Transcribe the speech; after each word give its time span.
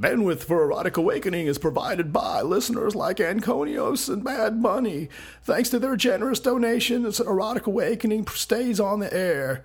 Bandwidth 0.00 0.44
for 0.44 0.62
Erotic 0.62 0.96
Awakening 0.96 1.46
is 1.46 1.58
provided 1.58 2.10
by 2.10 2.40
listeners 2.40 2.94
like 2.94 3.18
Anconios 3.18 4.08
and 4.08 4.24
Bad 4.24 4.62
Bunny. 4.62 5.10
Thanks 5.42 5.68
to 5.68 5.78
their 5.78 5.94
generous 5.94 6.40
donations, 6.40 7.20
Erotic 7.20 7.66
Awakening 7.66 8.26
stays 8.28 8.80
on 8.80 9.00
the 9.00 9.12
air. 9.12 9.62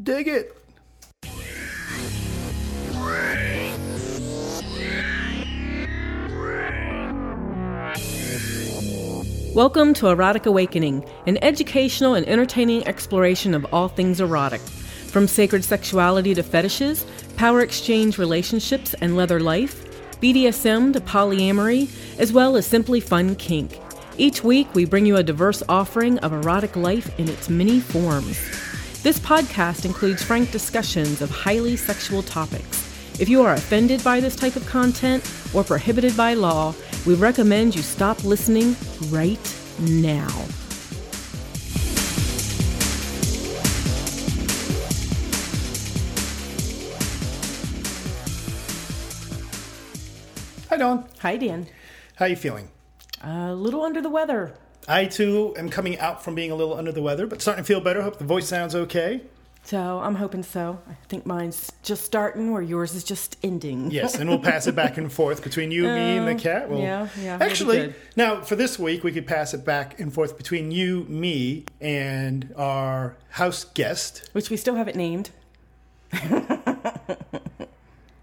Dig 0.00 0.28
it! 0.28 0.54
Welcome 9.54 9.94
to 9.94 10.08
Erotic 10.08 10.44
Awakening, 10.44 11.08
an 11.26 11.38
educational 11.42 12.14
and 12.14 12.28
entertaining 12.28 12.86
exploration 12.86 13.54
of 13.54 13.66
all 13.72 13.88
things 13.88 14.20
erotic. 14.20 14.60
From 14.60 15.28
sacred 15.28 15.62
sexuality 15.62 16.34
to 16.34 16.42
fetishes, 16.42 17.04
power 17.36 17.60
exchange 17.60 18.18
relationships 18.18 18.94
and 19.00 19.16
leather 19.16 19.40
life, 19.40 19.84
BDSM 20.20 20.92
to 20.92 21.00
polyamory, 21.00 21.88
as 22.18 22.32
well 22.32 22.56
as 22.56 22.66
simply 22.66 23.00
fun 23.00 23.34
kink. 23.36 23.78
Each 24.18 24.44
week, 24.44 24.72
we 24.74 24.84
bring 24.84 25.06
you 25.06 25.16
a 25.16 25.22
diverse 25.22 25.62
offering 25.68 26.18
of 26.18 26.32
erotic 26.32 26.76
life 26.76 27.18
in 27.18 27.28
its 27.28 27.48
many 27.48 27.80
forms. 27.80 28.38
This 29.02 29.18
podcast 29.18 29.84
includes 29.84 30.22
frank 30.22 30.52
discussions 30.52 31.22
of 31.22 31.30
highly 31.30 31.76
sexual 31.76 32.22
topics. 32.22 32.88
If 33.20 33.28
you 33.28 33.42
are 33.42 33.54
offended 33.54 34.04
by 34.04 34.20
this 34.20 34.36
type 34.36 34.56
of 34.56 34.66
content 34.66 35.28
or 35.52 35.64
prohibited 35.64 36.16
by 36.16 36.34
law, 36.34 36.74
we 37.04 37.14
recommend 37.14 37.74
you 37.74 37.82
stop 37.82 38.22
listening 38.24 38.76
right 39.10 39.58
now. 39.80 40.61
Hi, 50.72 50.78
Dawn. 50.78 51.04
Hi, 51.18 51.36
Dan. 51.36 51.66
How 52.14 52.24
are 52.24 52.28
you 52.28 52.36
feeling? 52.36 52.70
A 53.22 53.54
little 53.54 53.82
under 53.82 54.00
the 54.00 54.08
weather. 54.08 54.54
I 54.88 55.04
too 55.04 55.54
am 55.58 55.68
coming 55.68 55.98
out 55.98 56.24
from 56.24 56.34
being 56.34 56.50
a 56.50 56.54
little 56.54 56.72
under 56.72 56.90
the 56.90 57.02
weather, 57.02 57.26
but 57.26 57.42
starting 57.42 57.62
to 57.62 57.68
feel 57.68 57.82
better. 57.82 58.00
Hope 58.00 58.16
the 58.16 58.24
voice 58.24 58.48
sounds 58.48 58.74
okay. 58.74 59.20
So 59.64 60.00
I'm 60.00 60.14
hoping 60.14 60.42
so. 60.42 60.80
I 60.88 60.94
think 61.10 61.26
mine's 61.26 61.70
just 61.82 62.06
starting 62.06 62.52
where 62.52 62.62
yours 62.62 62.94
is 62.94 63.04
just 63.04 63.36
ending. 63.42 63.90
Yes, 63.90 64.14
and 64.14 64.30
we'll 64.30 64.38
pass 64.38 64.66
it 64.66 64.74
back 64.74 64.96
and 64.96 65.12
forth 65.20 65.42
between 65.42 65.72
you, 65.72 65.82
me, 65.82 66.16
and 66.16 66.26
the 66.26 66.32
oh, 66.32 66.38
cat. 66.38 66.70
We'll, 66.70 66.80
yeah, 66.80 67.06
yeah, 67.20 67.36
Actually, 67.38 67.92
now 68.16 68.40
for 68.40 68.56
this 68.56 68.78
week, 68.78 69.04
we 69.04 69.12
could 69.12 69.26
pass 69.26 69.52
it 69.52 69.66
back 69.66 70.00
and 70.00 70.10
forth 70.10 70.38
between 70.38 70.70
you, 70.70 71.04
me, 71.04 71.66
and 71.82 72.50
our 72.56 73.18
house 73.28 73.64
guest. 73.64 74.30
Which 74.32 74.48
we 74.48 74.56
still 74.56 74.76
haven't 74.76 74.96
named. 74.96 75.32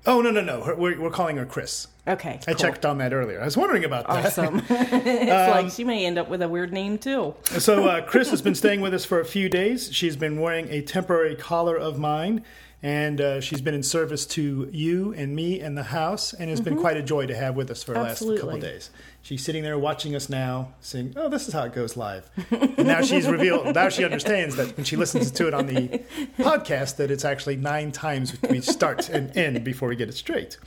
Oh 0.09 0.21
no, 0.21 0.31
no, 0.31 0.41
no! 0.41 0.73
We're, 0.75 0.99
we're 0.99 1.11
calling 1.11 1.37
her 1.37 1.45
Chris. 1.45 1.87
Okay. 2.07 2.39
I 2.47 2.53
cool. 2.53 2.55
checked 2.55 2.85
on 2.85 2.97
that 2.99 3.13
earlier. 3.13 3.39
I 3.41 3.45
was 3.45 3.55
wondering 3.57 3.83
about 3.83 4.07
that. 4.07 4.25
Awesome. 4.25 4.61
it's 4.69 5.29
like 5.51 5.71
she 5.71 5.83
may 5.83 6.05
end 6.05 6.17
up 6.17 6.27
with 6.29 6.41
a 6.41 6.47
weird 6.49 6.73
name 6.73 6.97
too. 6.97 7.35
So 7.43 7.87
uh, 7.87 8.01
Chris 8.01 8.31
has 8.31 8.41
been 8.41 8.55
staying 8.55 8.81
with 8.81 8.93
us 8.93 9.05
for 9.05 9.19
a 9.19 9.25
few 9.25 9.47
days. 9.49 9.93
She's 9.93 10.15
been 10.15 10.39
wearing 10.41 10.67
a 10.69 10.81
temporary 10.81 11.35
collar 11.35 11.75
of 11.77 11.99
mine, 11.99 12.43
and 12.81 13.21
uh, 13.21 13.41
she's 13.41 13.61
been 13.61 13.75
in 13.75 13.83
service 13.83 14.25
to 14.27 14.69
you 14.71 15.13
and 15.13 15.35
me 15.35 15.59
and 15.59 15.77
the 15.77 15.83
house, 15.83 16.33
and 16.33 16.49
has 16.49 16.61
been 16.61 16.77
quite 16.77 16.97
a 16.97 17.03
joy 17.03 17.27
to 17.27 17.35
have 17.35 17.55
with 17.55 17.69
us 17.69 17.83
for 17.83 17.93
the 17.93 17.99
last 18.01 18.19
couple 18.19 18.35
Mm-hmm. 18.37 18.49
Of 18.55 18.61
days. 18.61 18.89
She's 19.21 19.43
sitting 19.43 19.63
there 19.63 19.77
watching 19.77 20.15
us 20.15 20.29
now, 20.29 20.69
saying, 20.79 21.13
"Oh, 21.17 21.27
this 21.29 21.47
is 21.47 21.53
how 21.53 21.63
it 21.65 21.73
goes 21.73 21.95
live." 21.97 22.27
and 22.49 22.87
now 22.87 23.01
she's 23.01 23.27
revealed. 23.27 23.75
Now 23.75 23.89
she 23.89 24.03
understands 24.05 24.55
that 24.55 24.75
when 24.77 24.85
she 24.85 24.95
listens 24.95 25.29
to 25.31 25.47
it 25.47 25.53
on 25.53 25.67
the 25.67 25.89
podcast, 26.39 26.95
that 26.95 27.11
it's 27.11 27.25
actually 27.25 27.57
nine 27.57 27.91
times 27.91 28.35
we 28.49 28.61
start 28.61 29.09
and 29.09 29.35
end 29.37 29.63
before 29.65 29.89
we 29.89 29.95
get 29.97 30.07
it 30.09 30.15
straight. 30.15 30.57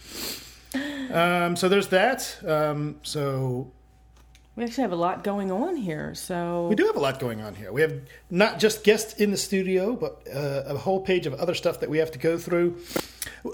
Um, 0.75 1.56
so 1.56 1.69
there's 1.69 1.89
that. 1.89 2.37
Um, 2.47 2.97
so 3.03 3.70
We 4.56 4.65
actually 4.65 4.83
have 4.83 4.92
a 4.92 4.97
lot 4.97 5.25
going 5.25 5.51
on 5.51 5.77
here. 5.77 6.14
So 6.14 6.69
We 6.69 6.75
do 6.75 6.87
have 6.87 6.97
a 6.97 7.01
lot 7.01 7.19
going 7.20 7.41
on 7.42 7.55
here. 7.55 7.73
We 7.73 7.81
have 7.83 7.95
not 8.31 8.58
just 8.58 8.85
guests 8.85 9.14
in 9.20 9.30
the 9.30 9.36
studio, 9.36 9.95
but 9.96 10.23
uh, 10.35 10.63
a 10.67 10.77
whole 10.77 11.01
page 11.01 11.27
of 11.27 11.35
other 11.35 11.55
stuff 11.55 11.80
that 11.80 11.91
we 11.91 11.98
have 11.98 12.11
to 12.13 12.19
go 12.19 12.39
through. 12.39 12.79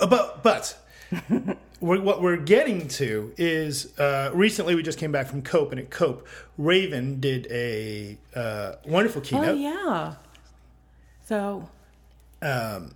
Uh, 0.01 0.07
But 0.07 0.43
but 0.43 0.77
we're, 1.81 2.01
what 2.03 2.21
we're 2.21 2.37
getting 2.37 2.87
to 2.89 3.33
is 3.39 3.99
uh, 3.99 4.31
recently 4.35 4.75
we 4.75 4.83
just 4.83 4.99
came 4.99 5.11
back 5.13 5.27
from 5.27 5.43
Cope, 5.43 5.71
and 5.73 5.81
at 5.81 5.91
Cope, 5.91 6.27
Raven 6.59 7.19
did 7.21 7.47
a 7.51 8.19
uh, 8.35 8.73
wonderful 8.87 9.23
Oh 9.23 9.25
keynote. 9.25 9.59
yeah. 9.59 10.15
So 11.27 11.69
Um, 12.43 12.95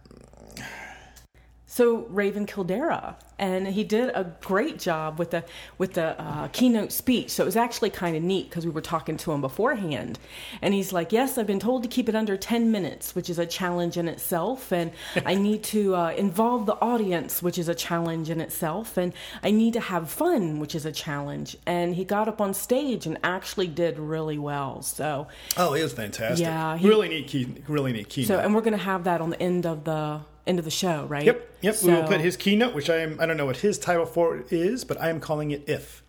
so 1.73 2.05
Raven 2.11 2.45
Kaldera, 2.47 3.15
and 3.39 3.67
he 3.67 3.83
did 3.83 4.11
a 4.11 4.31
great 4.43 4.79
job 4.79 5.19
with 5.19 5.31
the 5.31 5.43
with 5.79 5.95
the 5.95 6.21
uh, 6.21 6.49
keynote 6.49 6.93
speech. 6.93 7.31
So 7.31 7.45
it 7.45 7.47
was 7.47 7.57
actually 7.57 7.89
kind 7.89 8.15
of 8.15 8.23
neat 8.23 8.51
because 8.51 8.67
we 8.67 8.71
were 8.71 8.83
talking 8.83 9.17
to 9.17 9.33
him 9.33 9.41
beforehand, 9.41 10.19
and 10.61 10.75
he's 10.75 10.93
like, 10.93 11.13
"Yes, 11.13 11.39
I've 11.39 11.47
been 11.47 11.59
told 11.59 11.83
to 11.85 11.89
keep 11.89 12.11
it 12.11 12.15
under 12.15 12.37
ten 12.37 12.71
minutes, 12.71 13.15
which 13.15 13.31
is 13.31 13.39
a 13.39 13.47
challenge 13.47 13.97
in 13.97 14.07
itself, 14.07 14.71
and 14.71 14.93
I 15.25 15.35
need 15.35 15.63
to 15.65 15.97
uh, 15.97 16.11
involve 16.11 16.67
the 16.67 16.75
audience, 16.75 17.43
which 17.43 17.57
is 17.57 17.71
a 17.71 17.75
challenge 17.75 18.29
in 18.29 18.43
itself, 18.43 18.99
and 18.99 19.15
I 19.43 19.51
need 19.51 19.73
to 19.73 19.81
have 19.81 20.11
fun, 20.11 20.61
which 20.61 20.75
is 20.75 20.85
a 20.85 20.93
challenge." 20.93 21.57
And 21.65 21.95
he 21.95 22.05
got 22.05 22.29
up 22.29 22.43
on 22.43 22.53
stage 22.53 23.07
and 23.07 23.17
actually 23.25 23.69
did 23.69 23.99
really 23.99 24.37
well. 24.37 24.83
So 24.83 25.27
oh, 25.57 25.73
it 25.73 25.83
was 25.83 25.95
fantastic. 25.95 26.45
Yeah, 26.45 26.77
he- 26.77 26.87
really 26.87 27.09
neat 27.09 27.29
key, 27.29 27.49
really 27.67 27.95
neat 27.95 28.11
keynote. 28.11 28.29
so, 28.29 28.39
and 28.41 28.55
we're 28.55 28.61
going 28.61 28.77
to 28.77 28.85
have 28.85 29.05
that 29.05 29.23
on 29.23 29.31
the 29.31 29.41
end 29.43 29.65
of 29.65 29.85
the 29.85 30.21
end 30.47 30.59
of 30.59 30.65
the 30.65 30.71
show, 30.71 31.05
right? 31.07 31.25
Yep, 31.25 31.57
yep. 31.61 31.83
we 31.83 31.93
will 31.93 32.05
put 32.05 32.21
his 32.21 32.37
keynote, 32.37 32.75
which 32.75 32.91
I 32.91 32.99
am. 32.99 33.19
I 33.21 33.27
don't 33.27 33.37
know 33.37 33.47
what 33.47 33.59
his 33.59 33.79
title 33.79 34.07
for 34.07 34.37
it 34.37 34.53
is, 34.53 34.85
but 34.85 35.01
I 35.01 35.09
am 35.11 35.21
calling 35.21 35.51
it 35.51 35.65
"If." 35.69 36.03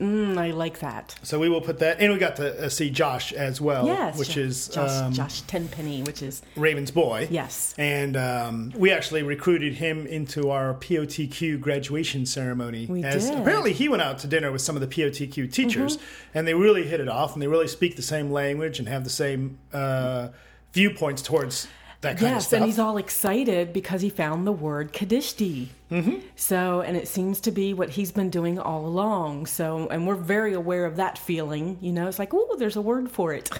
Mm, 0.00 0.38
I 0.38 0.52
like 0.52 0.78
that. 0.78 1.16
So 1.24 1.40
we 1.40 1.48
will 1.48 1.60
put 1.60 1.80
that, 1.80 1.98
and 2.00 2.12
we 2.12 2.20
got 2.20 2.36
to 2.36 2.66
uh, 2.66 2.68
see 2.68 2.88
Josh 2.88 3.32
as 3.32 3.60
well, 3.60 3.84
Yes, 3.84 4.16
which 4.16 4.34
Jo- 4.34 4.42
is 4.42 4.68
Josh, 4.68 4.90
um, 4.92 5.12
Josh 5.12 5.40
Tenpenny, 5.42 6.04
which 6.04 6.22
is 6.22 6.40
Raven's 6.54 6.92
boy. 6.92 7.26
yes, 7.32 7.74
And 7.78 8.16
um, 8.16 8.72
we 8.76 8.92
actually 8.92 9.24
recruited 9.24 9.74
him 9.74 10.06
into 10.06 10.50
our 10.50 10.74
POTQ 10.74 11.60
graduation 11.60 12.26
ceremony. 12.26 12.86
We 12.86 13.02
as 13.02 13.24
did. 13.24 13.32
Mm-hmm. 13.32 13.42
Apparently, 13.42 13.72
he 13.72 13.88
went 13.88 14.02
out 14.02 14.18
to 14.20 14.28
dinner 14.28 14.52
with 14.52 14.62
some 14.62 14.76
of 14.76 14.80
the 14.82 14.86
POTQ 14.86 15.52
teachers, 15.52 15.98
and 16.32 16.46
they 16.46 16.54
really 16.54 16.86
hit 16.86 17.00
it 17.00 17.08
off, 17.08 17.32
and 17.32 17.42
they 17.42 17.48
really 17.48 17.66
speak 17.66 17.96
the 17.96 18.02
same 18.02 18.30
language 18.30 18.78
and 18.78 18.88
have 18.88 19.02
the 19.02 19.10
same 19.10 19.58
uh, 19.72 20.28
viewpoints 20.72 21.22
towards 21.22 21.66
that 22.00 22.18
kind 22.18 22.26
of 22.26 22.32
yes, 22.34 22.52
and 22.52 22.64
he's 22.64 22.78
all 22.78 22.96
excited 22.96 23.72
because 23.72 24.02
he 24.02 24.08
found 24.08 24.46
the 24.46 24.52
word 24.52 24.92
Qadishti. 24.92 25.68
Mm-hmm. 25.90 26.18
So, 26.36 26.80
and 26.80 26.96
it 26.96 27.08
seems 27.08 27.40
to 27.40 27.50
be 27.50 27.74
what 27.74 27.90
he's 27.90 28.12
been 28.12 28.30
doing 28.30 28.58
all 28.58 28.86
along. 28.86 29.46
So, 29.46 29.88
and 29.88 30.06
we're 30.06 30.14
very 30.14 30.52
aware 30.52 30.84
of 30.84 30.96
that 30.96 31.18
feeling. 31.18 31.78
You 31.80 31.92
know, 31.92 32.06
it's 32.06 32.18
like, 32.18 32.32
oh, 32.32 32.56
there's 32.56 32.76
a 32.76 32.80
word 32.82 33.10
for 33.10 33.32
it. 33.32 33.50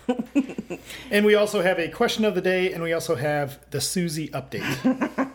and 1.11 1.25
we 1.25 1.35
also 1.35 1.63
have 1.63 1.81
a 1.81 1.89
question 1.89 2.25
of 2.25 2.37
the 2.37 2.41
day, 2.41 2.73
and 2.73 2.83
we 2.83 2.93
also 2.93 3.17
have 3.17 3.59
the 3.71 3.81
Susie 3.81 4.29
update. 4.29 4.63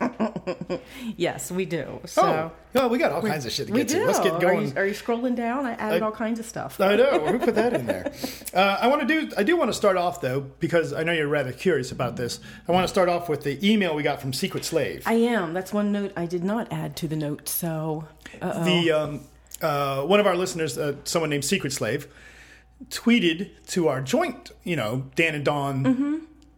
yes, 1.16 1.50
we 1.50 1.64
do. 1.64 2.00
So. 2.06 2.22
oh, 2.22 2.52
oh, 2.80 2.88
we 2.88 2.98
got 2.98 3.12
all 3.12 3.22
kinds 3.22 3.46
of 3.46 3.52
shit 3.52 3.66
to 3.68 3.72
We 3.72 3.80
get 3.80 3.88
do. 3.88 4.00
to. 4.00 4.06
Let's 4.06 4.20
get 4.20 4.32
Are 4.34 4.40
going. 4.40 4.68
you, 4.68 4.72
are 4.76 4.86
you 4.86 4.94
scrolling 4.94 5.34
down? 5.36 5.66
I 5.66 5.72
added 5.72 6.02
I- 6.02 6.06
all 6.06 6.12
kinds 6.12 6.38
of 6.40 6.46
stuff. 6.46 6.80
I 6.80 6.96
know. 6.96 7.26
Who 7.26 7.38
put 7.38 7.54
that 7.54 7.72
in 7.74 7.86
there? 7.86 8.12
Uh, 8.54 8.78
I 8.80 8.86
want 8.86 9.00
to 9.00 9.06
do. 9.08 9.32
I 9.36 9.42
do 9.42 9.56
want 9.56 9.68
to 9.70 9.72
start 9.74 9.96
off 9.96 10.20
though, 10.20 10.40
because 10.60 10.92
I 10.92 11.02
know 11.02 11.10
you're 11.10 11.26
rather 11.26 11.50
curious 11.50 11.90
about 11.90 12.14
this. 12.16 12.38
I 12.68 12.72
want 12.72 12.84
to 12.84 12.88
start 12.88 13.08
off 13.08 13.28
with 13.28 13.42
the 13.42 13.58
email 13.68 13.96
we 13.96 14.04
got 14.04 14.20
from 14.20 14.32
Secret 14.32 14.64
Slave. 14.64 15.02
I 15.06 15.14
am. 15.14 15.54
That's 15.54 15.72
one 15.72 15.90
note 15.90 16.12
I 16.16 16.26
did 16.26 16.44
not 16.44 16.72
add 16.72 16.94
to 16.98 17.08
the 17.08 17.16
note. 17.16 17.48
So, 17.48 18.06
uh-oh. 18.40 18.64
the 18.64 18.92
um, 18.92 19.20
uh, 19.60 20.02
one 20.02 20.20
of 20.20 20.26
our 20.28 20.36
listeners, 20.36 20.78
uh, 20.78 20.94
someone 21.02 21.30
named 21.30 21.44
Secret 21.44 21.72
Slave, 21.72 22.06
tweeted 22.90 23.50
to 23.68 23.88
our 23.88 24.00
joint, 24.00 24.52
you 24.62 24.76
know, 24.76 25.06
Dan 25.16 25.34
and 25.34 25.44
Dawn 25.44 25.84
Mm-hmm. 25.84 26.14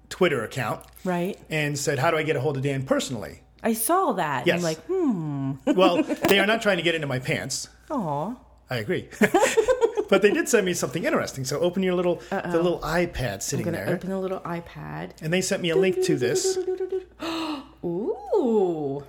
Twitter 0.09 0.45
account 0.45 0.85
right? 1.03 1.37
and 1.51 1.77
said, 1.79 1.99
"How 1.99 2.11
do 2.11 2.17
I 2.19 2.23
get 2.23 2.37
a 2.37 2.41
hold 2.41 2.57
of 2.59 2.63
Dan 2.63 2.85
personally?" 2.85 3.41
I 3.67 3.73
saw 3.73 4.13
that. 4.13 4.47
Yes. 4.47 4.57
I'm 4.59 4.63
like, 4.63 4.79
hmm. 4.87 5.53
Well, 5.67 6.03
they 6.29 6.39
are 6.39 6.47
not 6.47 6.63
trying 6.63 6.77
to 6.77 6.85
get 6.85 6.95
into 6.95 7.09
my 7.09 7.19
pants. 7.19 7.69
Aw. 7.91 8.35
I 8.71 8.77
agree. 8.77 9.09
but 10.09 10.23
they 10.23 10.31
did 10.31 10.49
send 10.49 10.65
me 10.67 10.73
something 10.73 11.03
interesting. 11.05 11.45
So 11.45 11.59
open 11.59 11.83
your 11.83 11.95
little 11.95 12.17
the 12.31 12.61
little 12.63 12.79
iPad 12.81 13.43
sitting 13.43 13.67
I'm 13.67 13.73
there, 13.73 13.89
open 13.89 14.13
a 14.13 14.21
little 14.21 14.39
iPad. 14.41 15.11
and 15.21 15.33
they 15.33 15.41
sent 15.41 15.63
me 15.63 15.71
a 15.71 15.77
link 15.77 16.03
to 16.05 16.17
this. 16.17 16.57
Ooh, 17.85 19.05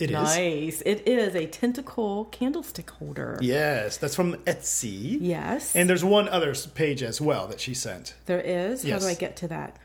It 0.00 0.10
is. 0.10 0.10
nice! 0.10 0.80
It 0.82 1.08
is 1.08 1.34
a 1.34 1.46
tentacle 1.46 2.26
candlestick 2.26 2.88
holder. 2.90 3.38
Yes, 3.40 3.96
that's 3.96 4.14
from 4.14 4.34
Etsy. 4.44 5.18
Yes, 5.20 5.74
And 5.74 5.88
there's 5.90 6.04
one 6.04 6.28
other 6.28 6.54
page 6.74 7.02
as 7.02 7.20
well 7.20 7.46
that 7.48 7.58
she 7.60 7.74
sent. 7.74 8.14
there 8.26 8.40
is. 8.40 8.84
Yes. 8.84 9.02
How 9.02 9.08
do 9.08 9.10
I 9.12 9.14
get 9.18 9.34
to 9.36 9.48
that, 9.48 9.76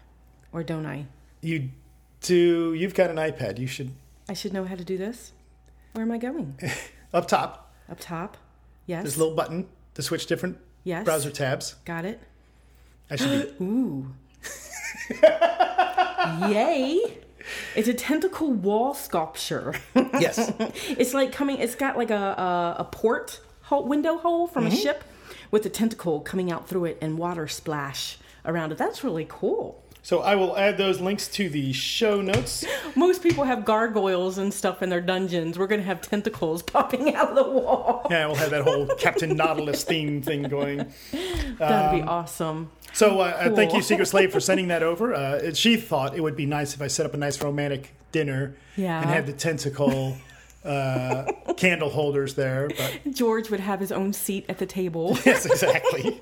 or 0.51 0.61
don't 0.63 0.85
I? 0.85 1.07
You 1.41 1.69
do. 2.23 2.73
You've 2.73 2.93
got 2.95 3.09
an 3.11 3.17
iPad. 3.17 3.59
You 3.59 3.67
should 3.67 3.91
I 4.27 4.33
should 4.33 4.53
know 4.53 4.65
how 4.65 4.75
to 4.75 4.83
do 4.83 4.97
this. 4.97 5.31
Where 5.93 6.03
am 6.03 6.11
I 6.11 6.17
going? 6.17 6.57
up 7.13 7.27
top. 7.27 7.71
Up 7.89 7.99
top. 7.99 8.37
Yes. 8.87 9.03
There's 9.03 9.15
a 9.15 9.19
little 9.19 9.35
button 9.35 9.67
to 9.93 10.01
switch 10.01 10.25
different 10.25 10.57
yes. 10.83 11.03
browser 11.05 11.29
tabs. 11.29 11.75
Got 11.85 12.05
it. 12.05 12.19
I 13.09 13.15
should 13.17 13.57
be. 13.59 13.63
Ooh. 13.65 14.13
Yay! 16.49 17.17
It's 17.75 17.87
a 17.89 17.93
tentacle 17.93 18.51
wall 18.53 18.93
sculpture. 18.93 19.75
Yes. 19.95 20.51
it's 20.89 21.13
like 21.13 21.31
coming. 21.33 21.57
It's 21.57 21.75
got 21.75 21.97
like 21.97 22.09
a 22.09 22.15
a, 22.15 22.75
a 22.79 22.83
port 22.85 23.39
hole, 23.63 23.85
window 23.85 24.17
hole 24.17 24.47
from 24.47 24.65
Mm-hmm. 24.65 24.73
a 24.73 24.77
ship 24.77 25.03
with 25.51 25.65
a 25.65 25.69
tentacle 25.69 26.21
coming 26.21 26.51
out 26.51 26.67
through 26.67 26.85
it 26.85 26.97
and 27.01 27.17
water 27.17 27.47
splash 27.47 28.17
around 28.45 28.71
it. 28.71 28.77
That's 28.77 29.03
really 29.03 29.25
cool. 29.27 29.83
So 30.05 30.19
I 30.21 30.35
will 30.35 30.57
add 30.57 30.77
those 30.77 31.00
links 31.00 31.29
to 31.29 31.47
the 31.50 31.71
show 31.71 32.21
notes. 32.21 32.65
Most 32.95 33.23
people 33.23 33.45
have 33.45 33.63
gargoyles 33.63 34.38
and 34.38 34.53
stuff 34.53 34.83
in 34.83 34.89
their 34.89 35.00
dungeons. 35.00 35.57
We're 35.57 35.67
gonna 35.67 35.81
have 35.83 36.01
tentacles 36.01 36.61
popping 36.73 37.15
out 37.15 37.29
of 37.29 37.35
the 37.35 37.44
wall. 37.50 38.05
Yeah, 38.09 38.27
we'll 38.27 38.35
have 38.35 38.51
that 38.51 38.63
whole 38.63 38.85
Captain 39.00 39.35
Nautilus 39.38 39.83
theme 39.85 40.21
thing 40.21 40.44
going. 40.44 40.91
That'd 41.57 42.01
be 42.01 42.07
awesome. 42.07 42.69
So 42.91 43.21
uh, 43.21 43.23
uh, 43.23 43.55
thank 43.55 43.73
you, 43.73 43.81
Secret 43.81 44.05
Slave, 44.07 44.31
for 44.31 44.39
sending 44.41 44.67
that 44.67 44.83
over. 44.83 45.13
Uh, 45.15 45.53
she 45.53 45.77
thought 45.77 46.15
it 46.15 46.21
would 46.21 46.35
be 46.35 46.45
nice 46.45 46.75
if 46.75 46.81
I 46.81 46.88
set 46.88 47.05
up 47.05 47.13
a 47.13 47.17
nice 47.17 47.41
romantic 47.41 47.95
dinner 48.11 48.55
Yeah. 48.75 49.01
and 49.01 49.09
had 49.09 49.25
the 49.25 49.33
tentacle 49.33 50.17
uh, 50.65 51.31
candle 51.57 51.89
holders 51.89 52.36
there. 52.36 52.69
But 52.69 53.13
George 53.13 53.50
would 53.50 53.60
have 53.60 53.80
his 53.80 53.92
own 53.92 54.13
seat 54.13 54.45
at 54.50 54.57
the 54.57 54.65
table. 54.65 55.18
yes, 55.25 55.45
exactly. 55.45 56.21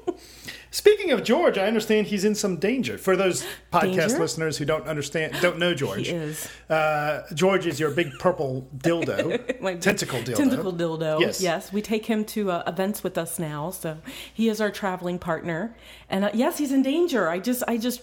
Speaking 0.74 1.12
of 1.12 1.24
George, 1.24 1.58
I 1.58 1.68
understand 1.68 2.08
he's 2.08 2.24
in 2.24 2.34
some 2.34 2.56
danger. 2.56 2.98
For 2.98 3.18
those 3.18 3.46
podcast 3.74 3.82
Danger? 3.82 4.20
listeners 4.20 4.58
who 4.58 4.64
don't 4.64 4.88
understand, 4.88 5.36
don't 5.42 5.60
know 5.60 5.74
George, 5.74 6.08
He 6.08 6.14
is. 6.14 6.48
Uh, 6.70 7.24
George 7.34 7.68
is 7.68 7.78
your 7.78 7.92
big 7.92 8.18
purple 8.20 8.70
dildo, 8.78 9.46
tentacle 9.82 10.20
dildo. 10.20 10.38
Tentacle 10.38 10.72
dildo. 10.72 11.20
Yes. 11.20 11.42
Yes. 11.42 11.74
We 11.74 11.82
take 11.82 12.06
him 12.06 12.24
to 12.26 12.52
uh, 12.52 12.64
events 12.66 13.04
with 13.04 13.18
us 13.18 13.38
now, 13.38 13.70
so 13.70 13.98
he 14.34 14.48
is 14.48 14.62
our 14.62 14.72
traveling 14.72 15.20
partner. 15.20 15.76
And 16.10 16.24
uh, 16.24 16.32
yes, 16.34 16.58
he's 16.58 16.72
in 16.72 16.84
danger. 16.84 17.28
I 17.28 17.40
just, 17.40 17.64
I 17.68 17.76
just 17.76 18.02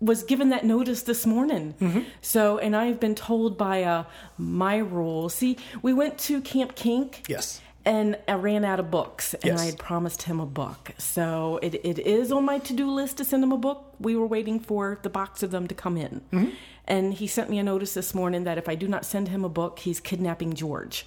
was 0.00 0.22
given 0.22 0.50
that 0.50 0.64
notice 0.64 1.02
this 1.02 1.24
morning. 1.24 1.74
Mm-hmm. 1.80 2.00
So, 2.20 2.58
and 2.58 2.76
I've 2.76 3.00
been 3.00 3.14
told 3.14 3.56
by 3.56 3.84
uh, 3.84 4.04
my 4.36 4.76
rule. 4.76 5.28
See, 5.28 5.56
we 5.82 5.92
went 5.92 6.18
to 6.18 6.40
Camp 6.40 6.74
Kink. 6.74 7.24
Yes. 7.28 7.60
And 7.86 8.16
I 8.26 8.32
ran 8.32 8.64
out 8.64 8.80
of 8.80 8.90
books, 8.90 9.34
and 9.34 9.44
Yes. 9.44 9.60
I 9.60 9.66
had 9.66 9.78
promised 9.78 10.22
him 10.22 10.40
a 10.40 10.46
book. 10.46 10.92
So 10.96 11.58
it, 11.62 11.74
it 11.84 11.98
is 11.98 12.32
on 12.32 12.46
my 12.46 12.58
to 12.60 12.72
do 12.72 12.90
list 12.90 13.18
to 13.18 13.26
send 13.26 13.44
him 13.44 13.52
a 13.52 13.58
book. 13.58 13.94
We 14.00 14.16
were 14.16 14.26
waiting 14.26 14.58
for 14.58 14.98
the 15.02 15.10
box 15.10 15.42
of 15.42 15.50
them 15.50 15.66
to 15.68 15.74
come 15.74 15.98
in. 15.98 16.22
Mm-hmm. 16.32 16.50
And 16.86 17.12
he 17.12 17.26
sent 17.26 17.50
me 17.50 17.58
a 17.58 17.62
notice 17.62 17.92
this 17.92 18.14
morning 18.14 18.44
that 18.44 18.56
if 18.56 18.70
I 18.70 18.74
do 18.74 18.88
not 18.88 19.04
send 19.04 19.28
him 19.28 19.44
a 19.44 19.50
book, 19.50 19.80
he's 19.80 20.00
kidnapping 20.00 20.54
George. 20.54 21.04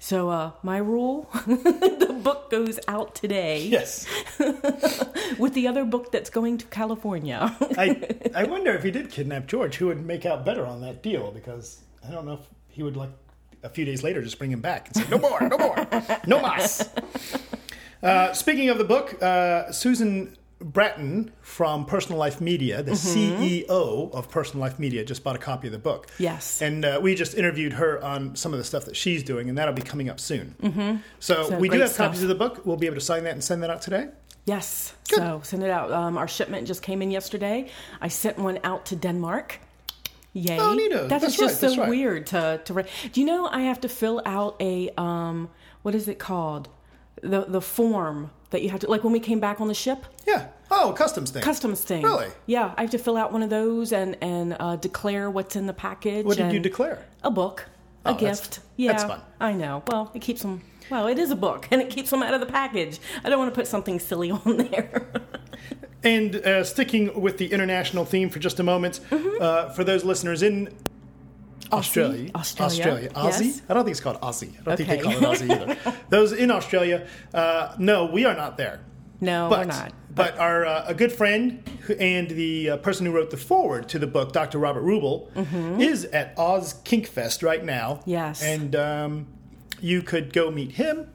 So 0.00 0.30
uh, 0.30 0.52
my 0.62 0.78
rule, 0.78 1.28
the 1.46 2.18
book 2.22 2.50
goes 2.50 2.78
out 2.86 3.14
today 3.14 3.66
Yes. 3.66 4.06
with 5.38 5.54
the 5.54 5.66
other 5.68 5.84
book 5.84 6.12
that's 6.12 6.30
going 6.30 6.58
to 6.58 6.66
California. 6.66 7.54
I 7.76 8.02
I 8.34 8.44
wonder 8.44 8.72
if 8.74 8.82
he 8.84 8.90
did 8.90 9.10
kidnap 9.10 9.46
George, 9.46 9.76
who 9.76 9.86
would 9.88 10.04
make 10.04 10.24
out 10.24 10.44
better 10.44 10.64
on 10.66 10.80
that 10.82 11.02
deal 11.02 11.32
because 11.32 11.82
I 12.06 12.10
don't 12.12 12.26
know 12.26 12.34
if 12.34 12.46
he 12.68 12.82
would 12.82 12.96
like 12.96 13.10
a 13.64 13.68
few 13.68 13.84
days 13.84 14.04
later 14.04 14.22
just 14.22 14.38
bring 14.38 14.52
him 14.52 14.60
back 14.60 14.86
and 14.88 14.96
say 14.96 15.04
no 15.10 15.18
more, 15.18 15.40
no 15.48 15.58
more, 15.58 15.86
no 16.26 16.40
mas. 16.40 16.88
Uh, 18.00 18.32
speaking 18.32 18.68
of 18.68 18.78
the 18.78 18.84
book, 18.84 19.20
uh, 19.20 19.72
Susan 19.72 20.36
Bratton 20.60 21.30
from 21.40 21.84
Personal 21.86 22.18
Life 22.18 22.40
Media, 22.40 22.82
the 22.82 22.92
CEO 22.92 24.12
of 24.12 24.28
Personal 24.30 24.60
Life 24.66 24.78
Media, 24.78 25.04
just 25.04 25.22
bought 25.22 25.36
a 25.36 25.38
copy 25.38 25.68
of 25.68 25.72
the 25.72 25.78
book. 25.78 26.08
Yes. 26.18 26.60
and 26.62 26.84
uh, 26.84 26.98
we 27.02 27.14
just 27.14 27.34
interviewed 27.34 27.74
her 27.74 28.02
on 28.02 28.34
some 28.36 28.52
of 28.52 28.58
the 28.58 28.64
stuff 28.64 28.84
that 28.86 28.96
she's 28.96 29.22
doing, 29.22 29.48
and 29.48 29.56
that'll 29.56 29.74
be 29.74 29.82
coming 29.82 30.08
up 30.08 30.18
soon. 30.20 30.54
Mm-hmm. 30.62 30.96
So, 31.20 31.48
So 31.50 31.58
we 31.58 31.68
do 31.68 31.78
have 31.80 31.90
stuff. 31.90 32.08
copies 32.08 32.22
of 32.22 32.28
the 32.28 32.34
book. 32.34 32.66
We'll 32.66 32.76
be 32.76 32.86
able 32.86 32.96
to 32.96 33.00
sign 33.00 33.24
that 33.24 33.32
and 33.34 33.42
send 33.44 33.62
that 33.62 33.70
out 33.70 33.82
today. 33.82 34.08
yes. 34.46 34.94
So 35.04 35.40
send 35.42 35.62
it 35.62 35.70
out. 35.70 35.90
Um, 35.90 36.18
our 36.18 36.28
shipment 36.28 36.66
just 36.68 36.82
came 36.82 37.00
in 37.02 37.10
yesterday. 37.10 37.70
I 38.00 38.08
sent 38.08 38.38
one 38.38 38.58
out 38.62 38.84
to 38.86 38.96
Denmark. 38.96 39.58
Yay! 40.34 40.58
Oh, 40.60 40.76
neato. 40.76 41.08
That 41.08 41.20
That's 41.22 41.36
just 41.36 41.40
right, 41.40 41.60
that's 41.62 41.74
so 41.76 41.80
right. 41.80 41.88
weird 41.88 42.26
to 42.26 42.60
to. 42.66 42.74
Re- 42.74 42.84
Do 43.12 43.20
you 43.22 43.26
know 43.26 43.46
I 43.50 43.62
have 43.62 43.80
to 43.80 43.88
fill 43.88 44.20
out 44.26 44.56
a 44.60 44.90
um 44.98 45.48
what 45.82 45.94
is 45.94 46.08
it 46.08 46.18
called 46.18 46.68
the 47.22 47.46
the 47.46 47.62
form 47.62 48.30
that 48.50 48.62
you 48.62 48.70
have 48.70 48.80
to 48.80 48.90
like 48.90 49.04
when 49.04 49.12
we 49.12 49.20
came 49.20 49.40
back 49.40 49.60
on 49.60 49.68
the 49.68 49.74
ship 49.74 50.04
Yeah. 50.26 50.48
Oh, 50.70 50.92
customs 50.96 51.30
thing. 51.30 51.42
customs 51.42 51.80
thing. 51.82 52.02
Really? 52.02 52.28
Yeah, 52.46 52.74
I 52.76 52.82
have 52.82 52.90
to 52.90 52.98
fill 52.98 53.16
out 53.16 53.32
one 53.32 53.42
of 53.42 53.50
those 53.50 53.92
and 53.92 54.16
and 54.20 54.56
uh, 54.60 54.76
declare 54.76 55.30
what's 55.30 55.56
in 55.56 55.66
the 55.66 55.72
package. 55.72 56.24
What 56.26 56.36
did 56.36 56.52
you 56.52 56.60
declare? 56.60 57.04
A 57.22 57.30
book, 57.30 57.66
Oh, 58.04 58.10
a 58.10 58.12
that's- 58.14 58.40
gift. 58.40 58.60
Yeah, 58.76 58.92
that's 58.92 59.04
fun. 59.04 59.20
I 59.40 59.52
know. 59.52 59.82
Well, 59.88 60.10
it 60.14 60.20
keeps 60.22 60.42
them. 60.42 60.62
Well, 60.90 61.06
it 61.08 61.18
is 61.18 61.30
a 61.30 61.36
book, 61.36 61.68
and 61.70 61.82
it 61.82 61.90
keeps 61.90 62.08
them 62.10 62.22
out 62.22 62.32
of 62.32 62.40
the 62.40 62.46
package. 62.46 62.98
I 63.24 63.28
don't 63.28 63.38
want 63.38 63.52
to 63.52 63.58
put 63.60 63.66
something 63.66 63.98
silly 64.00 64.30
on 64.46 64.56
there. 64.56 65.06
And 66.04 66.36
uh, 66.36 66.62
sticking 66.64 67.20
with 67.20 67.38
the 67.38 67.50
international 67.52 68.04
theme 68.04 68.30
for 68.30 68.38
just 68.38 68.60
a 68.60 68.62
moment, 68.62 69.00
uh, 69.12 69.70
for 69.70 69.82
those 69.84 70.04
listeners 70.04 70.42
in 70.42 70.72
Australia, 71.72 72.30
Australia, 72.34 73.10
Aussie. 73.10 73.44
yes. 73.44 73.62
I 73.68 73.74
don't 73.74 73.84
think 73.84 73.92
it's 73.92 74.00
called 74.00 74.20
Aussie. 74.20 74.52
I 74.60 74.62
don't 74.62 74.76
think 74.76 74.88
they 74.88 74.98
call 74.98 75.12
it 75.12 75.20
Aussie 75.20 75.50
either. 75.50 75.96
those 76.08 76.32
in 76.32 76.50
Australia, 76.50 77.06
uh, 77.34 77.74
no, 77.78 78.06
we 78.06 78.24
are 78.24 78.34
not 78.34 78.56
there. 78.56 78.80
no, 79.20 79.48
But, 79.48 79.58
we're 79.60 79.64
not. 79.66 79.92
but 80.14 80.38
our 80.38 80.64
uh, 80.66 80.84
a 80.86 80.94
good 80.94 81.12
friend 81.12 81.62
who- 81.82 81.94
and 81.94 82.28
the 82.30 82.70
uh, 82.70 82.76
person 82.78 83.06
who 83.06 83.12
wrote 83.12 83.30
the 83.30 83.36
foreword 83.36 83.88
to 83.90 83.98
the 83.98 84.06
book, 84.06 84.32
Dr. 84.32 84.58
Robert 84.58 84.82
Rubel, 84.84 85.28
is 85.80 86.04
at 86.06 86.34
Oz 86.38 86.74
Kink 86.84 87.06
Fest 87.06 87.42
right 87.42 87.64
now. 87.64 87.94
Mm-hmm. 88.00 88.10
Yes. 88.10 88.42
and 88.42 88.74
um, 88.76 89.26
you 89.80 90.02
could 90.02 90.32
go 90.32 90.50
meet 90.50 90.72
him. 90.72 91.10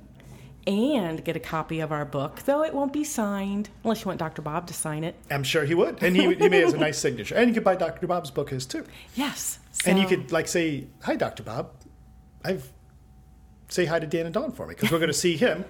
And 0.65 1.23
get 1.23 1.35
a 1.35 1.39
copy 1.39 1.79
of 1.81 1.91
our 1.91 2.05
book, 2.05 2.43
though 2.45 2.63
it 2.63 2.73
won't 2.73 2.93
be 2.93 3.03
signed 3.03 3.69
unless 3.83 4.01
you 4.01 4.07
want 4.07 4.19
Dr. 4.19 4.41
Bob 4.41 4.67
to 4.67 4.73
sign 4.73 5.03
it. 5.03 5.15
I'm 5.29 5.43
sure 5.43 5.65
he 5.65 5.73
would, 5.73 6.01
and 6.01 6.15
he 6.15 6.33
he 6.35 6.49
may 6.49 6.61
has 6.61 6.73
a 6.73 6.77
nice 6.77 6.97
signature. 6.97 7.35
And 7.35 7.47
you 7.49 7.53
could 7.53 7.63
buy 7.63 7.75
Dr. 7.75 8.07
Bob's 8.07 8.31
book 8.31 8.49
his 8.49 8.65
too. 8.65 8.85
Yes, 9.15 9.59
And 9.85 9.99
you 9.99 10.07
could 10.07 10.31
like 10.31 10.47
say, 10.47 10.87
"Hi, 11.01 11.15
Doctor 11.15 11.43
Bob. 11.43 11.71
I've 12.45 12.71
say 13.69 13.85
hi 13.85 13.99
to 13.99 14.05
Dan 14.07 14.25
and 14.25 14.33
Dawn 14.33 14.51
for 14.51 14.67
me 14.67 14.75
because 14.75 14.91
we're 14.91 14.99
going 14.99 15.07
to 15.09 15.13
see 15.17 15.35
him 15.35 15.65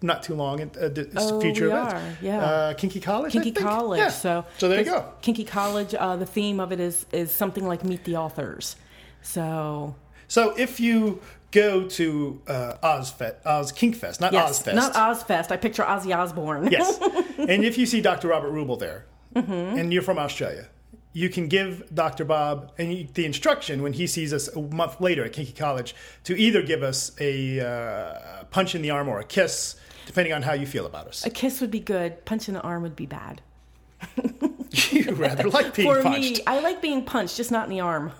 not 0.00 0.22
too 0.22 0.34
long 0.34 0.60
at 0.60 0.76
uh, 0.76 0.88
the 0.88 1.08
Oh, 1.16 1.40
future 1.40 1.66
we 1.66 1.72
events. 1.72 1.94
are, 1.94 2.02
yeah. 2.22 2.38
uh, 2.44 2.74
Kinky 2.74 2.98
College. 2.98 3.36
I 3.36 3.42
Kinky? 3.42 3.52
College. 3.52 3.98
Yeah. 3.98 4.08
So 4.08 4.44
so 4.58 4.68
there 4.68 4.78
you 4.78 4.84
go. 4.84 5.12
Kinky 5.20 5.44
College. 5.44 5.94
Uh, 5.94 6.16
the 6.16 6.26
theme 6.26 6.58
of 6.60 6.72
it 6.72 6.80
is 6.80 7.06
is 7.12 7.30
something 7.30 7.66
like 7.66 7.84
Meet 7.84 8.04
the 8.04 8.16
Authors. 8.16 8.76
So 9.20 9.94
So 10.28 10.54
if 10.56 10.80
you 10.80 11.20
go 11.52 11.86
to 11.88 12.42
uh, 12.48 12.74
Ozfest, 12.82 13.36
Oz 13.46 13.70
Kink 13.72 13.94
Fest, 13.94 14.20
not 14.20 14.32
yes, 14.32 14.60
Ozfest, 14.62 14.74
not 14.74 14.92
Ozfest. 14.94 15.52
I 15.52 15.56
picture 15.56 15.84
Ozzy 15.84 16.16
Osbourne. 16.16 16.68
yes, 16.72 16.98
and 17.38 17.64
if 17.64 17.78
you 17.78 17.86
see 17.86 18.00
Dr. 18.00 18.28
Robert 18.28 18.52
Rubel 18.52 18.78
there, 18.78 19.06
Mm-hmm. 19.34 19.78
and 19.78 19.92
you're 19.94 20.02
from 20.02 20.18
Australia. 20.18 20.68
You 21.14 21.30
can 21.30 21.48
give 21.48 21.84
Dr. 21.94 22.24
Bob 22.26 22.72
and 22.76 23.08
the 23.14 23.24
instruction 23.24 23.82
when 23.82 23.94
he 23.94 24.06
sees 24.06 24.30
us 24.34 24.48
a 24.48 24.60
month 24.60 25.00
later 25.00 25.24
at 25.24 25.32
Kinky 25.32 25.52
College 25.54 25.94
to 26.24 26.36
either 26.38 26.60
give 26.62 26.82
us 26.82 27.12
a 27.18 27.60
uh, 27.60 28.44
punch 28.50 28.74
in 28.74 28.82
the 28.82 28.90
arm 28.90 29.08
or 29.08 29.20
a 29.20 29.24
kiss, 29.24 29.76
depending 30.04 30.34
on 30.34 30.42
how 30.42 30.52
you 30.52 30.66
feel 30.66 30.84
about 30.84 31.06
us. 31.06 31.24
A 31.24 31.30
kiss 31.30 31.62
would 31.62 31.70
be 31.70 31.80
good. 31.80 32.22
Punch 32.26 32.46
in 32.48 32.52
the 32.54 32.60
arm 32.60 32.82
would 32.82 32.94
be 32.96 33.06
bad. 33.06 33.40
you 34.90 35.12
rather 35.14 35.48
like 35.48 35.74
being 35.74 35.88
For 35.88 36.02
punched. 36.02 36.38
me, 36.38 36.44
I 36.46 36.60
like 36.60 36.82
being 36.82 37.04
punched, 37.04 37.36
just 37.38 37.50
not 37.50 37.64
in 37.64 37.70
the 37.70 37.80
arm. 37.80 38.12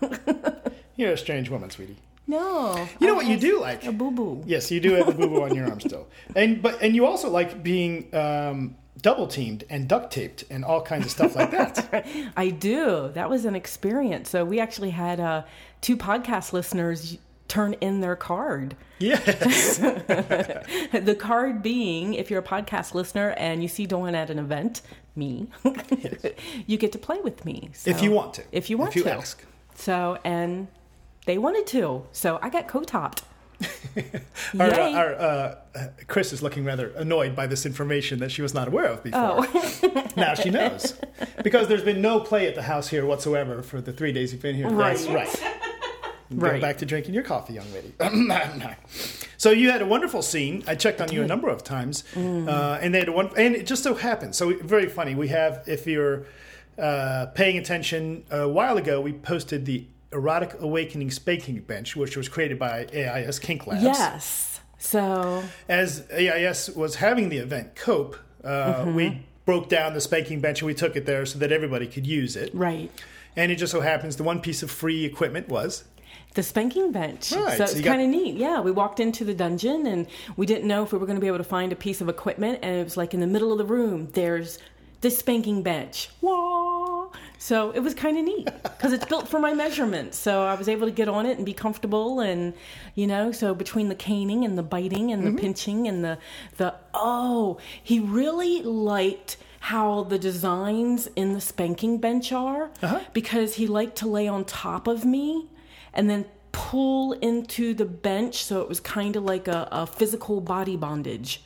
You're 0.97 1.13
a 1.13 1.17
strange 1.19 1.51
woman, 1.51 1.71
sweetie. 1.71 1.97
No. 2.33 2.89
You 3.01 3.07
know 3.07 3.15
I 3.15 3.17
what 3.17 3.27
you 3.27 3.37
do 3.39 3.61
like? 3.61 3.85
A 3.87 3.93
boo 3.93 4.11
boo. 4.11 4.43
Yes, 4.47 4.71
you 4.71 4.81
do 4.81 4.93
have 4.95 5.09
a 5.09 5.13
boo 5.13 5.29
boo 5.29 5.43
on 5.43 5.55
your 5.55 5.67
arm 5.69 5.81
still, 5.81 6.09
and 6.37 6.61
but 6.63 6.83
and 6.83 6.95
you 6.97 7.07
also 7.07 7.29
like 7.31 7.63
being 7.63 8.13
um, 8.15 8.77
double 9.01 9.27
teamed 9.27 9.65
and 9.71 9.89
duct 9.89 10.13
taped 10.13 10.45
and 10.51 10.65
all 10.65 10.83
kinds 10.83 11.05
of 11.07 11.11
stuff 11.11 11.37
like 11.37 11.51
that. 11.51 12.07
I 12.37 12.51
do. 12.51 13.11
That 13.15 13.29
was 13.31 13.45
an 13.45 13.55
experience. 13.55 14.31
So 14.31 14.45
we 14.45 14.61
actually 14.61 14.91
had 14.91 15.19
uh, 15.21 15.43
two 15.81 15.97
podcast 15.97 16.53
listeners 16.53 17.19
turn 17.49 17.75
in 17.81 18.01
their 18.01 18.17
card. 18.17 18.77
yes, 18.99 19.77
The 19.79 21.17
card 21.19 21.63
being, 21.63 22.15
if 22.15 22.31
you're 22.31 22.41
a 22.41 22.43
podcast 22.43 22.95
listener 22.95 23.31
and 23.37 23.61
you 23.63 23.69
see 23.69 23.85
Dawn 23.87 24.15
at 24.15 24.31
an 24.31 24.39
event, 24.39 24.81
me, 25.17 25.49
you 26.67 26.79
get 26.79 26.93
to 26.93 26.99
play 26.99 27.21
with 27.21 27.45
me. 27.45 27.69
So, 27.75 27.91
if 27.91 28.03
you 28.03 28.11
want 28.11 28.33
to, 28.35 28.43
If 28.53 28.71
you 28.71 28.79
want 28.79 28.91
if 28.93 28.97
you 28.97 29.03
to. 29.05 29.13
ask. 29.13 29.45
So, 29.75 30.19
and 30.25 30.69
they 31.27 31.39
wanted 31.39 31.67
to. 31.69 32.05
So 32.13 32.39
I 32.43 32.49
got 32.51 32.69
co-topped. 32.69 33.23
Our, 34.59 34.69
Yay. 34.71 34.95
our 34.95 35.15
uh, 35.15 35.55
uh, 35.77 35.87
Chris 36.09 36.33
is 36.33 36.43
looking 36.43 36.65
rather 36.65 36.89
annoyed 36.97 37.37
by 37.37 37.47
this 37.47 37.65
information 37.65 38.19
that 38.19 38.33
she 38.33 38.43
was 38.43 38.55
not 38.55 38.67
aware 38.67 38.87
of 38.87 39.05
before. 39.05 39.21
Oh. 39.47 40.09
now 40.17 40.35
she 40.35 40.51
knows 40.51 40.99
because 41.45 41.69
there's 41.69 41.85
been 41.85 42.03
no 42.03 42.19
play 42.19 42.49
at 42.49 42.55
the 42.57 42.63
house 42.63 42.89
here 42.89 43.07
whatsoever 43.07 43.63
for 43.63 43.81
the 43.81 43.93
three 43.93 44.11
days 44.11 44.33
you've 44.33 44.43
been 44.43 44.57
here. 44.57 44.69
That's 44.71 45.07
Right. 45.07 45.15
right. 45.29 45.55
Go 46.37 46.49
Right. 46.49 46.61
back 46.61 46.79
to 46.79 46.87
drinking 46.87 47.15
your 47.15 47.23
coffee, 47.23 47.53
young 47.53 47.67
lady. 47.73 47.93
so 49.37 49.51
you 49.51 49.71
had 49.71 49.83
a 49.83 49.87
wonderful 49.87 50.23
scene. 50.23 50.65
I 50.67 50.75
checked 50.75 51.01
on 51.01 51.13
you 51.13 51.23
a 51.23 51.27
number 51.27 51.49
of 51.49 51.63
times, 51.63 52.03
Mm. 52.15 52.49
uh, 52.49 52.79
and 52.81 52.93
they 52.95 52.99
had 53.01 53.09
a 53.09 53.13
one. 53.13 53.31
And 53.37 53.55
it 53.55 53.67
just 53.67 53.83
so 53.85 53.95
happened. 53.95 54.35
So 54.35 54.55
very 54.59 54.89
funny. 54.89 55.15
We 55.15 55.29
have, 55.29 55.63
if 55.67 55.87
you're 55.87 56.25
uh, 56.79 57.27
paying 57.35 57.59
attention, 57.59 58.25
a 58.31 58.49
while 58.49 58.77
ago 58.79 59.01
we 59.01 59.13
posted 59.13 59.67
the 59.67 59.85
erotic 60.13 60.55
awakening 60.61 61.11
spanking 61.11 61.61
bench, 61.61 61.97
which 61.97 62.17
was 62.17 62.29
created 62.29 62.59
by 62.59 62.87
AIS 62.95 63.39
Kink 63.39 63.67
Labs. 63.67 63.83
Yes. 63.83 64.61
So 64.79 65.43
As 65.69 66.07
AIS 66.13 66.71
was 66.71 66.97
having 66.97 67.29
the 67.29 67.39
event 67.39 67.75
Cope, 67.77 68.17
uh, 68.45 68.49
Mm-hmm. 68.85 68.95
we 68.95 69.27
broke 69.45 69.69
down 69.69 69.95
the 69.95 70.01
spanking 70.01 70.41
bench 70.41 70.61
and 70.61 70.67
we 70.67 70.75
took 70.75 70.97
it 70.97 71.07
there 71.07 71.25
so 71.27 71.39
that 71.39 71.53
everybody 71.53 71.87
could 71.87 72.07
use 72.07 72.37
it. 72.37 72.51
right. 72.55 72.91
And 73.35 73.51
it 73.51 73.57
just 73.57 73.73
so 73.73 73.81
happens 73.81 74.17
the 74.17 74.25
one 74.25 74.41
piece 74.41 74.63
of 74.63 74.71
free 74.71 75.05
equipment 75.07 75.49
was 75.49 75.85
the 76.35 76.43
spanking 76.43 76.93
bench. 76.93 77.33
Right, 77.33 77.57
So 77.57 77.65
so 77.67 77.73
it's 77.73 77.81
got- 77.81 77.97
kind 77.97 78.03
of 78.03 78.09
neat. 78.09 78.37
Yeah, 78.37 78.61
we 78.61 78.71
walked 78.71 79.01
into 79.01 79.25
the 79.25 79.35
dungeon 79.35 79.87
and 79.87 80.07
we 80.37 80.45
didn't 80.47 80.67
know 80.69 80.83
if 80.83 80.93
we 80.93 80.99
were 80.99 81.07
going 81.07 81.17
to 81.17 81.21
be 81.21 81.27
able 81.29 81.39
to 81.39 81.45
find 81.45 81.73
a 81.73 81.77
piece 81.77 82.01
of 82.01 82.09
equipment, 82.09 82.59
and 82.63 82.75
it 82.81 82.85
was 82.85 82.97
like 82.97 83.15
in 83.15 83.21
the 83.21 83.27
middle 83.27 83.51
of 83.53 83.59
the 83.59 83.65
room. 83.65 84.09
There's 84.13 84.59
the 85.01 85.11
spanking 85.11 85.63
bench. 85.63 86.09
Wah! 86.21 86.72
So 87.43 87.73
it 87.73 87.81
was 87.81 87.93
kind 87.93 88.17
of 88.17 88.25
neat 88.25 88.49
because 88.63 88.93
it's 88.93 89.05
built 89.05 89.27
for 89.27 89.41
my 89.41 89.53
measurements. 89.53 90.17
So 90.17 90.45
I 90.45 90.55
was 90.55 90.69
able 90.69 90.87
to 90.87 90.93
get 90.93 91.09
on 91.09 91.27
it 91.27 91.39
and 91.39 91.45
be 91.45 91.53
comfortable, 91.53 92.21
and 92.21 92.55
you 92.95 93.09
know, 93.09 93.33
so 93.33 93.53
between 93.53 93.89
the 93.89 93.97
caning 93.97 94.45
and 94.45 94.57
the 94.57 94.63
biting 94.63 95.11
and 95.11 95.25
the 95.25 95.31
mm-hmm. 95.31 95.39
pinching 95.39 95.89
and 95.89 96.05
the 96.05 96.19
the 96.59 96.73
oh, 96.95 97.59
he 97.83 97.99
really 97.99 98.63
liked 98.63 99.39
how 99.59 100.05
the 100.05 100.21
designs 100.21 101.09
in 101.17 101.33
the 101.33 101.41
spanking 101.41 101.99
bench 101.99 102.31
are 102.31 102.71
uh-huh. 102.81 103.01
because 103.13 103.57
he 103.57 103.67
liked 103.67 103.97
to 103.97 104.07
lay 104.07 104.29
on 104.29 104.45
top 104.45 104.87
of 104.87 105.05
me 105.05 105.51
and 105.93 106.09
then 106.09 106.25
pull 106.53 107.13
into 107.15 107.75
the 107.75 107.85
bench 107.85 108.45
so 108.45 108.61
it 108.61 108.69
was 108.69 108.79
kind 108.79 109.17
of 109.17 109.25
like 109.25 109.49
a, 109.49 109.69
a 109.73 109.87
physical 109.87 110.41
body 110.41 110.77
bondage 110.77 111.43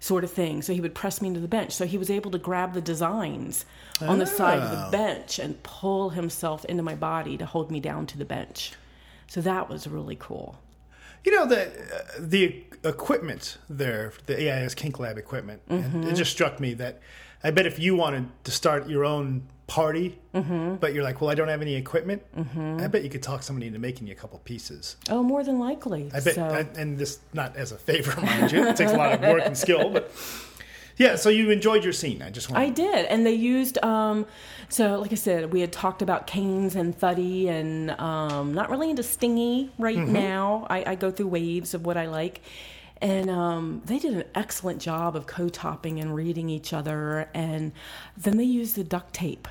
sort 0.00 0.24
of 0.24 0.30
thing 0.32 0.62
so 0.62 0.72
he 0.72 0.80
would 0.80 0.94
press 0.94 1.20
me 1.20 1.28
into 1.28 1.40
the 1.40 1.46
bench 1.48 1.72
so 1.72 1.84
he 1.86 1.98
was 1.98 2.10
able 2.10 2.30
to 2.30 2.38
grab 2.38 2.72
the 2.72 2.80
designs 2.80 3.64
on 4.00 4.18
the 4.18 4.26
side 4.26 4.58
of 4.58 4.70
the 4.70 4.86
Oh. 4.86 4.90
bench 4.90 5.38
and 5.38 5.62
pull 5.62 6.10
himself 6.10 6.64
into 6.64 6.82
my 6.82 6.94
body 6.94 7.36
to 7.36 7.44
hold 7.46 7.70
me 7.70 7.80
down 7.80 8.06
to 8.06 8.16
the 8.18 8.24
bench 8.24 8.72
so 9.26 9.40
that 9.42 9.68
was 9.68 9.86
really 9.86 10.16
cool 10.18 10.58
You 11.24 11.32
know 11.36 11.46
the 11.46 11.62
uh, 11.68 12.02
the 12.18 12.64
equipment 12.82 13.58
there, 13.68 14.12
the 14.24 14.36
AIS 14.50 14.74
Kink 14.74 14.98
Lab 14.98 15.18
equipment. 15.18 15.60
And 15.68 16.04
it 16.06 16.14
just 16.14 16.32
struck 16.32 16.58
me 16.60 16.72
that 16.74 16.94
I 17.44 17.50
bet 17.50 17.66
if 17.66 17.78
you 17.78 17.94
wanted 17.94 18.24
to 18.44 18.50
start 18.50 18.88
your 18.88 19.04
own 19.04 19.42
party, 19.70 20.18
but 20.32 20.92
you're 20.92 21.04
like, 21.04 21.20
well, 21.20 21.30
I 21.30 21.36
don't 21.36 21.46
have 21.46 21.62
any 21.62 21.76
equipment. 21.76 22.22
I 22.36 22.88
bet 22.88 23.04
you 23.04 23.08
could 23.08 23.22
talk 23.22 23.44
somebody 23.44 23.68
into 23.68 23.78
making 23.78 24.08
you 24.08 24.12
a 24.12 24.16
couple 24.16 24.38
pieces. 24.40 24.96
oh 25.08 25.22
more 25.22 25.44
than 25.44 25.60
likely 25.60 26.10
I 26.12 26.18
bet, 26.18 26.34
so, 26.34 26.44
and, 26.44 26.76
and 26.76 26.98
this 26.98 27.20
not 27.32 27.56
as 27.56 27.70
a 27.70 27.78
favor, 27.78 28.20
mind 28.20 28.50
you. 28.50 28.66
It 28.66 28.76
takes 28.76 28.90
a 28.92 28.96
lot 28.96 29.12
of 29.12 29.20
work 29.20 29.42
and 29.44 29.56
skill, 29.56 29.90
but 29.90 30.10
yeah. 30.96 31.14
So 31.14 31.28
you 31.30 31.50
enjoyed 31.50 31.84
your 31.84 31.92
scene. 31.92 32.20
I 32.20 32.30
just 32.30 32.50
want. 32.50 32.60
I 32.60 32.68
did, 32.68 33.06
and 33.06 33.24
they 33.24 33.32
used. 33.32 33.82
Um, 33.84 34.26
so, 34.68 34.98
like 35.00 35.12
I 35.12 35.16
said, 35.16 35.52
we 35.52 35.60
had 35.60 35.70
talked 35.72 36.02
about 36.02 36.26
canes 36.26 36.74
and 36.74 36.92
thuddy, 36.96 37.48
and 37.48 37.92
um, 37.92 38.52
not 38.52 38.70
really 38.70 38.90
into 38.90 39.04
stingy 39.04 39.70
right 39.78 39.96
now. 39.98 40.66
I, 40.68 40.84
I 40.92 40.94
go 40.96 41.12
through 41.12 41.28
waves 41.28 41.74
of 41.74 41.86
what 41.86 41.96
I 41.96 42.06
like, 42.06 42.42
and 43.00 43.30
um, 43.30 43.82
they 43.84 43.98
did 44.00 44.14
an 44.14 44.24
excellent 44.34 44.80
job 44.82 45.14
of 45.16 45.26
co-topping 45.26 46.00
and 46.00 46.14
reading 46.14 46.50
each 46.50 46.72
other, 46.72 47.28
and 47.34 47.72
then 48.16 48.36
they 48.36 48.44
used 48.44 48.74
the 48.76 48.84
duct 48.84 49.14
tape. 49.14 49.46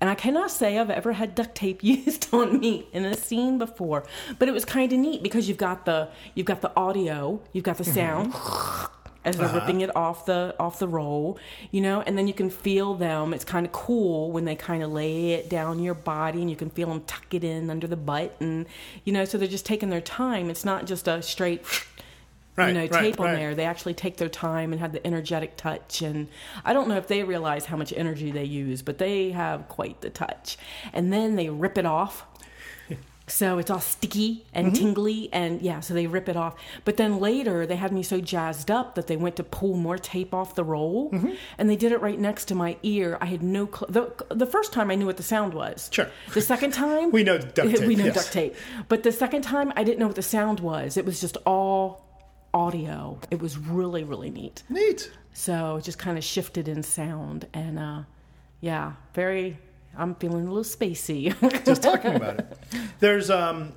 And 0.00 0.08
I 0.08 0.14
cannot 0.14 0.50
say 0.50 0.78
I've 0.78 0.90
ever 0.90 1.12
had 1.12 1.34
duct 1.34 1.54
tape 1.54 1.82
used 1.84 2.32
on 2.32 2.60
me 2.60 2.86
in 2.92 3.04
a 3.04 3.14
scene 3.14 3.58
before, 3.58 4.04
but 4.38 4.48
it 4.48 4.52
was 4.52 4.64
kind 4.64 4.92
of 4.92 4.98
neat 4.98 5.22
because 5.22 5.48
you've 5.48 5.58
got 5.58 5.84
the 5.84 6.08
you've 6.34 6.46
got 6.46 6.60
the 6.60 6.72
audio, 6.76 7.40
you've 7.52 7.64
got 7.64 7.78
the 7.78 7.84
mm-hmm. 7.84 7.94
sound 7.94 8.90
as 9.24 9.36
they're 9.36 9.46
uh-huh. 9.46 9.60
ripping 9.60 9.82
it 9.82 9.94
off 9.94 10.24
the 10.24 10.54
off 10.58 10.78
the 10.78 10.88
roll, 10.88 11.38
you 11.70 11.80
know, 11.80 12.00
and 12.02 12.16
then 12.16 12.26
you 12.26 12.32
can 12.32 12.48
feel 12.48 12.94
them. 12.94 13.34
It's 13.34 13.44
kind 13.44 13.66
of 13.66 13.72
cool 13.72 14.32
when 14.32 14.44
they 14.44 14.56
kind 14.56 14.82
of 14.82 14.90
lay 14.92 15.32
it 15.32 15.50
down 15.50 15.78
your 15.78 15.94
body, 15.94 16.40
and 16.40 16.50
you 16.50 16.56
can 16.56 16.70
feel 16.70 16.88
them 16.88 17.02
tuck 17.02 17.34
it 17.34 17.44
in 17.44 17.70
under 17.70 17.86
the 17.86 17.96
butt, 17.96 18.34
and 18.40 18.66
you 19.04 19.12
know, 19.12 19.24
so 19.24 19.36
they're 19.36 19.48
just 19.48 19.66
taking 19.66 19.90
their 19.90 20.00
time. 20.00 20.48
It's 20.48 20.64
not 20.64 20.86
just 20.86 21.06
a 21.08 21.22
straight. 21.22 21.64
Right, 22.56 22.68
you 22.68 22.74
know, 22.74 22.80
right, 22.80 22.90
tape 22.92 23.20
on 23.20 23.26
right. 23.26 23.36
there. 23.36 23.54
They 23.54 23.64
actually 23.64 23.94
take 23.94 24.16
their 24.16 24.28
time 24.28 24.72
and 24.72 24.80
have 24.80 24.92
the 24.92 25.06
energetic 25.06 25.56
touch. 25.56 26.02
And 26.02 26.28
I 26.64 26.72
don't 26.72 26.88
know 26.88 26.96
if 26.96 27.06
they 27.06 27.22
realize 27.22 27.64
how 27.66 27.76
much 27.76 27.92
energy 27.96 28.30
they 28.32 28.44
use, 28.44 28.82
but 28.82 28.98
they 28.98 29.30
have 29.30 29.68
quite 29.68 30.00
the 30.00 30.10
touch. 30.10 30.58
And 30.92 31.12
then 31.12 31.36
they 31.36 31.48
rip 31.48 31.78
it 31.78 31.86
off. 31.86 32.26
So 33.26 33.58
it's 33.58 33.70
all 33.70 33.78
sticky 33.78 34.44
and 34.52 34.66
Mm-hmm. 34.72 34.74
tingly, 34.74 35.28
and 35.32 35.62
yeah, 35.62 35.78
so 35.78 35.94
they 35.94 36.08
rip 36.08 36.28
it 36.28 36.36
off. 36.36 36.56
But 36.84 36.96
then 36.96 37.20
later, 37.20 37.64
they 37.64 37.76
had 37.76 37.92
me 37.92 38.02
so 38.02 38.20
jazzed 38.20 38.72
up 38.72 38.96
that 38.96 39.06
they 39.06 39.16
went 39.16 39.36
to 39.36 39.44
pull 39.44 39.76
more 39.76 39.96
tape 39.98 40.34
off 40.34 40.56
the 40.56 40.64
roll, 40.64 41.12
Mm-hmm. 41.12 41.34
and 41.56 41.70
they 41.70 41.76
did 41.76 41.92
it 41.92 42.00
right 42.00 42.18
next 42.18 42.46
to 42.46 42.56
my 42.56 42.76
ear. 42.82 43.16
I 43.20 43.26
had 43.26 43.40
no 43.40 43.68
clue. 43.68 43.86
The, 43.88 44.12
the 44.34 44.46
first 44.46 44.72
time 44.72 44.90
I 44.90 44.96
knew 44.96 45.06
what 45.06 45.16
the 45.16 45.22
sound 45.22 45.54
was. 45.54 45.88
Sure. 45.92 46.08
The 46.34 46.40
second 46.40 46.72
time, 46.72 47.10
We 47.12 47.22
know 47.22 47.38
duct 47.38 47.54
tape, 47.76 47.86
we 47.86 47.94
know 47.94 48.06
yes. 48.06 48.16
duct 48.16 48.32
tape. 48.32 48.56
But 48.88 49.04
the 49.04 49.12
second 49.12 49.42
time, 49.42 49.72
I 49.76 49.84
didn't 49.84 50.00
know 50.00 50.08
what 50.08 50.16
the 50.16 50.22
sound 50.22 50.58
was. 50.58 50.96
It 50.96 51.06
was 51.06 51.20
just 51.20 51.36
all 51.46 52.09
audio. 52.54 53.18
It 53.30 53.40
was 53.40 53.58
really, 53.58 54.04
really 54.04 54.30
neat. 54.30 54.62
Neat. 54.68 55.10
So 55.32 55.76
it 55.76 55.84
just 55.84 55.98
kind 55.98 56.18
of 56.18 56.24
shifted 56.24 56.68
in 56.68 56.82
sound, 56.82 57.46
and 57.54 57.78
uh, 57.78 58.02
yeah, 58.60 58.92
very. 59.14 59.58
I'm 59.96 60.14
feeling 60.16 60.46
a 60.46 60.52
little 60.52 60.62
spacey. 60.62 61.34
Just 61.64 61.82
talking 61.82 62.14
about 62.14 62.38
it. 62.40 62.58
There's 63.00 63.28
um. 63.30 63.72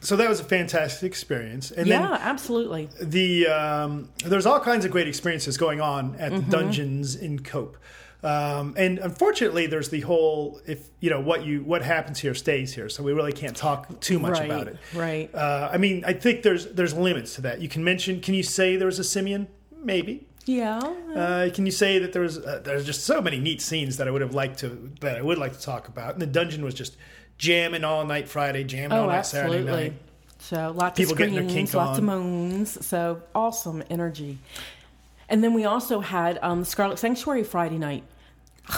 So 0.00 0.16
that 0.16 0.28
was 0.28 0.40
a 0.40 0.44
fantastic 0.44 1.06
experience, 1.06 1.70
and 1.70 1.86
yeah, 1.86 2.18
absolutely. 2.20 2.88
the 3.00 3.46
um, 3.46 4.10
there's 4.24 4.44
all 4.46 4.60
kinds 4.60 4.84
of 4.84 4.90
great 4.90 5.08
experiences 5.08 5.56
going 5.56 5.80
on 5.80 6.14
at 6.16 6.30
Mm-hmm. 6.32 6.50
the 6.50 6.56
dungeons 6.56 7.16
in 7.16 7.38
Cope. 7.40 7.76
Um, 8.24 8.72
and 8.78 8.98
unfortunately, 8.98 9.66
there's 9.66 9.90
the 9.90 10.00
whole 10.00 10.60
if 10.66 10.88
you 11.00 11.10
know 11.10 11.20
what 11.20 11.44
you 11.44 11.62
what 11.62 11.82
happens 11.82 12.18
here 12.18 12.34
stays 12.34 12.74
here, 12.74 12.88
so 12.88 13.02
we 13.02 13.12
really 13.12 13.32
can't 13.32 13.54
talk 13.56 14.00
too 14.00 14.18
much 14.18 14.32
right, 14.38 14.46
about 14.50 14.68
it. 14.68 14.78
right. 14.94 15.34
Uh, 15.34 15.68
I 15.70 15.76
mean, 15.76 16.04
I 16.06 16.14
think 16.14 16.42
there's 16.42 16.66
there's 16.72 16.94
limits 16.94 17.34
to 17.34 17.42
that. 17.42 17.60
You 17.60 17.68
can 17.68 17.84
mention. 17.84 18.20
Can 18.20 18.32
you 18.34 18.42
say 18.42 18.76
there 18.76 18.86
was 18.86 18.98
a 18.98 19.04
simian? 19.04 19.46
Maybe. 19.82 20.26
Yeah. 20.46 20.78
Uh, 21.14 21.50
can 21.54 21.66
you 21.66 21.72
say 21.72 21.98
that 21.98 22.12
there 22.14 22.22
was 22.22 22.38
uh, 22.38 22.60
there's 22.64 22.86
just 22.86 23.04
so 23.04 23.20
many 23.20 23.38
neat 23.38 23.60
scenes 23.60 23.98
that 23.98 24.08
I 24.08 24.10
would 24.10 24.22
have 24.22 24.34
liked 24.34 24.58
to 24.60 24.90
that 25.00 25.16
I 25.18 25.22
would 25.22 25.36
like 25.38 25.52
to 25.52 25.60
talk 25.60 25.88
about? 25.88 26.14
And 26.14 26.22
the 26.22 26.26
dungeon 26.26 26.64
was 26.64 26.72
just 26.74 26.96
jamming 27.36 27.84
all 27.84 28.06
night 28.06 28.26
Friday, 28.28 28.64
jamming 28.64 28.92
all 28.96 29.04
Oh, 29.04 29.08
night 29.08 29.26
Saturday 29.26 29.58
absolutely. 29.58 29.82
night. 29.90 29.92
So 30.38 30.72
lots 30.74 30.96
People 30.98 31.12
of 31.12 31.18
getting 31.18 31.34
their 31.34 31.48
screams, 31.48 31.74
lots 31.74 31.98
of 31.98 32.08
on. 32.08 32.22
moans. 32.22 32.86
So 32.86 33.22
awesome 33.34 33.82
energy. 33.90 34.38
And 35.28 35.42
then 35.42 35.54
we 35.54 35.64
also 35.64 36.00
had 36.00 36.38
um, 36.42 36.60
the 36.60 36.66
Scarlet 36.66 36.98
Sanctuary 36.98 37.44
Friday 37.44 37.78
night. 37.78 38.04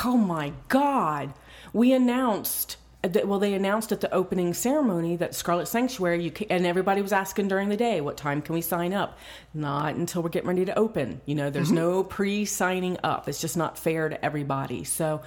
Oh 0.05 0.16
my 0.16 0.52
God! 0.69 1.33
We 1.73 1.93
announced. 1.93 2.76
that- 3.02 3.28
Well, 3.28 3.38
they 3.38 3.55
announced 3.55 3.93
at 3.93 4.00
the 4.00 4.12
opening 4.12 4.52
ceremony 4.52 5.14
that 5.16 5.33
Scarlet 5.35 5.69
Sanctuary, 5.69 6.25
you 6.25 6.31
can, 6.33 6.49
and 6.50 6.66
everybody 6.66 7.02
was 7.02 7.12
asking 7.12 7.47
during 7.47 7.69
the 7.69 7.76
day, 7.76 8.00
what 8.00 8.16
time 8.16 8.43
can 8.43 8.52
we 8.55 8.61
sign 8.61 8.93
up? 8.93 9.16
Not 9.55 9.95
until 9.95 10.23
we're 10.23 10.28
getting 10.31 10.49
ready 10.49 10.64
to 10.64 10.76
open. 10.76 11.21
You 11.25 11.37
know, 11.37 11.49
there's 11.50 11.71
no 11.71 12.02
pre 12.02 12.45
signing 12.45 12.99
up. 13.05 13.28
It's 13.28 13.40
just 13.40 13.57
not 13.57 13.78
fair 13.78 14.09
to 14.09 14.25
everybody. 14.25 14.83
So 14.83 15.21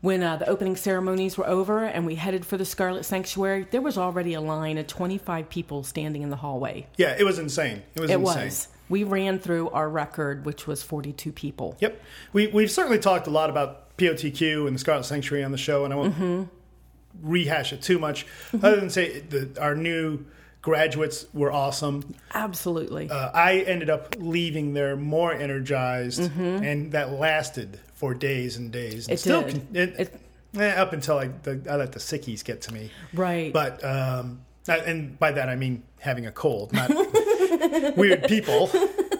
when 0.00 0.22
uh, 0.24 0.36
the 0.38 0.48
opening 0.48 0.74
ceremonies 0.74 1.36
were 1.38 1.46
over 1.46 1.84
and 1.84 2.04
we 2.04 2.16
headed 2.16 2.44
for 2.44 2.56
the 2.56 2.64
Scarlet 2.64 3.04
Sanctuary, 3.04 3.66
there 3.70 3.82
was 3.82 3.96
already 3.96 4.34
a 4.34 4.40
line 4.40 4.78
of 4.78 4.88
25 4.88 5.48
people 5.50 5.84
standing 5.84 6.22
in 6.22 6.30
the 6.30 6.36
hallway. 6.36 6.86
Yeah, 6.96 7.14
it 7.16 7.22
was 7.22 7.38
insane. 7.38 7.82
It 7.94 8.00
was 8.00 8.10
It 8.10 8.14
insane. 8.18 8.44
was. 8.46 8.68
We 8.88 9.04
ran 9.04 9.38
through 9.38 9.70
our 9.70 9.88
record, 9.88 10.44
which 10.46 10.66
was 10.66 10.82
42 10.82 11.30
people. 11.30 11.76
Yep. 11.78 12.02
We 12.32 12.48
we've 12.48 12.70
certainly 12.72 12.98
talked 12.98 13.28
a 13.28 13.30
lot 13.30 13.50
about 13.50 13.89
POTQ 14.00 14.66
and 14.66 14.74
the 14.74 14.78
Scarlet 14.80 15.04
Sanctuary 15.04 15.44
on 15.44 15.52
the 15.52 15.58
show, 15.58 15.84
and 15.84 15.92
I 15.92 15.96
won't 15.96 16.14
Mm-hmm. 16.14 16.42
rehash 17.22 17.72
it 17.72 17.82
too 17.82 17.98
much, 17.98 18.26
other 18.54 18.76
than 18.76 18.90
say 18.90 19.20
that 19.20 19.58
our 19.58 19.74
new 19.74 20.24
graduates 20.62 21.26
were 21.32 21.50
awesome. 21.52 22.14
Absolutely. 22.34 23.08
Uh, 23.10 23.30
I 23.32 23.58
ended 23.60 23.90
up 23.90 24.14
leaving 24.18 24.72
there 24.74 24.96
more 24.96 25.32
energized, 25.32 26.20
and 26.38 26.92
that 26.92 27.12
lasted 27.12 27.78
for 27.94 28.14
days 28.14 28.56
and 28.56 28.70
days. 28.72 29.08
And 29.08 29.10
Mm-hmm. 29.10 29.12
It 29.12 29.18
still 29.18 29.42
did. 29.42 29.52
con- 29.52 29.68
it, 29.74 30.00
It- 30.00 30.20
eh, 30.60 30.80
up 30.80 30.92
until 30.92 31.18
I, 31.18 31.28
the, 31.42 31.60
I 31.70 31.76
let 31.76 31.92
the 31.92 32.00
sickies 32.00 32.42
get 32.44 32.60
to 32.62 32.72
me. 32.74 32.90
right. 33.14 33.52
But 33.52 33.84
um, 33.84 34.40
and 34.68 35.18
by 35.18 35.32
that 35.32 35.48
I 35.48 35.56
mean 35.56 35.82
having 35.98 36.26
a 36.26 36.32
cold, 36.32 36.72
not 36.72 36.90
weird 37.96 38.24
people. 38.24 38.70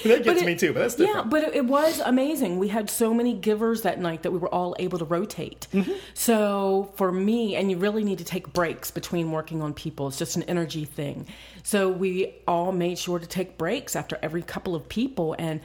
that 0.04 0.24
gets 0.24 0.42
it- 0.42 0.46
me 0.46 0.54
too, 0.54 0.72
but 0.72 0.80
that's 0.80 0.98
Yeah, 0.98 1.22
but 1.22 1.44
it, 1.44 1.54
it 1.54 1.64
was 1.64 2.00
amazing. 2.00 2.58
We 2.58 2.68
had 2.68 2.90
so 2.90 3.12
many 3.12 3.34
givers 3.34 3.82
that 3.82 4.00
night 4.00 4.22
that 4.22 4.30
we 4.30 4.38
were 4.38 4.52
all 4.52 4.74
able 4.78 4.98
to 4.98 5.04
rotate. 5.04 5.66
Mm-hmm. 5.72 5.92
So 6.14 6.92
for 6.96 7.12
me, 7.12 7.56
and 7.56 7.70
you 7.70 7.76
really 7.76 8.04
need 8.04 8.18
to 8.18 8.24
take 8.24 8.52
breaks 8.52 8.90
between 8.90 9.30
working 9.32 9.62
on 9.62 9.74
people. 9.74 10.08
It's 10.08 10.18
just 10.18 10.36
an 10.36 10.42
energy 10.44 10.84
thing. 10.84 11.26
So 11.62 11.88
we 11.88 12.34
all 12.46 12.72
made 12.72 12.98
sure 12.98 13.18
to 13.18 13.26
take 13.26 13.58
breaks 13.58 13.94
after 13.96 14.18
every 14.22 14.42
couple 14.42 14.74
of 14.74 14.88
people 14.88 15.34
and. 15.38 15.60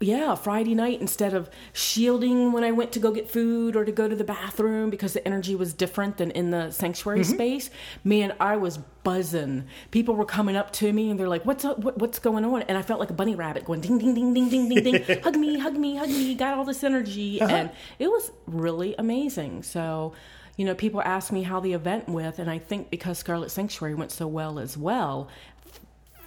Yeah, 0.00 0.36
Friday 0.36 0.76
night, 0.76 1.00
instead 1.00 1.34
of 1.34 1.50
shielding 1.72 2.52
when 2.52 2.62
I 2.62 2.70
went 2.70 2.92
to 2.92 3.00
go 3.00 3.10
get 3.10 3.28
food 3.28 3.74
or 3.74 3.84
to 3.84 3.90
go 3.90 4.06
to 4.06 4.14
the 4.14 4.22
bathroom 4.22 4.90
because 4.90 5.12
the 5.12 5.26
energy 5.26 5.56
was 5.56 5.74
different 5.74 6.18
than 6.18 6.30
in 6.30 6.52
the 6.52 6.70
sanctuary 6.70 7.20
Mm-hmm. 7.20 7.32
space, 7.34 7.70
man, 8.04 8.32
I 8.38 8.56
was 8.56 8.78
buzzing. 8.78 9.64
People 9.90 10.14
were 10.14 10.24
coming 10.24 10.54
up 10.54 10.70
to 10.74 10.92
me 10.92 11.10
and 11.10 11.18
they're 11.18 11.28
like, 11.28 11.44
"What's 11.44 11.64
up? 11.64 11.80
What, 11.80 11.98
what's 11.98 12.20
going 12.20 12.44
on?" 12.44 12.62
And 12.62 12.78
I 12.78 12.82
felt 12.82 13.00
like 13.00 13.10
a 13.10 13.14
bunny 13.14 13.34
rabbit 13.34 13.64
going 13.64 13.80
ding 13.80 13.98
ding 13.98 14.14
ding 14.14 14.34
ding 14.34 14.48
ding 14.48 14.68
ding 14.68 14.84
ding. 14.84 15.20
hug 15.24 15.34
me, 15.36 15.58
hug 15.58 15.74
me, 15.74 15.96
hug 15.96 16.08
me. 16.10 16.34
Got 16.36 16.56
all 16.56 16.64
this 16.64 16.84
energy, 16.84 17.40
and 17.40 17.68
it 17.98 18.06
was 18.06 18.30
really 18.46 18.94
amazing. 18.98 19.64
So, 19.64 20.12
you 20.56 20.64
know, 20.64 20.76
people 20.76 21.00
ask 21.02 21.32
me 21.32 21.42
how 21.42 21.58
the 21.58 21.72
event 21.72 22.08
went, 22.08 22.38
and 22.38 22.48
I 22.48 22.58
think 22.58 22.88
because 22.90 23.18
Scarlet 23.18 23.50
Sanctuary 23.50 23.94
went 23.96 24.12
so 24.12 24.28
well 24.28 24.60
as 24.60 24.76
well, 24.76 25.28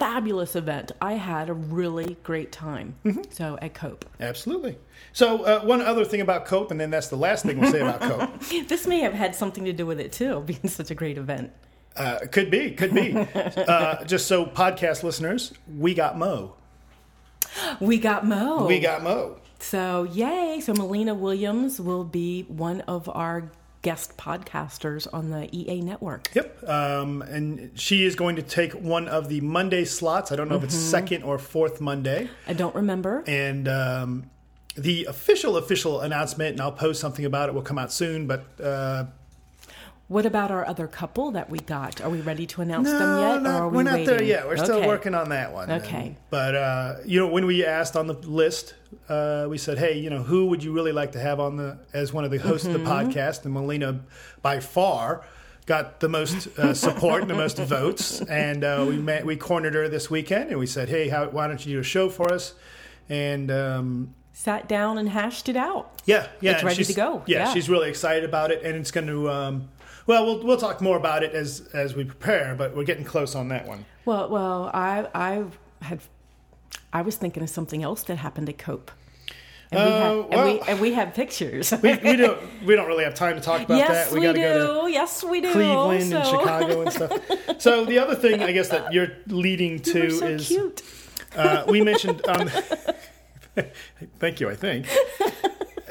fabulous 0.02 0.56
event. 0.56 0.92
I 1.00 1.14
had 1.14 1.48
a 1.48 1.54
really 1.54 2.18
great 2.24 2.52
time. 2.52 2.96
Mm-hmm. 3.06 3.22
So 3.30 3.60
at 3.62 3.76
Cope. 3.76 4.04
Absolutely. 4.20 4.80
So, 5.14 5.44
uh, 5.44 5.62
one 5.62 5.80
other 5.82 6.06
thing 6.06 6.22
about 6.22 6.46
Cope, 6.48 6.72
and 6.72 6.80
then 6.80 6.90
that's 6.90 7.10
the 7.10 7.18
last 7.18 7.46
thing 7.46 7.60
we'll 7.60 7.72
say 7.72 7.82
about 7.82 8.02
Cope. 8.02 8.68
This 8.68 8.88
may 8.88 9.02
have 9.02 9.14
had 9.14 9.36
something 9.36 9.64
to 9.66 9.74
do 9.74 9.86
with 9.86 10.00
it 10.00 10.12
too, 10.12 10.40
being 10.48 10.68
such 10.68 10.90
a 10.90 10.96
great 10.96 11.20
event. 11.20 11.52
Uh, 11.96 12.20
could 12.32 12.50
be, 12.50 12.72
could 12.72 12.96
be. 12.96 13.16
Uh, 13.16 14.04
just 14.06 14.26
so 14.26 14.44
podcast 14.46 15.04
listeners, 15.04 15.54
we 15.78 15.94
got 15.94 16.18
Mo. 16.18 16.56
We 17.80 18.00
got 18.00 18.26
Mo. 18.26 18.66
We 18.66 18.80
got 18.80 19.04
Mo. 19.04 19.38
So, 19.60 20.04
yay. 20.04 20.62
So, 20.64 20.74
Mollena 20.74 21.14
Williams 21.14 21.80
will 21.80 22.06
be 22.06 22.44
one 22.48 22.82
of 22.82 23.08
our 23.10 23.52
guest 23.82 24.18
podcasters 24.18 25.08
on 25.12 25.30
the 25.32 25.50
EA 25.56 25.82
network. 25.82 26.30
Yep. 26.34 26.70
Um, 26.70 27.22
and 27.24 27.72
she 27.80 28.06
is 28.06 28.16
going 28.16 28.36
to 28.36 28.42
take 28.42 28.74
one 28.74 29.08
of 29.08 29.28
the 29.28 29.42
Monday 29.42 29.86
slots. 29.86 30.32
I 30.32 30.36
don't 30.36 30.50
know 30.50 30.56
if 30.56 30.64
it's 30.64 30.76
second 30.76 31.24
or 31.24 31.38
fourth 31.38 31.82
Monday. 31.82 32.30
I 32.48 32.54
don't 32.54 32.76
remember. 32.76 33.24
And 33.26 33.68
um, 33.68 34.30
the 34.76 35.06
official, 35.06 35.58
official 35.58 36.02
announcement, 36.02 36.52
and 36.52 36.62
I'll 36.62 36.72
post 36.72 37.02
something 37.02 37.26
about 37.26 37.50
it, 37.50 37.56
will 37.56 37.62
come 37.62 37.80
out 37.80 37.92
soon. 37.92 38.28
But 38.28 38.46
uh, 38.62 39.06
What 40.12 40.26
about 40.26 40.52
our 40.52 40.68
other 40.68 40.88
couple 40.88 41.32
that 41.32 41.50
we 41.50 41.60
got? 41.60 42.02
Are 42.02 42.10
we 42.10 42.20
ready 42.20 42.46
to 42.48 42.62
announce 42.62 42.90
no, 42.90 43.00
them 43.00 43.20
yet? 43.22 43.42
not- 43.44 43.50
or 43.62 43.64
are 43.64 43.70
we 43.70 43.78
we're 43.78 43.84
not 43.84 44.06
there 44.06 44.22
yet. 44.22 44.46
We're 44.46 44.58
still 44.58 44.86
working 44.86 45.16
on 45.16 45.30
that 45.30 45.54
one. 45.54 45.72
Okay. 45.72 46.08
And- 46.08 46.16
but, 46.30 46.54
uh, 46.54 46.96
you 47.06 47.18
know, 47.18 47.28
when 47.28 47.46
we 47.46 47.64
asked 47.66 47.96
on 47.96 48.08
the 48.08 48.16
list, 48.16 48.74
uh, 49.08 49.46
we 49.50 49.58
said, 49.58 49.78
hey, 49.78 49.98
you 49.98 50.10
know, 50.10 50.22
who 50.22 50.48
would 50.48 50.66
you 50.66 50.74
really 50.74 50.92
like 50.92 51.14
to 51.14 51.20
have 51.22 51.40
on 51.40 51.56
the 51.56 51.78
as 51.94 52.12
one 52.12 52.26
of 52.26 52.32
the 52.32 52.40
hosts 52.40 52.68
of 52.68 52.74
the 52.74 52.80
Mm-hmm. 52.80 53.10
podcast? 53.10 53.46
And 53.46 53.54
Mollena, 53.54 54.02
by 54.42 54.60
far, 54.60 55.24
got 55.66 56.02
the 56.02 56.10
most 56.10 56.48
uh, 56.60 56.74
support 56.74 57.22
and 57.22 57.30
the 57.30 57.36
most 57.36 57.58
votes. 57.58 58.20
And 58.20 58.66
uh, 58.66 58.84
we 58.86 58.98
met, 58.98 59.26
we 59.26 59.38
cornered 59.38 59.76
her 59.76 59.88
this 59.88 60.10
weekend, 60.10 60.50
and 60.50 60.60
we 60.60 60.68
said, 60.68 60.90
hey, 60.90 61.08
how, 61.08 61.30
why 61.30 61.48
don't 61.48 61.66
you 61.66 61.76
do 61.76 61.80
a 61.80 61.84
show 61.84 62.10
for 62.10 62.34
us? 62.34 62.54
And 63.08 63.50
um, 63.50 64.14
Sat 64.34 64.68
down 64.68 64.98
and 64.98 65.08
hashed 65.08 65.48
it 65.48 65.56
out. 65.56 66.02
yeah, 66.04 66.28
yeah, 66.42 66.52
It's 66.56 66.64
ready 66.64 66.76
she's- 66.76 66.88
to 66.90 66.94
go. 66.96 67.24
Yeah, 67.28 67.46
Yeah. 67.46 67.54
she's 67.54 67.70
really 67.70 67.88
excited 67.90 68.26
about 68.26 68.52
it, 68.52 68.62
and 68.64 68.76
it's 68.76 68.92
going 68.92 69.08
to. 69.08 69.30
Um, 69.32 69.70
well, 70.08 70.26
we'll 70.26 70.44
we'll 70.44 70.58
talk 70.58 70.82
more 70.82 70.98
about 70.98 71.24
it 71.24 71.34
as 71.34 71.70
as 71.74 71.96
we 71.96 72.04
prepare, 72.04 72.56
but 72.56 72.76
we're 72.76 72.84
getting 72.86 73.06
close 73.06 73.36
on 73.36 73.48
that 73.50 73.68
one. 73.68 73.86
Well, 74.06 74.30
well, 74.30 74.72
I 74.74 75.08
I 75.14 75.44
had 75.86 76.00
I 76.94 77.02
was 77.02 77.16
thinking 77.16 77.44
of 77.44 77.50
something 77.50 77.84
else 77.84 78.04
that 78.04 78.18
happened 78.18 78.50
at 78.50 78.58
Cope. 78.58 78.92
And, 79.74 79.80
we, 79.80 79.86
Uh, 79.90 80.00
had, 80.00 80.12
and, 80.12 80.30
we, 80.30 80.36
well- 80.36 80.64
and 80.68 80.80
we 80.82 80.94
have 80.94 81.14
pictures. 81.14 81.72
We, 81.82 81.96
we 81.98 82.16
don't 82.18 82.38
we 82.66 82.76
don't 82.76 82.88
really 82.88 83.06
have 83.06 83.16
time 83.16 83.36
to 83.36 83.42
talk 83.42 83.62
about 83.62 83.78
yes, 83.78 84.10
that. 84.10 84.14
we, 84.14 84.22
gotta 84.22 84.38
do. 84.40 84.42
go 84.42 84.86
yes, 84.88 85.24
we 85.24 85.40
do. 85.40 85.52
Cleveland 85.54 86.14
and 86.14 86.26
Chicago 86.28 86.82
and 86.82 86.92
stuff. 86.92 87.20
So 87.62 87.86
the 87.86 88.00
other 88.00 88.16
thing 88.16 88.44
I 88.44 88.52
guess 88.52 88.68
that 88.70 88.92
you're 88.92 89.12
leading 89.28 89.80
to 89.80 90.04
You 90.04 90.10
so 90.12 90.26
is 90.28 90.48
cute. 90.48 90.82
uh, 91.36 91.64
we 91.68 91.82
mentioned. 91.82 92.22
Um, 92.30 92.50
thank 94.20 94.40
you. 94.40 94.50
I 94.50 94.56
think. 94.56 94.88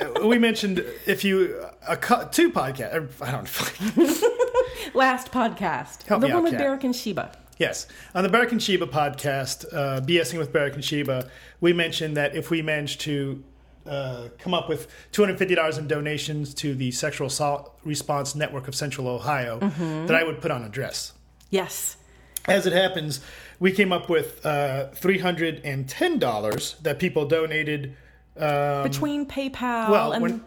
We 0.24 0.38
mentioned 0.38 0.84
if 1.06 1.24
you 1.24 1.64
a 1.86 1.96
two 1.96 2.50
podcast. 2.50 3.10
I 3.20 3.30
don't. 3.30 4.94
Last 4.94 5.30
podcast, 5.30 6.02
Help 6.04 6.20
the 6.20 6.28
one 6.28 6.36
out, 6.36 6.42
with 6.42 6.52
Kat. 6.52 6.60
Barrick 6.60 6.84
and 6.84 6.94
Sheba. 6.94 7.32
Yes. 7.58 7.86
On 8.14 8.22
the 8.22 8.28
Barrick 8.28 8.52
and 8.52 8.62
Sheba 8.62 8.86
podcast, 8.86 9.66
uh, 9.72 10.00
BSing 10.00 10.38
with 10.38 10.52
Barrick 10.52 10.74
and 10.74 10.84
Sheba, 10.84 11.30
we 11.60 11.72
mentioned 11.72 12.16
that 12.16 12.34
if 12.34 12.50
we 12.50 12.62
managed 12.62 13.02
to 13.02 13.42
uh, 13.86 14.28
come 14.38 14.54
up 14.54 14.68
with 14.68 14.88
$250 15.12 15.78
in 15.78 15.86
donations 15.86 16.54
to 16.54 16.74
the 16.74 16.90
Sexual 16.90 17.26
Assault 17.26 17.78
Response 17.84 18.34
Network 18.34 18.68
of 18.68 18.74
Central 18.74 19.08
Ohio, 19.08 19.58
that 19.58 20.14
I 20.14 20.24
would 20.24 20.40
put 20.40 20.50
on 20.50 20.64
a 20.64 20.68
dress. 20.68 21.12
Yes. 21.50 21.96
As 22.46 22.66
it 22.66 22.72
happens, 22.72 23.20
we 23.58 23.72
came 23.72 23.92
up 23.92 24.08
with 24.08 24.44
uh, 24.44 24.88
$310 24.94 26.82
that 26.82 26.98
people 26.98 27.26
donated. 27.26 27.96
Um, 28.36 28.82
Between 28.84 29.26
PayPal 29.26 29.90
well, 29.90 30.12
and 30.12 30.22
when, 30.22 30.44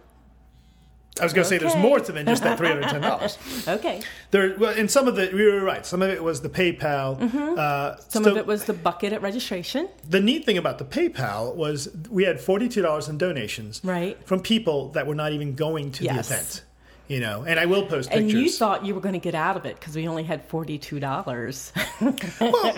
I 1.20 1.24
was 1.25 1.34
going 1.34 1.44
to 1.44 1.50
say 1.50 1.58
there's 1.60 1.75
more 1.75 2.00
to 2.00 2.12
it 2.12 2.16
than 2.16 2.25
just 2.25 2.42
that 2.44 2.58
$310. 2.58 3.68
okay, 3.78 4.02
there, 4.32 4.56
well, 4.58 4.74
and 4.75 4.90
some 4.90 5.08
of 5.08 5.20
it, 5.20 5.32
you 5.34 5.52
were 5.52 5.62
right. 5.62 5.86
Some 5.86 6.02
of 6.02 6.10
it 6.10 6.24
was 6.24 6.42
the 6.42 6.50
PayPal. 6.50 7.16
Uh, 7.22 7.25
Mm-hmm. 7.28 8.02
some 8.10 8.24
so- 8.24 8.32
of 8.32 8.38
it 8.38 8.48
was 8.48 8.63
the 8.66 8.74
bucket 8.74 9.13
at 9.13 9.22
registration. 9.22 9.90
the 10.10 10.20
neat 10.20 10.46
thing 10.46 10.58
about 10.58 10.80
the 10.80 10.86
PayPal 10.86 11.56
was 11.56 11.90
we 12.10 12.24
had 12.24 12.40
forty-two 12.42 12.82
dollars 12.82 13.10
in 13.10 13.18
donations, 13.20 13.79
Right. 13.84 14.18
from 14.25 14.40
people 14.40 14.90
that 14.94 15.05
were 15.05 15.16
not 15.16 15.34
even 15.34 15.53
going 15.53 15.92
to 15.94 16.03
Yes. 16.05 16.29
the 16.29 16.34
event. 16.36 16.64
You 17.10 17.20
know, 17.20 17.44
and 17.44 17.60
I 17.60 17.66
will 17.66 17.86
post 17.86 18.10
pictures. 18.10 18.31
And 18.34 18.42
you 18.42 18.50
thought 18.50 18.86
you 18.86 18.96
were 18.96 19.01
going 19.01 19.14
to 19.14 19.20
get 19.20 19.36
out 19.36 19.57
of 19.57 19.66
it 19.66 19.77
because 19.77 19.94
we 19.96 20.07
only 20.07 20.24
had 20.24 20.46
forty-two 20.46 21.00
dollars. 21.01 21.72
well, 22.42 22.75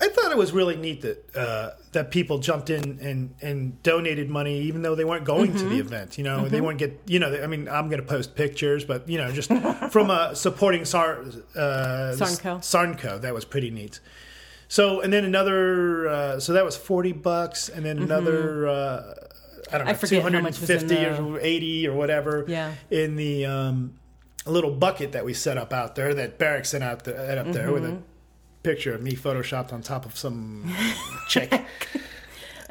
I 0.00 0.08
thought 0.08 0.30
it 0.30 0.36
was 0.38 0.52
really 0.52 0.76
neat 0.76 1.02
that 1.02 1.36
uh, 1.36 1.70
that 1.92 2.10
people 2.10 2.38
jumped 2.38 2.68
in 2.70 2.98
and, 3.00 3.34
and 3.40 3.82
donated 3.82 4.28
money, 4.28 4.60
even 4.60 4.82
though 4.82 4.94
they 4.94 5.04
weren't 5.04 5.24
going 5.24 5.52
to 5.54 5.58
Mm-hmm. 5.58 5.68
the 5.70 5.78
event. 5.80 6.18
You 6.18 6.24
know, 6.24 6.48
they 6.48 6.60
weren't 6.60 6.78
get. 6.78 7.00
You 7.06 7.18
know, 7.18 7.30
they- 7.30 7.42
I 7.42 7.46
mean, 7.46 7.68
I'm 7.68 7.88
going 7.88 8.00
to 8.02 8.06
post 8.06 8.34
pictures, 8.34 8.84
but 8.84 9.08
you 9.08 9.16
know, 9.18 9.32
just 9.32 9.50
from 9.90 10.10
uh, 10.10 10.34
supporting 10.34 10.84
Sar, 10.84 11.20
uh, 11.56 12.12
Sarnco. 12.14 12.58
Sarnco, 12.60 13.20
that 13.22 13.32
was 13.34 13.44
pretty 13.44 13.70
neat. 13.70 14.00
So, 14.68 15.00
and 15.00 15.12
then 15.12 15.24
another. 15.24 16.08
Uh, 16.08 16.40
so 16.40 16.52
that 16.52 16.64
was 16.64 16.76
forty 16.76 17.12
bucks, 17.12 17.68
and 17.68 17.84
then 17.84 17.98
another. 17.98 18.68
Uh, 18.68 19.14
I 19.72 19.78
don't 19.78 19.86
know, 19.86 19.86
Mm-hmm. 19.86 19.88
I 19.88 19.94
forget 19.94 20.22
how 20.22 20.40
much 20.42 20.60
was 20.60 20.70
in 20.70 20.78
250 20.88 21.22
or 21.32 21.40
80 21.40 21.88
or 21.88 21.96
whatever 21.96 22.44
Yeah. 22.46 22.72
in 22.88 23.16
the 23.16 23.46
um, 23.46 23.94
little 24.46 24.70
bucket 24.70 25.10
that 25.12 25.24
we 25.24 25.34
set 25.34 25.58
up 25.58 25.72
out 25.72 25.96
there 25.96 26.14
that 26.14 26.38
Barrick 26.38 26.66
sent 26.66 26.84
out 26.84 27.02
there, 27.02 27.38
up 27.40 27.50
there 27.52 27.72
with 27.72 27.82
Mm-hmm. 27.82 27.96
a 27.96 28.02
picture 28.66 28.92
of 28.94 29.00
me 29.02 29.12
photoshopped 29.12 29.72
on 29.72 29.80
top 29.80 30.04
of 30.04 30.18
some 30.18 30.74
chick, 31.28 31.52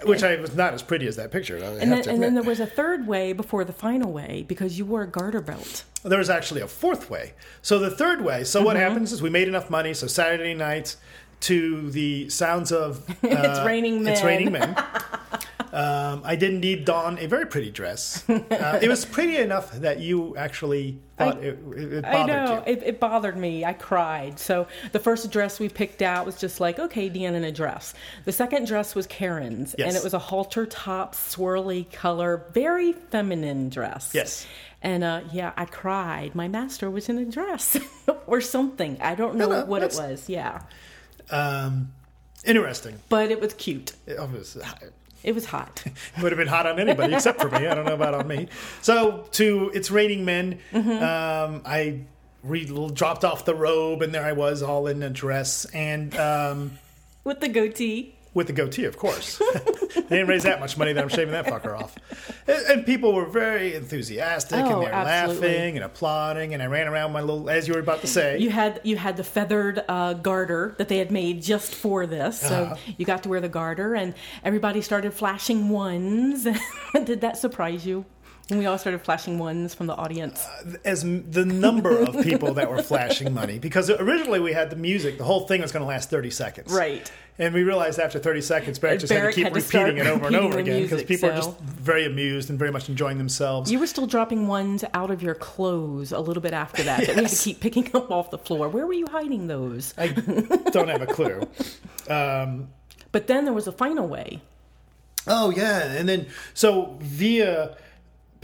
which 0.03 0.23
I 0.23 0.35
was 0.35 0.53
not 0.55 0.73
as 0.73 0.83
pretty 0.83 1.07
as 1.07 1.15
that 1.15 1.31
picture. 1.31 1.55
I 1.57 1.67
And 1.81 1.89
then, 1.91 2.09
and 2.09 2.21
then 2.21 2.33
there 2.33 2.43
was 2.43 2.59
a 2.59 2.65
third 2.67 3.07
way 3.07 3.31
before 3.33 3.63
the 3.63 3.73
final 3.73 4.11
way 4.11 4.43
because 4.47 4.77
you 4.77 4.85
wore 4.85 5.03
a 5.03 5.07
garter 5.07 5.41
belt. 5.41 5.83
there 6.03 6.19
was 6.19 6.29
actually 6.29 6.61
a 6.61 6.67
fourth 6.67 7.09
way. 7.09 7.33
So 7.61 7.79
the 7.79 7.89
third 7.91 8.19
way. 8.23 8.43
So 8.43 8.59
Mm-hmm. 8.59 8.65
what 8.65 8.75
happens 8.75 9.11
is 9.13 9.21
we 9.21 9.29
made 9.29 9.47
enough 9.47 9.69
money. 9.69 9.93
So 9.93 10.05
Saturday 10.07 10.53
night 10.53 10.95
to 11.41 11.89
the 11.91 12.29
sounds 12.29 12.71
of 12.71 13.07
uh, 13.09 13.13
It's 13.21 13.65
raining 13.65 14.03
men. 14.03 14.13
It's 14.13 14.23
raining 14.23 14.51
men. 14.51 14.75
Um, 15.75 16.21
I 16.23 16.37
did 16.37 16.51
indeed 16.53 16.85
don 16.85 17.19
a 17.19 17.27
very 17.27 17.45
pretty 17.45 17.69
dress. 17.69 18.23
Uh, 18.65 18.79
it 18.81 18.87
was 18.87 19.03
pretty 19.05 19.35
enough 19.37 19.71
that 19.73 19.99
you 19.99 20.35
actually 20.37 20.97
thought 21.17 21.43
it, 21.43 21.59
it, 21.75 21.93
it 21.93 22.01
bothered 22.03 22.05
I 22.05 22.45
know 22.45 22.63
you. 22.65 22.73
it, 22.73 22.83
it 22.83 22.99
bothered 22.99 23.35
me. 23.37 23.65
I 23.65 23.73
cried. 23.73 24.39
So 24.39 24.67
the 24.93 24.99
first 24.99 25.29
dress 25.31 25.59
we 25.59 25.67
picked 25.69 26.01
out 26.01 26.25
was 26.25 26.37
just 26.39 26.59
like, 26.61 26.79
okay, 26.79 27.09
Deanna 27.09 27.35
in 27.35 27.43
a 27.43 27.51
dress. 27.51 27.93
The 28.23 28.31
second 28.31 28.67
dress 28.67 28.95
was 28.95 29.05
Karen's, 29.07 29.75
Yes. 29.77 29.87
and 29.89 29.97
it 29.97 30.03
was 30.03 30.13
a 30.13 30.19
halter 30.19 30.65
top, 30.65 31.13
swirly 31.15 31.91
color, 31.91 32.45
very 32.53 32.93
feminine 32.93 33.67
dress. 33.69 34.11
Yes. 34.13 34.47
And 34.81 35.03
uh, 35.03 35.21
yeah, 35.33 35.51
I 35.57 35.65
cried. 35.65 36.33
My 36.35 36.47
master 36.47 36.89
was 36.89 37.09
in 37.09 37.17
a 37.17 37.25
dress 37.25 37.77
or 38.27 38.39
something. 38.39 38.97
I 39.01 39.15
don't 39.15 39.35
know 39.35 39.49
no, 39.49 39.65
what 39.65 39.83
it 39.83 39.93
was. 39.99 40.29
Yeah, 40.29 40.61
Um, 41.29 41.91
interesting. 42.45 42.99
but 43.09 43.31
it 43.31 43.41
was 43.41 43.53
cute. 43.55 43.93
It 44.07 44.17
was, 44.19 44.57
It 45.25 45.33
was 45.33 45.45
hot. 45.45 45.83
It 46.17 46.23
would 46.23 46.31
have 46.31 46.37
been 46.37 46.47
hot 46.47 46.65
on 46.67 46.79
anybody 46.79 47.13
except 47.13 47.41
for 47.41 47.49
me. 47.49 47.67
I 47.67 47.73
don't 47.73 47.85
know 47.85 47.95
about 47.95 48.13
on 48.13 48.27
me. 48.27 48.47
So 48.81 49.25
to 49.33 49.71
it's 49.73 49.91
raining 49.91 50.23
men. 50.23 50.59
Mm-hmm. 50.71 50.89
Um, 50.89 51.61
I 51.65 52.01
re- 52.43 52.89
dropped 52.93 53.25
off 53.25 53.43
the 53.43 53.55
robe 53.55 54.01
and 54.01 54.13
there 54.13 54.23
I 54.23 54.31
was 54.31 54.61
all 54.61 54.87
in 54.87 55.01
a 55.03 55.09
dress 55.09 55.65
and 55.73 56.15
um, 56.15 56.77
With 57.23 57.39
the 57.41 57.49
goatee. 57.49 58.15
With 58.35 58.45
the 58.47 58.53
goatee, 58.53 58.85
of 58.85 58.97
course. 58.97 59.37
they 59.95 60.01
didn't 60.01 60.27
raise 60.27 60.43
that 60.43 60.59
much 60.59 60.77
money 60.77 60.93
that 60.93 61.01
I'm 61.01 61.09
shaving 61.09 61.31
that 61.31 61.45
fucker 61.47 61.75
off. 61.81 61.95
And, 62.47 62.63
and 62.67 62.85
people 62.85 63.13
were 63.13 63.25
very 63.25 63.73
enthusiastic 63.73 64.57
and 64.59 64.67
Oh, 64.67 64.79
they 64.81 64.85
were 64.85 64.91
absolutely. 64.91 65.47
laughing 65.47 65.75
and 65.77 65.83
applauding. 65.85 66.53
And 66.53 66.61
I 66.61 66.67
ran 66.67 66.87
around 66.87 67.11
my 67.13 67.21
little, 67.21 67.49
as 67.49 67.67
you 67.67 67.73
were 67.73 67.79
about 67.79 68.01
to 68.01 68.07
say. 68.07 68.37
You 68.37 68.51
had 68.51 68.81
you 68.83 68.97
had 68.97 69.17
the 69.17 69.23
feathered 69.23 69.83
uh, 69.87 70.13
garter 70.13 70.75
that 70.77 70.89
they 70.89 70.97
had 70.97 71.09
made 71.11 71.41
just 71.41 71.73
for 71.73 72.05
this, 72.05 72.39
so 72.41 72.63
Uh-huh. 72.65 72.75
you 72.97 73.05
got 73.05 73.23
to 73.23 73.29
wear 73.29 73.41
the 73.41 73.49
garter, 73.49 73.95
and 73.95 74.13
everybody 74.43 74.81
started 74.81 75.13
flashing 75.13 75.69
ones. 75.69 76.43
Did 76.93 77.21
that 77.21 77.37
surprise 77.37 77.85
you 77.87 78.05
when 78.47 78.59
we 78.59 78.65
all 78.67 78.77
started 78.77 79.01
flashing 79.01 79.39
ones 79.39 79.73
from 79.73 79.87
the 79.87 79.95
audience? 79.95 80.45
as 80.83 81.01
the 81.03 81.45
number 81.45 81.97
of 81.99 82.21
people 82.23 82.53
that 82.53 82.69
were 82.69 82.81
flashing 82.83 83.33
money 83.33 83.57
because 83.59 83.89
originally 83.89 84.39
we 84.39 84.53
had 84.53 84.69
the 84.69 84.75
music 84.75 85.17
the 85.17 85.23
whole 85.23 85.47
thing 85.47 85.61
was 85.61 85.71
going 85.71 85.81
to 85.81 85.87
last 85.87 86.09
30 86.09 86.29
seconds 86.29 86.71
Right. 86.71 87.11
and 87.39 87.53
we 87.53 87.63
realized 87.63 87.99
after 87.99 88.19
30 88.19 88.41
seconds 88.41 88.77
barrett 88.79 88.99
just 88.99 89.11
Barrick 89.11 89.35
had 89.35 89.53
to 89.53 89.59
keep 89.59 89.63
had 89.63 89.69
to 89.71 89.77
repeating 89.77 89.97
it 89.97 90.07
over 90.07 90.27
and 90.27 90.35
over 90.35 90.59
again 90.59 90.83
because 90.83 91.03
people 91.03 91.29
are 91.29 91.35
just 91.35 91.59
very 91.59 92.05
amused 92.05 92.49
and 92.49 92.59
very 92.59 92.71
much 92.71 92.87
enjoying 92.89 93.17
themselves 93.17 93.71
You 93.71 93.79
were 93.79 93.87
still 93.87 94.05
dropping 94.07 94.47
ones 94.47 94.83
out 94.93 95.09
of 95.11 95.23
your 95.23 95.35
clothes 95.35 96.11
a 96.11 96.19
little 96.19 96.41
bit 96.41 96.53
after 96.53 96.83
that. 96.83 96.99
That 97.07 97.15
we 97.15 97.23
had 97.23 97.31
to 97.31 97.35
keep 97.43 97.59
picking 97.59 97.89
up 97.95 98.11
off 98.11 98.29
the 98.31 98.37
floor. 98.37 98.69
Where 98.69 98.85
were 98.85 98.93
you 98.93 99.07
hiding 99.07 99.47
those? 99.47 99.93
i 99.97 100.07
don't 100.07 100.87
have 100.87 101.01
a 101.01 101.07
clue 101.07 101.41
um, 102.09 102.69
But 103.11 103.27
then 103.27 103.45
there 103.45 103.53
was 103.53 103.67
a 103.67 103.71
final 103.71 104.07
way. 104.07 104.41
oh 105.27 105.49
yeah 105.49 105.93
and 105.93 106.07
then 106.07 106.27
so 106.53 106.97
via 107.01 107.75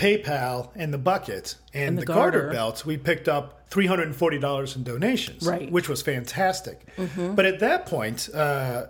paypal 0.01 0.69
and 0.75 0.93
the 0.93 0.97
bucket 0.97 1.55
and, 1.73 1.89
And 1.89 1.97
the, 1.97 2.01
the 2.01 2.05
garter. 2.07 2.39
garter. 2.41 2.53
belts 2.53 2.85
we 2.85 2.97
picked 2.97 3.27
up 3.27 3.69
$340 3.69 4.75
in 4.75 4.83
donations 4.83 5.45
Right. 5.45 5.71
which 5.71 5.87
was 5.87 6.01
fantastic 6.01 6.87
but 7.17 7.45
at 7.45 7.59
that 7.59 7.85
point 7.85 8.29
uh, 8.33 8.87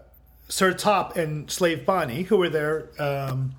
Sir 0.47 0.73
Top 0.73 1.15
and 1.15 1.49
Slave 1.49 1.85
Bonnie, 1.85 2.23
who 2.23 2.35
were 2.37 2.49
there 2.49 2.87
um, 2.99 3.53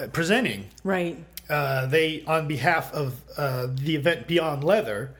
uh, 0.00 0.06
presenting, 0.06 0.68
Right. 0.84 1.22
uh, 1.50 1.84
they 1.86 2.22
on 2.26 2.48
behalf 2.48 2.92
of 2.94 3.20
uh, 3.36 3.66
the 3.70 3.94
event 3.96 4.26
Beyond 4.26 4.64
Leather, 4.64 5.14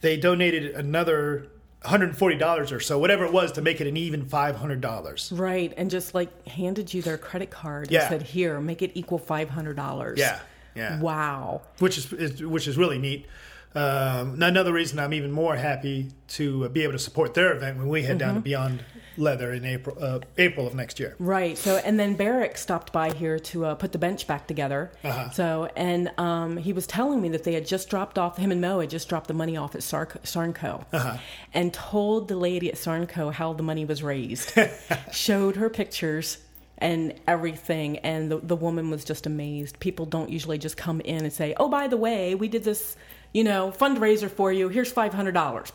they 0.00 0.16
donated 0.16 0.76
another 0.76 1.48
$140 1.84 2.70
or 2.72 2.78
so, 2.78 3.00
whatever 3.00 3.24
it 3.24 3.32
was, 3.32 3.50
to 3.52 3.62
make 3.62 3.80
it 3.80 3.88
an 3.88 3.96
even 3.96 4.24
$500. 4.24 5.36
Right. 5.36 5.74
And 5.76 5.90
just 5.90 6.14
like 6.14 6.46
handed 6.46 6.94
you 6.94 7.02
their 7.02 7.18
credit 7.18 7.50
card 7.50 7.90
Yeah. 7.90 8.02
and 8.02 8.08
said, 8.08 8.22
here, 8.22 8.60
make 8.60 8.80
it 8.82 8.92
equal 8.94 9.18
$500. 9.18 10.16
Yeah, 10.18 10.38
yeah. 10.74 11.00
Wow. 11.00 11.62
which 11.78 11.98
is, 11.98 12.12
is 12.12 12.42
which 12.42 12.66
is 12.68 12.76
really 12.76 12.98
neat. 12.98 13.26
Um, 13.74 14.42
another 14.42 14.70
reason 14.70 14.98
I'm 14.98 15.14
even 15.14 15.32
more 15.32 15.56
happy 15.56 16.10
to 16.28 16.68
be 16.68 16.82
able 16.82 16.92
to 16.92 16.98
support 16.98 17.32
their 17.32 17.54
event 17.56 17.78
when 17.78 17.88
we 17.88 18.02
head 18.02 18.18
down 18.18 18.34
to 18.34 18.40
Beyond 18.42 18.84
Leather 19.16 19.50
in 19.54 19.64
April 19.64 19.96
uh, 19.98 20.20
April 20.36 20.66
of 20.66 20.74
next 20.74 21.00
year. 21.00 21.16
Right. 21.18 21.56
So, 21.56 21.76
and 21.78 21.98
then 21.98 22.14
Barrick 22.14 22.58
stopped 22.58 22.92
by 22.92 23.14
here 23.14 23.38
to 23.38 23.64
uh, 23.64 23.74
put 23.74 23.92
the 23.92 23.98
bench 23.98 24.26
back 24.26 24.46
together. 24.46 24.92
Uh-huh. 25.02 25.30
So, 25.30 25.70
and 25.74 26.10
um, 26.18 26.58
he 26.58 26.74
was 26.74 26.86
telling 26.86 27.22
me 27.22 27.30
that 27.30 27.44
they 27.44 27.54
had 27.54 27.66
just 27.66 27.88
dropped 27.88 28.18
off, 28.18 28.36
him 28.36 28.52
and 28.52 28.60
Mo 28.60 28.80
had 28.80 28.90
just 28.90 29.08
dropped 29.08 29.28
the 29.28 29.34
money 29.34 29.56
off 29.56 29.74
at 29.74 29.82
Sar- 29.82 30.06
Sarnco 30.22 30.84
Uh-huh. 30.92 31.16
and 31.54 31.72
told 31.72 32.28
the 32.28 32.36
lady 32.36 32.68
at 32.70 32.74
Sarnco 32.76 33.32
how 33.32 33.54
the 33.54 33.62
money 33.62 33.86
was 33.86 34.02
raised. 34.02 34.52
Showed 35.12 35.56
her 35.56 35.70
pictures 35.70 36.38
and 36.82 37.14
everything. 37.26 37.98
And 37.98 38.30
the, 38.30 38.38
the 38.38 38.56
woman 38.56 38.90
was 38.90 39.04
just 39.04 39.24
amazed. 39.26 39.78
People 39.78 40.04
don't 40.04 40.28
usually 40.28 40.58
just 40.58 40.76
come 40.76 41.00
in 41.00 41.22
and 41.22 41.32
say, 41.32 41.54
oh, 41.56 41.68
by 41.68 41.88
the 41.88 41.96
way, 41.96 42.34
we 42.34 42.48
did 42.48 42.64
this, 42.64 42.96
you 43.32 43.44
know, 43.44 43.70
fundraiser 43.70 44.30
for 44.30 44.52
you. 44.52 44.68
Here's 44.68 44.92
$500. 44.92 45.70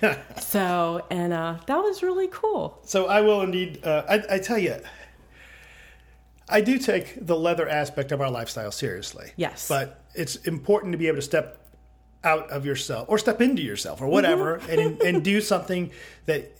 so, 0.40 1.04
and 1.10 1.32
uh, 1.32 1.56
that 1.66 1.78
was 1.78 2.02
really 2.02 2.28
cool. 2.28 2.78
So 2.84 3.06
I 3.06 3.20
will 3.20 3.42
indeed. 3.42 3.84
Uh, 3.84 4.04
I, 4.08 4.36
I 4.36 4.38
tell 4.38 4.58
you, 4.58 4.76
I 6.48 6.60
do 6.60 6.78
take 6.78 7.26
the 7.26 7.36
leather 7.36 7.68
aspect 7.68 8.12
of 8.12 8.20
our 8.20 8.30
lifestyle 8.30 8.70
seriously. 8.70 9.32
Yes. 9.36 9.68
but 9.68 10.04
it's 10.14 10.36
important 10.36 10.92
to 10.92 10.98
be 10.98 11.08
able 11.08 11.16
to 11.16 11.22
step 11.22 11.60
out 12.24 12.50
of 12.50 12.64
yourself 12.64 13.08
or 13.08 13.18
step 13.18 13.40
into 13.40 13.62
yourself 13.62 14.00
or 14.00 14.06
whatever, 14.06 14.56
and 14.68 15.00
and 15.08 15.22
do 15.22 15.40
something 15.40 15.90
that 16.26 16.50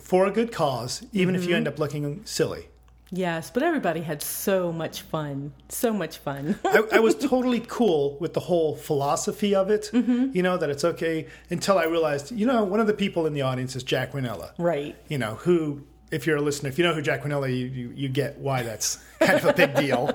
for 0.00 0.26
a 0.26 0.30
good 0.30 0.52
cause, 0.52 1.04
even 1.12 1.34
if 1.34 1.44
you 1.44 1.54
end 1.54 1.66
up 1.68 1.78
looking 1.78 2.24
silly. 2.24 2.68
Yes, 3.12 3.50
but 3.54 3.62
everybody 3.62 4.00
had 4.00 4.20
so 4.20 4.72
much 4.72 5.02
fun. 5.02 5.52
So 5.68 5.92
much 5.92 6.18
fun. 6.18 6.58
I, 6.64 6.82
I 6.94 6.98
was 6.98 7.14
totally 7.14 7.60
cool 7.68 8.16
with 8.18 8.34
the 8.34 8.40
whole 8.40 8.74
philosophy 8.74 9.54
of 9.54 9.70
it. 9.70 9.90
You 9.92 10.42
know 10.42 10.56
that 10.56 10.70
it's 10.70 10.84
okay 10.84 11.26
until 11.48 11.78
I 11.78 11.84
realized, 11.84 12.32
you 12.32 12.46
know, 12.46 12.64
one 12.64 12.80
of 12.80 12.86
the 12.88 12.94
people 12.94 13.26
in 13.26 13.32
the 13.34 13.42
audience 13.42 13.76
is 13.76 13.84
Jack 13.84 14.12
Rinella. 14.12 14.50
right. 14.58 14.96
You 15.08 15.18
know 15.18 15.34
who, 15.36 15.82
if 16.10 16.26
you're 16.26 16.36
a 16.36 16.40
listener, 16.42 16.68
if 16.68 16.78
you 16.78 16.84
know 16.84 16.94
who 16.94 17.02
Jack 17.02 17.22
Rinella, 17.22 17.48
you 17.48 17.66
you, 17.66 17.92
you 17.94 18.08
get 18.08 18.38
why 18.38 18.62
that's 18.62 18.98
kind 19.20 19.34
of 19.38 19.44
a 19.44 19.52
big 19.52 19.74
deal. 19.76 20.10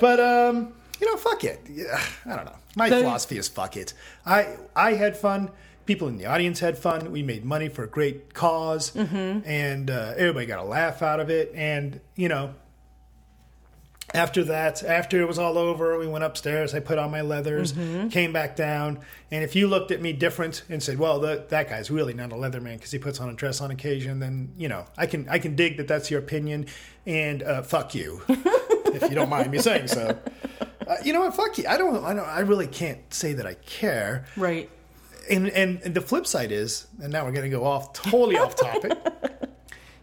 But 0.00 0.20
um, 0.20 0.72
you 1.00 1.06
know, 1.06 1.16
fuck 1.16 1.42
it. 1.42 1.60
Yeah, 1.68 2.00
I 2.24 2.36
don't 2.36 2.44
know. 2.46 2.56
My 2.76 2.88
So- 2.88 3.00
philosophy 3.00 3.38
is 3.38 3.48
fuck 3.48 3.76
it. 3.76 3.94
I 4.24 4.56
I 4.76 4.92
had 4.94 5.16
fun. 5.16 5.50
People 5.88 6.08
in 6.08 6.18
the 6.18 6.26
audience 6.26 6.60
had 6.60 6.76
fun. 6.76 7.10
We 7.10 7.22
made 7.22 7.46
money 7.46 7.70
for 7.70 7.82
a 7.82 7.86
great 7.88 8.28
because 8.28 8.94
and 8.94 9.90
uh, 9.90 10.12
everybody 10.18 10.44
got 10.44 10.58
a 10.58 10.68
laugh 10.68 11.00
out 11.00 11.18
of 11.18 11.30
it. 11.30 11.50
And 11.54 12.02
you 12.14 12.28
know, 12.28 12.52
after 14.12 14.44
that, 14.44 14.82
after 14.82 15.18
it 15.18 15.26
was 15.26 15.38
all 15.38 15.56
over, 15.56 15.98
we 15.98 16.06
went 16.06 16.24
upstairs. 16.24 16.74
I 16.74 16.80
put 16.80 16.98
on 16.98 17.10
my 17.10 17.22
leathers, 17.22 17.72
came 18.10 18.34
back 18.34 18.54
down, 18.54 19.00
and 19.30 19.42
if 19.42 19.56
you 19.56 19.66
looked 19.66 19.90
at 19.90 20.02
me 20.02 20.12
different 20.12 20.62
and 20.68 20.82
said, 20.82 20.98
"Well, 20.98 21.20
that 21.20 21.48
that 21.48 21.70
guy's 21.70 21.90
really 21.90 22.12
not 22.12 22.32
a 22.32 22.36
leather 22.36 22.60
man 22.60 22.76
because 22.76 22.90
he 22.90 22.98
puts 22.98 23.18
on 23.18 23.30
a 23.30 23.32
dress 23.32 23.62
on 23.62 23.70
occasion," 23.70 24.18
then 24.18 24.52
you 24.58 24.68
know 24.68 24.84
I 24.98 25.06
can 25.06 25.26
I 25.30 25.38
can 25.38 25.56
dig 25.56 25.78
that 25.78 25.88
that's 25.88 26.10
your 26.10 26.20
opinion, 26.20 26.66
and 27.06 27.42
uh, 27.42 27.62
fuck 27.62 27.94
you 27.94 28.20
if 28.28 29.08
you 29.08 29.14
don't 29.14 29.30
mind 29.30 29.50
me 29.50 29.58
saying 29.58 29.88
so. 29.88 30.18
Uh, 30.88 30.96
you 31.04 31.12
know 31.12 31.20
what? 31.20 31.34
Fuck 31.36 31.58
you. 31.58 31.66
I 31.68 31.76
don't. 31.76 32.02
I 32.02 32.14
don't. 32.14 32.26
I 32.26 32.40
really 32.40 32.66
can't 32.66 33.12
say 33.12 33.34
that 33.34 33.44
I 33.44 33.52
care. 33.52 34.24
Right. 34.38 34.70
And, 35.30 35.48
and 35.48 35.80
and 35.82 35.94
the 35.94 36.00
flip 36.00 36.26
side 36.26 36.52
is, 36.52 36.86
and 37.02 37.12
now 37.12 37.24
we're 37.24 37.32
going 37.32 37.50
to 37.50 37.56
go 37.56 37.64
off 37.64 37.92
totally 37.92 38.36
off 38.36 38.54
topic. 38.56 38.92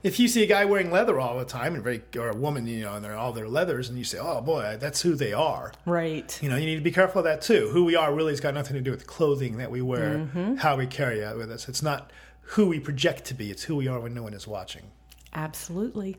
If 0.06 0.20
you 0.20 0.28
see 0.28 0.44
a 0.44 0.46
guy 0.46 0.66
wearing 0.66 0.92
leather 0.92 1.20
all 1.20 1.40
the 1.40 1.46
time, 1.46 1.74
and 1.74 1.84
very 1.84 2.04
or 2.16 2.30
a 2.30 2.36
woman, 2.36 2.68
you 2.68 2.84
know, 2.84 2.94
and 2.94 3.04
they're 3.04 3.16
all 3.16 3.34
their 3.34 3.48
leathers, 3.48 3.90
and 3.90 3.98
you 3.98 4.04
say, 4.04 4.20
"Oh 4.20 4.40
boy, 4.40 4.78
that's 4.80 5.02
who 5.02 5.16
they 5.16 5.34
are." 5.34 5.74
Right. 5.88 6.40
You 6.44 6.50
know, 6.50 6.58
you 6.58 6.68
need 6.68 6.76
to 6.76 6.82
be 6.82 6.92
careful 6.92 7.22
of 7.22 7.26
that 7.26 7.42
too. 7.42 7.70
Who 7.74 7.86
we 7.86 7.96
are 7.96 8.14
really 8.14 8.32
has 8.32 8.40
got 8.40 8.54
nothing 8.54 8.76
to 8.76 8.82
do 8.82 8.92
with 8.92 9.00
the 9.00 9.08
clothing 9.08 9.58
that 9.58 9.72
we 9.72 9.82
wear, 9.82 10.20
mm-hmm. 10.20 10.58
how 10.58 10.78
we 10.78 10.86
carry 10.86 11.22
it 11.22 11.36
with 11.36 11.50
us. 11.50 11.68
It's 11.68 11.82
not 11.82 12.12
who 12.42 12.68
we 12.68 12.80
project 12.80 13.26
to 13.26 13.34
be; 13.34 13.50
it's 13.50 13.64
who 13.64 13.76
we 13.76 13.88
are 13.88 14.00
when 14.00 14.14
no 14.14 14.22
one 14.22 14.36
is 14.36 14.46
watching. 14.46 14.84
Absolutely. 15.34 16.18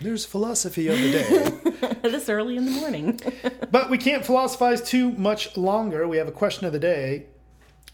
There's 0.00 0.24
philosophy 0.24 0.88
of 0.88 0.98
the 0.98 1.12
day, 1.12 1.98
this 2.02 2.28
early 2.28 2.56
in 2.56 2.64
the 2.64 2.72
morning. 2.72 3.20
but 3.70 3.88
we 3.88 3.98
can't 3.98 4.26
philosophize 4.26 4.82
too 4.82 5.12
much 5.12 5.56
longer. 5.56 6.08
We 6.08 6.16
have 6.16 6.26
a 6.26 6.32
question 6.32 6.66
of 6.66 6.72
the 6.72 6.80
day. 6.80 7.26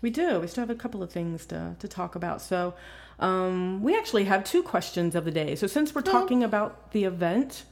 We 0.04 0.10
do. 0.10 0.38
We 0.38 0.46
still 0.46 0.60
have 0.60 0.70
a 0.70 0.74
couple 0.74 1.02
of 1.02 1.10
things 1.10 1.46
to, 1.46 1.76
to 1.78 1.88
talk 1.88 2.14
about. 2.14 2.42
So 2.42 2.74
um, 3.18 3.82
we 3.82 3.96
actually 3.96 4.24
have 4.24 4.44
two 4.44 4.62
questions 4.62 5.14
of 5.14 5.24
the 5.24 5.30
day. 5.30 5.56
So 5.56 5.66
since 5.66 5.94
we're 5.94 6.02
talking 6.02 6.44
about 6.44 6.92
the 6.92 7.04
event, 7.04 7.64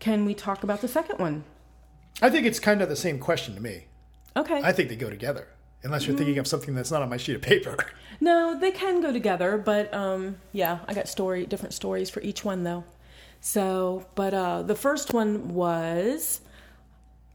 can 0.00 0.24
we 0.24 0.32
talk 0.32 0.64
about 0.64 0.80
the 0.80 0.88
second 0.88 1.18
one? 1.18 1.44
I 2.22 2.30
think 2.30 2.46
it's 2.46 2.58
kind 2.58 2.80
of 2.80 2.88
the 2.88 2.96
same 2.96 3.18
question 3.18 3.54
to 3.54 3.60
me. 3.60 3.84
Okay. 4.34 4.62
I 4.64 4.72
think 4.72 4.88
they 4.88 4.96
go 4.96 5.10
together, 5.10 5.46
unless 5.82 6.06
you're 6.06 6.16
thinking 6.16 6.38
of 6.38 6.46
something 6.46 6.74
that's 6.74 6.90
not 6.90 7.02
on 7.02 7.10
my 7.10 7.18
sheet 7.18 7.36
of 7.36 7.42
paper. 7.42 7.76
No, 8.20 8.56
they 8.56 8.70
can 8.70 9.00
go 9.00 9.12
together, 9.12 9.58
but 9.58 9.92
um, 9.92 10.36
yeah, 10.52 10.78
I 10.86 10.94
got 10.94 11.08
story 11.08 11.44
different 11.44 11.74
stories 11.74 12.08
for 12.08 12.20
each 12.20 12.44
one 12.44 12.62
though. 12.62 12.84
So, 13.40 14.06
but 14.14 14.32
uh, 14.32 14.62
the 14.62 14.76
first 14.76 15.12
one 15.12 15.54
was 15.54 16.40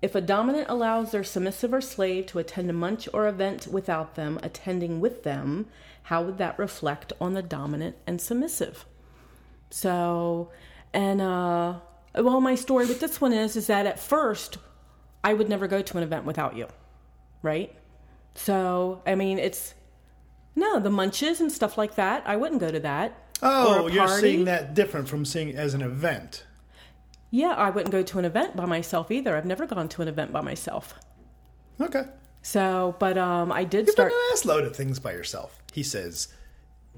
if 0.02 0.14
a 0.14 0.22
dominant 0.22 0.68
allows 0.70 1.12
their 1.12 1.24
submissive 1.24 1.74
or 1.74 1.82
slave 1.82 2.28
to 2.28 2.40
attend 2.40 2.70
a 2.70 2.74
munch 2.74 3.10
or 3.14 3.28
event 3.28 3.68
without 3.68 4.16
them 4.16 4.40
attending 4.44 5.00
with 5.00 5.24
them, 5.24 5.66
how 6.04 6.22
would 6.24 6.38
that 6.38 6.58
reflect 6.60 7.14
on 7.20 7.34
the 7.34 7.42
dominant 7.42 7.96
and 8.06 8.22
submissive? 8.22 8.86
So, 9.70 10.52
and 10.94 11.20
uh, 11.20 11.76
well, 12.16 12.42
my 12.42 12.56
story 12.56 12.86
with 12.86 13.00
this 13.00 13.20
one 13.20 13.34
is 13.34 13.56
is 13.56 13.68
that 13.68 13.86
at 13.86 14.00
first 14.00 14.58
I 15.24 15.34
would 15.34 15.50
never 15.50 15.68
go 15.68 15.82
to 15.82 15.98
an 15.98 16.04
event 16.04 16.26
without 16.26 16.56
you, 16.56 16.68
right? 17.42 17.76
So, 18.36 19.02
I 19.06 19.16
mean, 19.16 19.40
it's 19.40 19.74
no 20.56 20.80
the 20.80 20.90
munches 20.90 21.42
and 21.42 21.52
stuff 21.52 21.78
like 21.78 21.96
that. 21.96 22.24
I 22.26 22.36
wouldn't 22.36 22.62
go 22.62 22.72
to 22.72 22.80
that. 22.80 23.24
Oh, 23.42 23.88
you're 23.88 24.08
seeing 24.08 24.46
that 24.46 24.74
different 24.74 25.08
from 25.08 25.26
seeing 25.26 25.50
it 25.50 25.56
as 25.56 25.74
an 25.74 25.82
event. 25.82 26.46
Yeah, 27.32 27.54
I 27.54 27.70
wouldn't 27.70 27.92
go 27.92 28.04
to 28.04 28.20
an 28.20 28.26
event 28.26 28.56
by 28.56 28.66
myself 28.66 29.12
either. 29.12 29.36
I've 29.36 29.46
never 29.46 29.66
gone 29.66 29.90
to 29.90 30.02
an 30.02 30.08
event 30.08 30.32
by 30.32 30.42
myself. 30.42 30.94
Okay. 31.82 32.04
So, 32.42 32.96
but 33.00 33.18
um, 33.18 33.52
I 33.52 33.64
did 33.66 33.88
You've 33.88 33.94
start 33.94 34.12
done 34.12 34.20
an 34.20 34.30
ass 34.34 34.46
load 34.46 34.64
of 34.64 34.76
things 34.76 35.00
by 35.00 35.12
yourself, 35.12 35.62
he 35.74 35.84
says, 35.84 36.30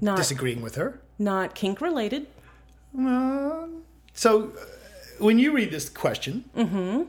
not 0.00 0.16
disagreeing 0.16 0.62
with 0.62 0.76
her. 0.76 1.00
not 1.18 1.54
kink 1.54 1.80
related. 1.80 2.28
Uh, 2.96 3.66
so, 4.12 4.52
uh, 4.56 4.64
when 5.18 5.38
you 5.38 5.52
read 5.52 5.70
this 5.72 5.88
question, 5.88 6.44
mm-hmm. 6.56 7.02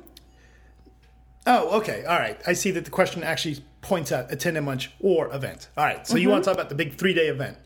oh, 1.45 1.77
okay, 1.79 2.03
all 2.05 2.17
right. 2.17 2.39
I 2.47 2.53
see 2.53 2.71
that 2.71 2.85
the 2.85 2.91
question 2.91 3.23
actually 3.23 3.63
points 3.81 4.11
out 4.11 4.31
attend 4.31 4.57
a 4.57 4.61
munch 4.61 4.91
or 4.99 5.33
event. 5.33 5.69
All 5.77 5.85
right, 5.85 6.05
so 6.07 6.17
you 6.17 6.29
want 6.29 6.43
to 6.43 6.49
talk 6.49 6.55
about 6.55 6.69
the 6.69 6.75
big 6.75 6.95
three 6.95 7.13
day 7.13 7.27
event? 7.27 7.57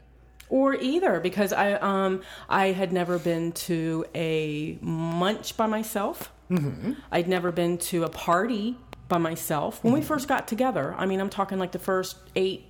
Or 0.49 0.75
either 0.75 1.19
because 1.19 1.53
I 1.53 1.73
um 1.73 2.21
I 2.49 2.67
had 2.67 2.93
never 2.93 3.19
been 3.19 3.51
to 3.53 4.05
a 4.13 4.77
munch 4.81 5.57
by 5.57 5.65
myself. 5.65 6.31
Mm-hmm. 6.49 6.93
I'd 7.11 7.27
never 7.27 7.51
been 7.51 7.77
to 7.79 8.03
a 8.03 8.09
party 8.09 8.77
by 9.07 9.17
myself 9.17 9.83
when 9.83 9.93
we 9.93 10.01
first 10.01 10.27
got 10.27 10.47
together. 10.47 10.95
I 10.97 11.05
mean, 11.05 11.19
I'm 11.19 11.29
talking 11.29 11.59
like 11.59 11.71
the 11.71 11.79
first 11.79 12.17
eight 12.35 12.65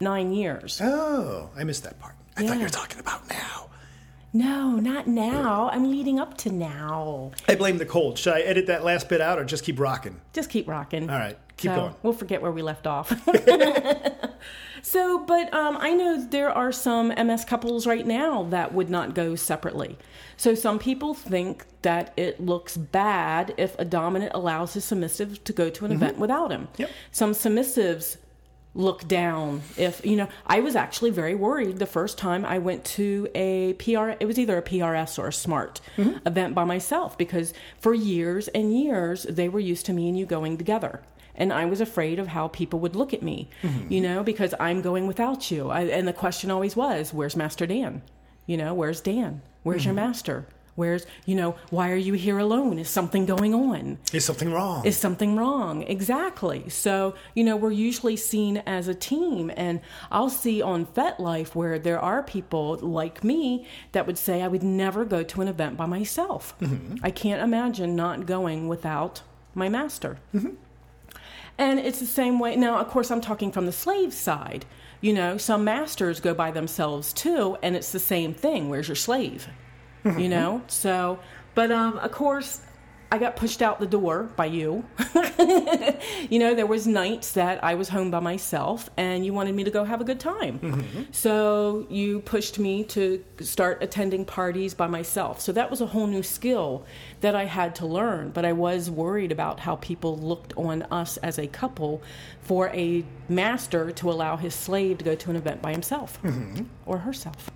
nine 0.00 0.32
years. 0.32 0.80
Oh, 0.82 1.50
I 1.56 1.64
missed 1.64 1.84
that 1.84 1.98
part. 1.98 2.14
I 2.36 2.46
thought 2.46 2.56
you 2.56 2.64
were 2.64 2.68
talking 2.68 3.00
about 3.00 3.28
now. 3.28 3.70
No, 4.32 4.72
not 4.72 5.06
now. 5.06 5.70
I'm 5.72 5.90
leading 5.90 6.18
up 6.18 6.36
to 6.38 6.50
now. 6.50 7.30
I 7.48 7.54
blame 7.54 7.78
the 7.78 7.86
cold. 7.86 8.18
Should 8.18 8.34
I 8.34 8.40
edit 8.40 8.66
that 8.66 8.84
last 8.84 9.08
bit 9.08 9.22
out 9.22 9.38
or 9.38 9.44
just 9.44 9.64
keep 9.64 9.80
rocking? 9.80 10.20
Just 10.34 10.50
keep 10.50 10.68
rocking. 10.68 11.08
All 11.08 11.18
right, 11.18 11.38
keep 11.56 11.70
so 11.70 11.76
going. 11.76 11.94
We'll 12.02 12.12
forget 12.12 12.42
where 12.42 12.52
we 12.52 12.60
left 12.60 12.86
off. 12.86 13.10
so, 14.86 15.18
but 15.18 15.52
um, 15.52 15.76
I 15.80 15.94
know 15.94 16.24
there 16.24 16.48
are 16.48 16.70
some 16.70 17.08
MS 17.08 17.44
couples 17.44 17.88
right 17.88 18.06
now 18.06 18.44
that 18.50 18.72
would 18.72 18.88
not 18.88 19.16
go 19.16 19.34
separately. 19.34 19.98
So, 20.36 20.54
some 20.54 20.78
people 20.78 21.12
think 21.12 21.64
that 21.82 22.14
it 22.16 22.38
looks 22.40 22.76
bad 22.76 23.52
if 23.56 23.76
a 23.80 23.84
dominant 23.84 24.30
allows 24.32 24.74
his 24.74 24.84
submissive 24.84 25.42
to 25.42 25.52
go 25.52 25.70
to 25.70 25.86
an 25.86 25.90
event 25.90 26.18
without 26.18 26.52
him. 26.52 26.68
Yep. 26.76 26.90
Some 27.10 27.32
submissives 27.32 28.18
look 28.76 29.08
down 29.08 29.62
if 29.78 30.04
you 30.04 30.14
know 30.14 30.28
i 30.46 30.60
was 30.60 30.76
actually 30.76 31.08
very 31.08 31.34
worried 31.34 31.78
the 31.78 31.86
first 31.86 32.18
time 32.18 32.44
i 32.44 32.58
went 32.58 32.84
to 32.84 33.26
a 33.34 33.72
pr 33.78 34.10
it 34.20 34.26
was 34.26 34.38
either 34.38 34.58
a 34.58 34.62
prs 34.62 35.18
or 35.18 35.28
a 35.28 35.32
smart 35.32 35.80
event 36.26 36.54
by 36.54 36.62
myself 36.62 37.16
because 37.16 37.54
for 37.80 37.94
years 37.94 38.48
and 38.48 38.78
years 38.78 39.22
they 39.22 39.48
were 39.48 39.58
used 39.58 39.86
to 39.86 39.94
me 39.94 40.10
and 40.10 40.18
you 40.18 40.26
going 40.26 40.58
together 40.58 41.00
and 41.36 41.52
i 41.52 41.64
was 41.64 41.80
afraid 41.80 42.18
of 42.18 42.28
how 42.28 42.48
people 42.48 42.78
would 42.80 42.96
look 42.96 43.14
at 43.14 43.22
me 43.22 43.48
mm-hmm. 43.62 43.92
you 43.92 44.00
know 44.00 44.22
because 44.22 44.54
i'm 44.60 44.82
going 44.82 45.06
without 45.06 45.50
you 45.50 45.70
I, 45.70 45.82
and 45.82 46.06
the 46.06 46.12
question 46.12 46.50
always 46.50 46.76
was 46.76 47.12
where's 47.12 47.36
master 47.36 47.66
dan 47.66 48.02
You 48.46 48.56
know, 48.56 48.74
where's 48.74 49.00
Dan? 49.00 49.42
Where's 49.64 49.84
your 49.84 49.94
mm-hmm. 49.94 50.06
master? 50.06 50.46
Where's, 50.76 51.06
you 51.24 51.34
know, 51.34 51.56
why 51.70 51.90
are 51.90 51.96
you 51.96 52.12
here 52.12 52.38
alone? 52.38 52.78
Is 52.78 52.88
something 52.90 53.24
going 53.24 53.54
on? 53.54 53.98
Is 54.12 54.26
something 54.26 54.52
wrong? 54.52 54.84
Is 54.84 54.96
something 54.96 55.34
wrong? 55.34 55.82
Exactly. 55.82 56.68
So, 56.68 57.14
you 57.34 57.42
know, 57.44 57.56
we're 57.56 57.72
usually 57.72 58.14
seen 58.16 58.58
as 58.58 58.86
a 58.86 58.94
team. 58.94 59.50
And 59.56 59.80
I'll 60.12 60.28
see 60.30 60.60
on 60.60 60.84
FetLife 60.86 61.54
where 61.54 61.78
there 61.78 61.98
are 61.98 62.22
people 62.22 62.76
like 62.76 63.24
me 63.24 63.66
that 63.92 64.06
would 64.06 64.18
say, 64.18 64.42
I 64.42 64.48
would 64.48 64.62
never 64.62 65.04
go 65.06 65.22
to 65.22 65.40
an 65.40 65.48
event 65.48 65.78
by 65.78 65.86
myself. 65.86 66.54
Mm-hmm. 66.60 66.96
I 67.02 67.10
can't 67.10 67.42
imagine 67.42 67.96
not 67.96 68.26
going 68.26 68.68
without 68.68 69.22
my 69.54 69.70
master. 69.70 70.18
And 71.58 71.78
it's 71.78 72.00
the 72.00 72.06
same 72.06 72.38
way. 72.38 72.56
Now, 72.56 72.78
of 72.78 72.88
course, 72.88 73.10
I'm 73.10 73.20
talking 73.20 73.50
from 73.50 73.66
the 73.66 73.72
slave 73.72 74.12
side. 74.12 74.66
You 75.00 75.12
know, 75.12 75.38
some 75.38 75.64
masters 75.64 76.20
go 76.20 76.34
by 76.34 76.50
themselves 76.50 77.12
too, 77.12 77.56
and 77.62 77.76
it's 77.76 77.92
the 77.92 77.98
same 77.98 78.34
thing. 78.34 78.68
Where's 78.68 78.88
your 78.88 78.96
slave? 78.96 79.48
You 80.04 80.28
know? 80.28 80.62
So, 80.68 81.18
but 81.54 81.70
um, 81.72 81.98
of 81.98 82.12
course, 82.12 82.60
I 83.10 83.18
got 83.18 83.36
pushed 83.36 83.62
out 83.62 83.78
the 83.78 83.86
door 83.86 84.24
by 84.36 84.46
you. 84.46 84.84
you 86.28 86.38
know, 86.38 86.54
there 86.54 86.66
was 86.66 86.86
nights 86.86 87.32
that 87.32 87.62
I 87.62 87.74
was 87.74 87.88
home 87.88 88.10
by 88.10 88.20
myself 88.20 88.90
and 88.96 89.24
you 89.24 89.32
wanted 89.32 89.54
me 89.54 89.64
to 89.64 89.70
go 89.70 89.84
have 89.84 90.00
a 90.00 90.04
good 90.04 90.18
time. 90.18 90.58
Mm-hmm. 90.58 91.02
So 91.12 91.86
you 91.88 92.20
pushed 92.20 92.58
me 92.58 92.82
to 92.84 93.22
start 93.40 93.82
attending 93.82 94.24
parties 94.24 94.74
by 94.74 94.88
myself. 94.88 95.40
So 95.40 95.52
that 95.52 95.70
was 95.70 95.80
a 95.80 95.86
whole 95.86 96.06
new 96.08 96.22
skill 96.22 96.84
that 97.20 97.36
I 97.36 97.44
had 97.44 97.76
to 97.76 97.86
learn, 97.86 98.30
but 98.30 98.44
I 98.44 98.52
was 98.52 98.90
worried 98.90 99.30
about 99.30 99.60
how 99.60 99.76
people 99.76 100.16
looked 100.18 100.52
on 100.56 100.82
us 100.90 101.16
as 101.18 101.38
a 101.38 101.46
couple 101.46 102.02
for 102.40 102.68
a 102.70 103.04
master 103.28 103.92
to 103.92 104.10
allow 104.10 104.36
his 104.36 104.54
slave 104.54 104.98
to 104.98 105.04
go 105.04 105.14
to 105.14 105.30
an 105.30 105.36
event 105.36 105.62
by 105.62 105.72
himself 105.72 106.20
mm-hmm. 106.22 106.64
or 106.86 106.98
herself. 106.98 107.50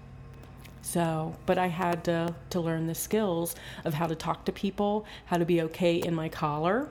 So, 0.90 1.36
but 1.46 1.56
I 1.56 1.68
had 1.68 2.02
to, 2.04 2.34
to 2.50 2.60
learn 2.60 2.88
the 2.88 2.96
skills 2.96 3.54
of 3.84 3.94
how 3.94 4.08
to 4.08 4.16
talk 4.16 4.44
to 4.46 4.52
people, 4.52 5.06
how 5.26 5.36
to 5.36 5.44
be 5.44 5.62
okay 5.62 5.98
in 5.98 6.16
my 6.16 6.28
collar, 6.28 6.88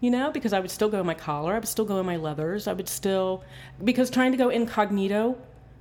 you 0.00 0.10
know, 0.10 0.30
because 0.30 0.52
I 0.52 0.60
would 0.60 0.70
still 0.70 0.90
go 0.90 1.00
in 1.00 1.06
my 1.06 1.14
collar, 1.14 1.54
I 1.54 1.58
would 1.58 1.66
still 1.66 1.86
go 1.86 1.98
in 1.98 2.04
my 2.04 2.16
leathers, 2.16 2.68
I 2.68 2.74
would 2.74 2.90
still, 2.90 3.42
because 3.82 4.10
trying 4.10 4.32
to 4.32 4.36
go 4.36 4.50
incognito, 4.50 5.38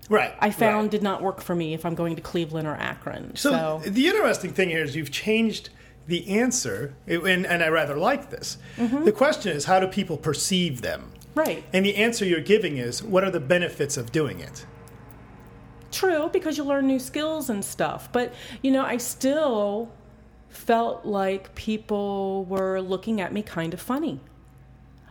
right. 0.07 0.33
I 0.39 0.49
found 0.49 0.83
right. 0.83 0.91
did 0.91 1.03
not 1.03 1.21
work 1.21 1.41
for 1.41 1.53
me 1.53 1.73
if 1.73 1.85
I'm 1.85 1.93
going 1.93 2.15
to 2.15 2.21
Cleveland 2.21 2.69
or 2.69 2.75
Akron. 2.75 3.35
So, 3.35 3.81
So, 3.83 3.89
the 3.89 4.07
interesting 4.07 4.53
thing 4.53 4.69
here 4.69 4.85
is 4.85 4.95
you've 4.95 5.11
changed 5.11 5.71
the 6.07 6.39
answer, 6.39 6.93
and, 7.05 7.45
and 7.45 7.61
I 7.61 7.67
rather 7.67 7.97
like 7.97 8.29
this. 8.29 8.57
Mm-hmm. 8.77 9.03
The 9.03 9.11
question 9.11 9.51
is, 9.51 9.65
how 9.65 9.81
do 9.81 9.87
people 9.87 10.15
perceive 10.15 10.81
them? 10.81 11.11
right. 11.33 11.65
And 11.73 11.85
the 11.85 11.97
answer 11.97 12.23
you're 12.23 12.39
giving 12.39 12.77
is, 12.77 13.03
what 13.03 13.25
are 13.25 13.31
the 13.31 13.41
benefits 13.41 13.97
of 13.97 14.13
doing 14.13 14.39
it? 14.39 14.65
True, 15.95 16.29
because 16.33 16.57
you 16.57 16.65
learn 16.65 16.87
new 16.87 16.99
skills 16.99 17.49
and 17.49 17.63
stuff. 17.63 18.11
But, 18.11 18.33
you 18.61 18.69
know, 18.69 18.83
I 18.83 18.97
still 18.97 19.89
felt 20.49 21.05
like 21.05 21.55
people 21.55 22.43
were 22.49 22.81
looking 22.81 23.21
at 23.21 23.31
me 23.31 23.41
kind 23.41 23.73
of 23.73 23.79
funny. 23.79 24.19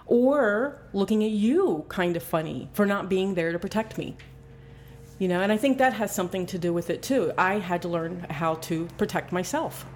Or 0.05 0.83
looking 0.93 1.25
at 1.25 1.31
you 1.31 1.87
kind 1.89 2.17
of 2.17 2.23
funny 2.23 2.69
for 2.75 2.85
not 2.85 3.09
being 3.09 3.33
there 3.33 3.51
to 3.51 3.59
protect 3.59 3.97
me. 3.97 4.15
You 5.19 5.29
know, 5.29 5.41
and 5.41 5.51
I 5.51 5.57
think 5.57 5.79
that 5.79 5.95
has 5.95 6.15
something 6.15 6.45
to 6.45 6.59
do 6.59 6.75
with 6.75 6.91
it 6.91 7.03
too. 7.03 7.33
I 7.39 7.61
had 7.61 7.81
to 7.83 7.89
learn 7.89 8.27
how 8.29 8.57
to 8.57 8.87
protect 8.99 9.33
myself. 9.33 9.87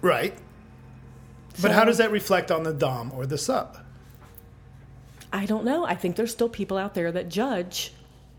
Right. 0.00 0.38
But 1.60 1.72
how 1.72 1.84
does 1.84 1.98
that 1.98 2.10
reflect 2.10 2.50
on 2.50 2.62
the 2.62 2.72
Dom 2.72 3.12
or 3.14 3.26
the 3.26 3.36
sub? 3.36 3.76
I 5.34 5.44
don't 5.44 5.66
know. 5.66 5.84
I 5.84 5.96
think 5.96 6.16
there's 6.16 6.32
still 6.32 6.48
people 6.48 6.78
out 6.78 6.94
there 6.94 7.12
that 7.12 7.28
judge 7.28 7.92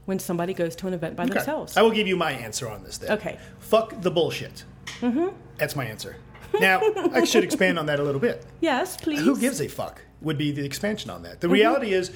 when 0.07 0.17
somebody 0.19 0.53
goes 0.53 0.73
to 0.77 0.87
an 0.87 0.93
event 0.93 1.15
by 1.17 1.23
Okay. 1.25 1.33
themselves. 1.33 1.75
I 1.75 1.81
will 1.81 1.91
give 1.91 2.07
you 2.07 2.15
my 2.15 2.31
answer 2.31 2.67
on 2.69 2.81
this 2.83 2.97
then. 2.97 3.11
Okay. 3.11 3.37
Fuck 3.59 4.01
the 4.01 4.09
bullshit. 4.09 4.63
Mm-hmm. 5.01 5.27
That's 5.57 5.75
my 5.75 5.83
answer. 5.85 6.15
Now, 6.61 6.81
I 7.11 7.25
should 7.25 7.43
expand 7.43 7.77
on 7.77 7.85
that 7.87 7.99
a 7.99 8.03
little 8.03 8.21
bit. 8.21 8.45
Yes, 8.61 8.95
please. 8.95 9.19
Who 9.19 9.37
gives 9.37 9.59
a 9.61 9.67
fuck 9.67 10.01
would 10.21 10.37
be 10.37 10.51
the 10.51 10.65
expansion 10.65 11.11
on 11.11 11.23
that. 11.23 11.41
The 11.41 11.49
reality 11.49 11.91
is, 11.93 12.11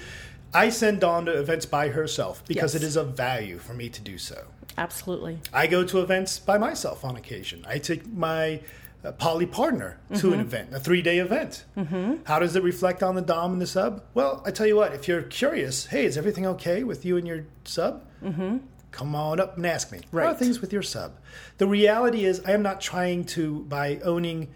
I 0.54 0.70
send 0.70 1.02
Dawn 1.02 1.26
to 1.26 1.38
events 1.38 1.66
by 1.66 1.90
herself 1.90 2.44
because 2.48 2.74
Yes. 2.74 2.82
it 2.82 2.86
is 2.88 2.96
of 2.96 3.16
value 3.16 3.58
for 3.60 3.74
me 3.74 3.90
to 3.90 4.02
do 4.02 4.18
so. 4.18 4.46
Absolutely. 4.78 5.40
I 5.54 5.68
go 5.68 5.84
to 5.84 6.00
events 6.00 6.40
by 6.40 6.58
myself 6.58 7.04
on 7.04 7.18
occasion. 7.18 7.66
I 7.68 7.78
take 7.78 8.08
my 8.08 8.62
uh, 9.04 9.12
poly 9.14 9.46
partner 9.46 10.00
to 10.16 10.34
an 10.34 10.40
event, 10.40 10.74
a 10.74 10.80
three 10.80 11.02
day 11.02 11.20
event. 11.20 11.66
Mm-hmm. 11.78 12.24
How 12.26 12.40
does 12.40 12.56
it 12.56 12.64
reflect 12.64 13.02
on 13.02 13.16
the 13.16 13.22
Dom 13.22 13.54
and 13.54 13.62
the 13.62 13.68
sub? 13.68 14.04
Well, 14.14 14.44
I 14.46 14.52
tell 14.52 14.68
you 14.68 14.76
what, 14.76 14.94
if 14.94 15.08
you're 15.08 15.24
curious, 15.24 15.88
hey, 15.88 16.06
is 16.06 16.18
everything 16.18 16.46
okay 16.46 16.84
with 16.84 17.06
you 17.06 17.18
and 17.18 17.28
your 17.28 17.46
sub? 17.64 18.06
Mm-hmm. 18.24 18.58
Come 18.92 19.16
on 19.16 19.40
up 19.40 19.58
and 19.58 19.66
ask 19.66 19.92
me. 19.92 20.02
How 20.12 20.20
are 20.20 20.34
things 20.34 20.60
with 20.60 20.74
your 20.74 20.82
sub? 20.82 21.14
The 21.58 21.68
reality 21.68 22.26
is, 22.26 22.42
I 22.46 22.52
am 22.52 22.62
not 22.62 22.82
trying 22.82 23.24
to, 23.26 23.62
by 23.62 24.00
owning 24.04 24.50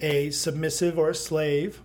a 0.00 0.30
submissive 0.30 0.98
or 0.98 1.10
a 1.10 1.14
slave 1.14 1.80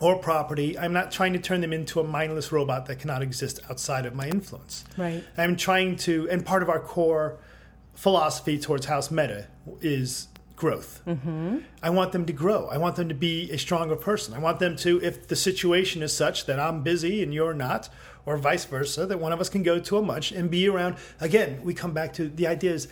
or 0.00 0.16
property, 0.16 0.78
I'm 0.78 0.92
not 0.92 1.12
trying 1.12 1.34
to 1.34 1.38
turn 1.38 1.60
them 1.60 1.72
into 1.72 2.00
a 2.00 2.04
mindless 2.04 2.50
robot 2.50 2.86
that 2.86 2.98
cannot 2.98 3.22
exist 3.22 3.60
outside 3.70 4.06
of 4.06 4.14
my 4.14 4.28
influence. 4.28 4.84
Right. 4.96 5.22
I'm 5.36 5.56
trying 5.56 5.96
to, 5.98 6.28
and 6.30 6.44
part 6.44 6.62
of 6.62 6.68
our 6.68 6.80
core 6.80 7.38
philosophy 7.94 8.58
towards 8.58 8.86
House 8.86 9.10
Meta 9.10 9.46
is 9.80 10.28
growth. 10.64 11.02
Mm-hmm. 11.06 11.58
I 11.82 11.90
want 11.90 12.12
them 12.12 12.24
to 12.24 12.32
grow. 12.32 12.68
I 12.68 12.78
want 12.78 12.96
them 12.96 13.10
to 13.10 13.14
be 13.14 13.50
a 13.50 13.58
stronger 13.58 13.96
person. 13.96 14.32
I 14.32 14.38
want 14.38 14.60
them 14.60 14.76
to, 14.76 14.98
if 15.02 15.28
the 15.28 15.36
situation 15.36 16.02
is 16.02 16.16
such 16.16 16.46
that 16.46 16.58
I'm 16.58 16.82
busy 16.82 17.22
and 17.22 17.34
you're 17.34 17.52
not, 17.52 17.90
or 18.24 18.38
vice 18.38 18.64
versa, 18.64 19.04
that 19.04 19.20
one 19.20 19.30
of 19.34 19.40
us 19.42 19.50
can 19.50 19.62
go 19.62 19.78
to 19.78 19.98
a 19.98 20.02
munch 20.02 20.32
and 20.32 20.50
be 20.50 20.66
around. 20.66 20.96
Again, 21.20 21.60
we 21.62 21.74
come 21.74 21.92
back 21.92 22.14
to 22.14 22.30
the 22.30 22.46
idea 22.46 22.72
is 22.72 22.88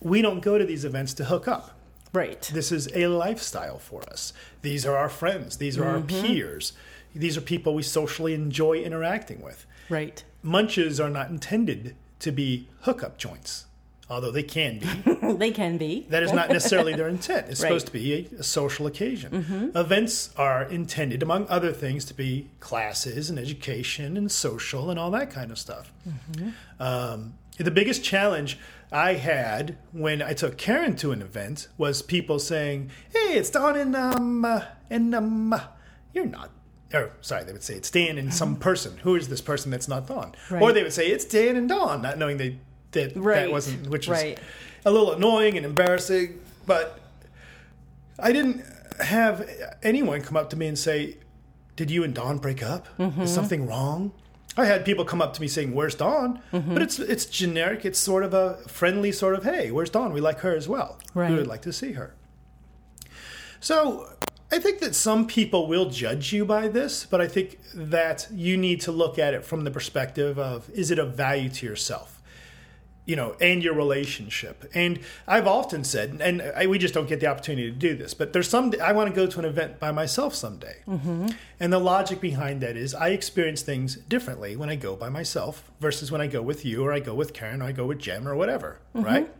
we 0.00 0.22
don't 0.22 0.40
go 0.40 0.56
to 0.56 0.64
these 0.64 0.86
events 0.86 1.12
to 1.14 1.26
hook 1.26 1.46
up. 1.46 1.78
Right. 2.14 2.40
This 2.54 2.72
is 2.72 2.88
a 2.94 3.08
lifestyle 3.08 3.78
for 3.78 4.02
us. 4.10 4.32
These 4.62 4.86
are 4.86 4.96
our 4.96 5.10
friends. 5.10 5.58
These 5.58 5.76
are 5.76 5.84
our 5.84 6.00
peers. 6.00 6.72
These 7.14 7.36
are 7.36 7.42
people 7.42 7.74
we 7.74 7.82
socially 7.82 8.32
enjoy 8.32 8.78
interacting 8.78 9.42
with. 9.42 9.66
Right. 9.90 10.24
Munches 10.42 10.98
are 10.98 11.10
not 11.10 11.28
intended 11.28 11.96
to 12.20 12.32
be 12.32 12.66
hookup 12.82 13.18
joints, 13.18 13.66
although 14.10 14.30
they 14.30 14.42
can 14.42 14.78
be. 14.78 15.32
they 15.34 15.52
can 15.52 15.78
be. 15.78 16.06
That 16.10 16.22
is 16.22 16.32
not 16.32 16.50
necessarily 16.50 16.94
their 16.94 17.08
intent. 17.08 17.46
It's 17.48 17.60
supposed 17.60 17.86
to 17.86 17.92
be 17.92 18.28
a, 18.32 18.40
a 18.40 18.42
social 18.42 18.86
occasion. 18.86 19.70
Events 19.74 20.30
are 20.36 20.64
intended, 20.64 21.22
among 21.22 21.46
other 21.48 21.72
things, 21.72 22.04
to 22.06 22.14
be 22.14 22.50
classes 22.58 23.30
and 23.30 23.38
education 23.38 24.16
and 24.16 24.30
social 24.30 24.90
and 24.90 24.98
all 24.98 25.10
that 25.12 25.30
kind 25.30 25.50
of 25.50 25.58
stuff. 25.58 25.92
Um, 26.78 27.34
the 27.56 27.70
biggest 27.70 28.02
challenge 28.02 28.58
I 28.92 29.14
had 29.14 29.76
when 29.92 30.22
I 30.22 30.32
took 30.32 30.56
Karen 30.56 30.96
to 30.96 31.12
an 31.12 31.22
event 31.22 31.68
was 31.78 32.02
people 32.02 32.38
saying, 32.38 32.90
"Hey, 33.12 33.34
it's 33.34 33.50
Don 33.50 33.76
and 33.76 33.94
um 33.94 34.44
uh, 34.44 34.62
and 34.88 35.14
um 35.14 35.52
uh, 35.52 35.60
you're 36.12 36.26
not." 36.26 36.50
Or 36.92 37.12
sorry, 37.20 37.44
they 37.44 37.52
would 37.52 37.62
say 37.62 37.74
it's 37.74 37.90
Dan 37.90 38.18
and 38.18 38.34
some 38.34 38.56
person. 38.68 38.96
Who 39.02 39.14
is 39.14 39.28
this 39.28 39.40
person 39.40 39.70
that's 39.70 39.86
not 39.86 40.08
Dawn? 40.08 40.34
Or 40.50 40.72
they 40.72 40.82
would 40.82 40.92
say 40.92 41.08
it's 41.08 41.24
Dan 41.24 41.54
and 41.56 41.68
Dawn, 41.68 42.02
not 42.02 42.18
knowing 42.18 42.38
they 42.38 42.58
that 42.92 43.14
that 43.14 43.50
wasn't, 43.50 43.88
which 43.88 44.08
was 44.08 44.18
Right. 44.22 44.38
a 44.84 44.90
little 44.90 45.12
annoying 45.12 45.56
and 45.56 45.64
embarrassing. 45.66 46.40
But 46.66 46.98
I 48.18 48.32
didn't 48.32 48.64
have 49.00 49.48
anyone 49.82 50.20
come 50.22 50.36
up 50.36 50.50
to 50.50 50.56
me 50.56 50.66
and 50.66 50.78
say, 50.78 51.16
"Did 51.76 51.90
you 51.90 52.04
and 52.04 52.14
Dawn 52.14 52.38
break 52.38 52.62
up? 52.62 52.86
Mm-hmm. 52.98 53.22
Is 53.22 53.32
something 53.34 53.66
wrong?" 53.66 54.12
I 54.56 54.66
had 54.66 54.84
people 54.84 55.04
come 55.04 55.22
up 55.22 55.32
to 55.34 55.40
me 55.40 55.48
saying, 55.48 55.74
"Where's 55.74 55.94
Dawn?" 55.94 56.40
Mm-hmm. 56.52 56.74
But 56.74 56.82
it's 56.82 56.98
it's 56.98 57.24
generic. 57.26 57.84
It's 57.84 57.98
sort 57.98 58.24
of 58.24 58.34
a 58.34 58.56
friendly 58.68 59.12
sort 59.12 59.34
of, 59.36 59.44
"Hey, 59.44 59.70
where's 59.70 59.90
Dawn? 59.90 60.12
We 60.12 60.20
like 60.20 60.40
her 60.40 60.54
as 60.54 60.68
well. 60.68 60.98
Right. 61.14 61.30
We 61.30 61.36
would 61.36 61.46
like 61.46 61.62
to 61.62 61.72
see 61.72 61.92
her." 61.92 62.14
So 63.60 64.08
I 64.50 64.58
think 64.58 64.80
that 64.80 64.94
some 64.94 65.26
people 65.26 65.68
will 65.68 65.90
judge 65.90 66.32
you 66.32 66.44
by 66.44 66.68
this, 66.68 67.06
but 67.08 67.20
I 67.20 67.28
think 67.28 67.58
that 67.74 68.26
you 68.32 68.56
need 68.56 68.80
to 68.82 68.92
look 68.92 69.18
at 69.18 69.34
it 69.34 69.44
from 69.44 69.64
the 69.64 69.70
perspective 69.70 70.38
of 70.38 70.68
is 70.70 70.90
it 70.90 70.98
of 70.98 71.14
value 71.14 71.48
to 71.50 71.66
yourself? 71.66 72.19
You 73.06 73.16
know, 73.16 73.34
and 73.40 73.62
your 73.62 73.74
relationship. 73.74 74.70
And 74.74 75.00
I've 75.26 75.46
often 75.46 75.84
said, 75.84 76.20
and 76.20 76.42
I, 76.54 76.66
we 76.66 76.78
just 76.78 76.94
don't 76.94 77.08
get 77.08 77.20
the 77.20 77.26
opportunity 77.26 77.70
to 77.70 77.76
do 77.76 77.96
this, 77.96 78.14
but 78.14 78.32
there's 78.32 78.48
some, 78.48 78.72
I 78.82 78.92
want 78.92 79.08
to 79.08 79.16
go 79.16 79.26
to 79.26 79.38
an 79.38 79.44
event 79.44 79.80
by 79.80 79.90
myself 79.90 80.34
someday. 80.34 80.76
Mm-hmm. 80.86 81.28
And 81.58 81.72
the 81.72 81.78
logic 81.78 82.20
behind 82.20 82.60
that 82.60 82.76
is 82.76 82.94
I 82.94 83.08
experience 83.08 83.62
things 83.62 83.96
differently 83.96 84.56
when 84.56 84.68
I 84.68 84.76
go 84.76 84.94
by 84.96 85.08
myself 85.08 85.70
versus 85.80 86.12
when 86.12 86.20
I 86.20 86.26
go 86.26 86.42
with 86.42 86.64
you 86.64 86.84
or 86.84 86.92
I 86.92 87.00
go 87.00 87.14
with 87.14 87.32
Karen 87.32 87.62
or 87.62 87.66
I 87.66 87.72
go 87.72 87.86
with 87.86 87.98
Jem 87.98 88.28
or 88.28 88.36
whatever, 88.36 88.80
mm-hmm. 88.94 89.04
right? 89.04 89.34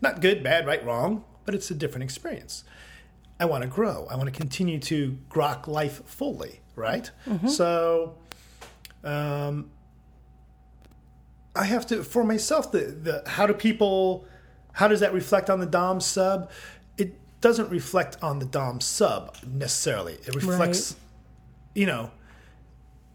Not 0.00 0.20
good, 0.20 0.42
bad, 0.42 0.66
right, 0.66 0.84
wrong, 0.84 1.24
but 1.44 1.54
it's 1.54 1.70
a 1.70 1.74
different 1.74 2.04
experience. 2.04 2.64
I 3.38 3.44
want 3.44 3.62
to 3.62 3.68
grow. 3.68 4.06
I 4.10 4.16
want 4.16 4.26
to 4.26 4.38
continue 4.38 4.78
to 4.80 5.18
grok 5.30 5.66
life 5.66 6.04
fully, 6.06 6.60
right? 6.74 7.10
Mm-hmm. 7.26 7.48
So, 7.48 8.16
um, 9.02 9.70
I 11.56 11.64
have 11.64 11.86
to 11.86 12.02
for 12.02 12.24
myself. 12.24 12.72
The 12.72 12.78
the 12.80 13.22
how 13.28 13.46
do 13.46 13.54
people? 13.54 14.26
How 14.72 14.88
does 14.88 15.00
that 15.00 15.12
reflect 15.12 15.50
on 15.50 15.60
the 15.60 15.66
dom 15.66 16.00
sub? 16.00 16.50
It 16.98 17.14
doesn't 17.40 17.70
reflect 17.70 18.16
on 18.22 18.38
the 18.40 18.44
dom 18.44 18.80
sub 18.80 19.36
necessarily. 19.46 20.14
It 20.14 20.34
reflects, 20.34 20.92
Right. 20.92 21.00
you 21.80 21.86
know. 21.86 22.10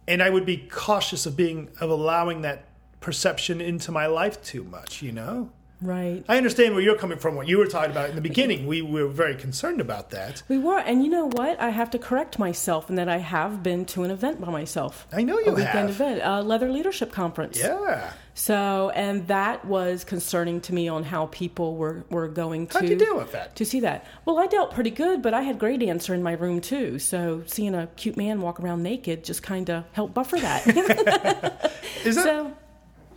And 0.08 0.24
I 0.24 0.30
would 0.30 0.46
be 0.46 0.58
cautious 0.72 1.26
of 1.26 1.36
being 1.36 1.70
of 1.82 1.90
allowing 1.90 2.42
that 2.44 2.66
perception 3.02 3.60
into 3.62 3.92
my 3.92 4.06
life 4.08 4.42
too 4.42 4.64
much, 4.64 5.02
you 5.02 5.12
know? 5.12 5.52
Right. 5.82 6.26
I 6.28 6.36
understand 6.38 6.74
where 6.74 6.84
you're 6.84 6.98
coming 6.98 7.18
from, 7.18 7.36
what 7.36 7.48
you 7.48 7.58
were 7.58 7.66
talking 7.68 7.92
about 7.92 8.10
in 8.10 8.16
the 8.16 8.22
beginning. 8.22 8.68
We 8.68 8.82
were 8.82 9.08
very 9.08 9.36
concerned 9.36 9.80
about 9.80 10.10
that. 10.10 10.44
We 10.50 10.58
were, 10.58 10.80
and 10.80 11.04
you 11.04 11.10
know 11.10 11.28
what? 11.28 11.60
I 11.60 11.70
have 11.70 11.90
to 11.92 12.00
correct 12.00 12.38
myself 12.38 12.90
in 12.90 12.96
that 12.96 13.08
I 13.08 13.18
have 13.18 13.64
been 13.64 13.86
to 13.86 14.04
an 14.04 14.12
event 14.12 14.42
by 14.42 14.50
myself. 14.52 15.08
I 15.14 15.24
know 15.24 15.40
you 15.40 15.52
a 15.52 15.56
weekend 15.56 15.90
have. 15.90 15.90
event, 15.92 16.22
a 16.24 16.42
leather 16.42 16.70
leadership 16.70 17.12
conference. 17.14 17.58
Yeah. 17.58 18.12
So, 18.34 18.90
and 18.96 19.28
that 19.28 19.66
was 19.66 20.04
concerning 20.04 20.62
to 20.62 20.74
me 20.74 20.88
on 20.88 21.04
how 21.04 21.28
people 21.28 21.76
were, 21.76 22.04
were 22.10 22.28
going 22.28 22.68
to 22.68 22.80
How'd 22.80 22.90
you 22.90 22.96
deal 22.96 23.18
with 23.18 23.32
that? 23.34 23.56
to 23.58 23.66
see 23.66 23.82
that. 23.82 24.06
Well, 24.26 24.40
I 24.40 24.48
dealt 24.48 24.74
pretty 24.74 24.92
good, 24.92 25.22
but 25.22 25.34
I 25.34 25.42
had 25.42 25.60
Grey 25.60 25.78
Dancer 25.78 26.14
in 26.14 26.24
my 26.24 26.34
room 26.34 26.62
too. 26.62 27.00
So, 27.00 27.44
seeing 27.48 27.76
a 27.76 27.88
cute 27.96 28.16
man 28.18 28.42
walk 28.42 28.60
around 28.60 28.84
naked 28.84 29.24
just 29.24 29.44
kind 29.44 29.70
of 29.70 29.84
helped 29.94 30.14
buffer 30.14 30.38
that. 30.40 30.66
Is 32.06 32.16
that 32.16 32.24
so, 32.24 32.54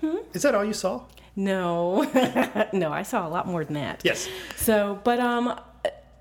hmm? 0.01 0.17
is 0.33 0.43
that 0.43 0.55
all 0.57 0.65
you 0.65 0.73
saw? 0.73 1.03
No, 1.37 2.03
no, 2.73 2.93
I 2.93 3.03
saw 3.03 3.27
a 3.27 3.31
lot 3.31 3.47
more 3.47 3.65
than 3.65 3.75
that. 3.75 4.03
Yes. 4.05 4.29
So, 4.57 5.01
but 5.05 5.19
um, 5.19 5.59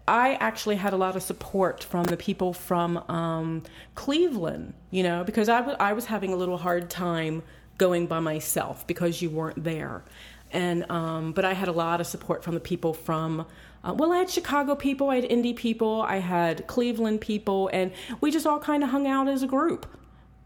I 0.08 0.36
actually 0.36 0.76
had 0.76 0.94
a 0.94 0.98
lot 0.98 1.16
of 1.16 1.24
support 1.24 1.84
from 1.84 2.06
the 2.06 2.18
people 2.18 2.54
from 2.54 2.98
um, 3.10 3.64
Cleveland, 3.96 4.74
you 4.90 5.04
know, 5.04 5.24
because 5.24 5.50
I 5.50 5.60
I 5.80 5.94
was 5.94 6.06
having 6.06 6.34
a 6.34 6.36
little 6.36 6.58
hard 6.58 6.90
time 6.90 7.44
going 7.78 8.08
by 8.08 8.20
myself 8.20 8.86
because 8.88 9.22
you 9.22 9.30
weren't 9.30 9.64
there. 9.64 10.04
And, 10.52 10.90
um, 10.92 11.32
but 11.32 11.46
I 11.46 11.54
had 11.54 11.68
a 11.68 11.72
lot 11.72 12.02
of 12.02 12.08
support 12.08 12.44
from 12.44 12.54
the 12.54 12.60
people 12.60 12.94
from, 12.94 13.46
uh, 13.84 13.94
well, 13.96 14.12
I 14.12 14.18
had 14.18 14.30
Chicago 14.30 14.76
people, 14.76 15.10
I 15.10 15.16
had 15.16 15.26
Indy 15.26 15.54
people, 15.54 16.02
I 16.02 16.18
had 16.18 16.68
Cleveland 16.68 17.22
people, 17.22 17.70
and 17.74 17.92
we 18.20 18.30
just 18.32 18.46
all 18.46 18.60
kind 18.60 18.84
of 18.84 18.90
hung 18.90 19.08
out 19.08 19.28
as 19.28 19.44
a 19.44 19.48
group. 19.48 19.88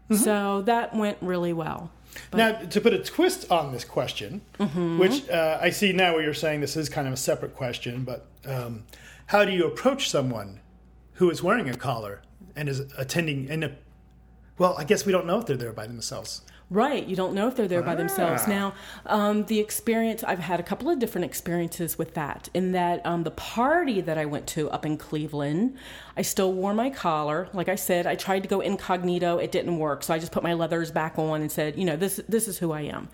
So 0.08 0.62
that 0.62 0.94
went 0.94 1.18
really 1.20 1.52
well. 1.52 1.90
Now, 2.32 2.52
to 2.52 2.80
put 2.80 2.92
a 2.92 2.98
twist 2.98 3.50
on 3.50 3.72
this 3.72 3.84
question, 3.84 4.40
Mm-hmm. 4.58 4.98
which 4.98 5.28
uh, 5.28 5.58
I 5.60 5.70
see 5.70 5.92
now 5.92 6.14
where 6.14 6.22
you're 6.22 6.34
saying 6.34 6.60
this 6.60 6.76
is 6.76 6.88
kind 6.88 7.06
of 7.06 7.12
a 7.12 7.16
separate 7.16 7.54
question, 7.54 8.04
but 8.04 8.26
um, 8.46 8.84
how 9.26 9.44
do 9.44 9.52
you 9.52 9.66
approach 9.66 10.10
someone 10.10 10.60
who 11.14 11.30
is 11.30 11.42
wearing 11.42 11.68
a 11.68 11.76
collar 11.76 12.22
and 12.54 12.68
is 12.68 12.80
attending? 12.96 13.50
And 13.50 13.64
a, 13.64 13.76
well, 14.58 14.74
I 14.78 14.84
guess 14.84 15.04
we 15.06 15.12
don't 15.12 15.26
know 15.26 15.38
if 15.38 15.46
they're 15.46 15.56
there 15.56 15.72
by 15.72 15.86
themselves. 15.86 16.42
Right. 16.68 17.06
You 17.06 17.14
don't 17.14 17.32
know 17.32 17.46
if 17.46 17.54
they're 17.54 17.68
there 17.68 17.82
by 17.82 17.94
themselves. 17.94 18.42
Ah. 18.46 18.50
Now, 18.50 18.74
um, 19.06 19.44
the 19.44 19.60
experience, 19.60 20.24
I've 20.24 20.40
had 20.40 20.58
a 20.58 20.64
couple 20.64 20.90
of 20.90 20.98
different 20.98 21.24
experiences 21.24 21.96
with 21.96 22.14
that. 22.14 22.48
In 22.54 22.72
that, 22.72 23.06
um, 23.06 23.22
the 23.22 23.30
party 23.30 24.00
that 24.00 24.18
I 24.18 24.24
went 24.24 24.48
to 24.48 24.68
up 24.70 24.84
in 24.84 24.96
Cleveland, 24.96 25.76
I 26.16 26.22
still 26.22 26.52
wore 26.52 26.74
my 26.74 26.90
collar. 26.90 27.48
Like 27.52 27.68
I 27.68 27.76
said, 27.76 28.08
I 28.08 28.16
tried 28.16 28.42
to 28.42 28.48
go 28.48 28.60
incognito. 28.60 29.38
It 29.38 29.52
didn't 29.52 29.78
work. 29.78 30.02
So 30.02 30.12
I 30.12 30.18
just 30.18 30.32
put 30.32 30.42
my 30.42 30.54
leathers 30.54 30.90
back 30.90 31.20
on 31.20 31.40
and 31.40 31.52
said, 31.52 31.78
you 31.78 31.84
know, 31.84 31.94
this, 31.96 32.20
this 32.28 32.48
is 32.48 32.58
who 32.58 32.72
I 32.72 32.80
am. 32.82 33.08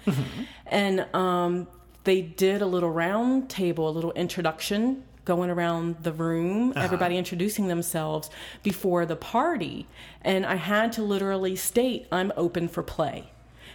And 0.66 1.06
um, 1.14 1.68
they 2.04 2.22
did 2.22 2.62
a 2.62 2.66
little 2.66 2.90
round 2.90 3.50
table, 3.50 3.86
a 3.86 3.92
little 3.92 4.12
introduction 4.12 5.04
going 5.24 5.50
around 5.50 5.96
the 6.02 6.12
room, 6.12 6.72
everybody 6.74 7.16
introducing 7.16 7.68
themselves 7.68 8.30
before 8.62 9.04
the 9.06 9.14
party. 9.14 9.86
And 10.22 10.46
I 10.46 10.56
had 10.56 10.92
to 10.94 11.02
literally 11.02 11.54
state, 11.54 12.06
I'm 12.10 12.32
open 12.36 12.66
for 12.66 12.82
play. 12.82 13.31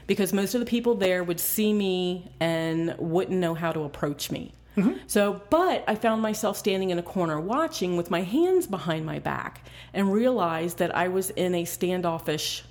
Because 0.07 0.33
most 0.33 0.55
of 0.55 0.59
the 0.61 0.65
people 0.65 0.95
there 0.95 1.23
would 1.23 1.39
see 1.39 1.73
me 1.73 2.31
and 2.39 2.95
wouldn't 2.97 3.37
know 3.37 3.53
how 3.53 3.71
to 3.71 3.81
approach 3.81 4.31
me. 4.31 4.53
So, 5.07 5.41
but 5.49 5.83
I 5.87 5.95
found 5.95 6.21
myself 6.21 6.55
standing 6.55 6.91
in 6.91 6.99
a 6.99 7.03
corner 7.03 7.39
watching 7.41 7.97
with 7.97 8.11
my 8.11 8.21
hands 8.21 8.67
behind 8.67 9.07
my 9.07 9.17
back 9.17 9.65
and 9.91 10.13
realized 10.13 10.77
that 10.77 10.95
I 10.95 11.07
was 11.07 11.31
in 11.31 11.55
a 11.55 11.65
standoffish 11.65 12.63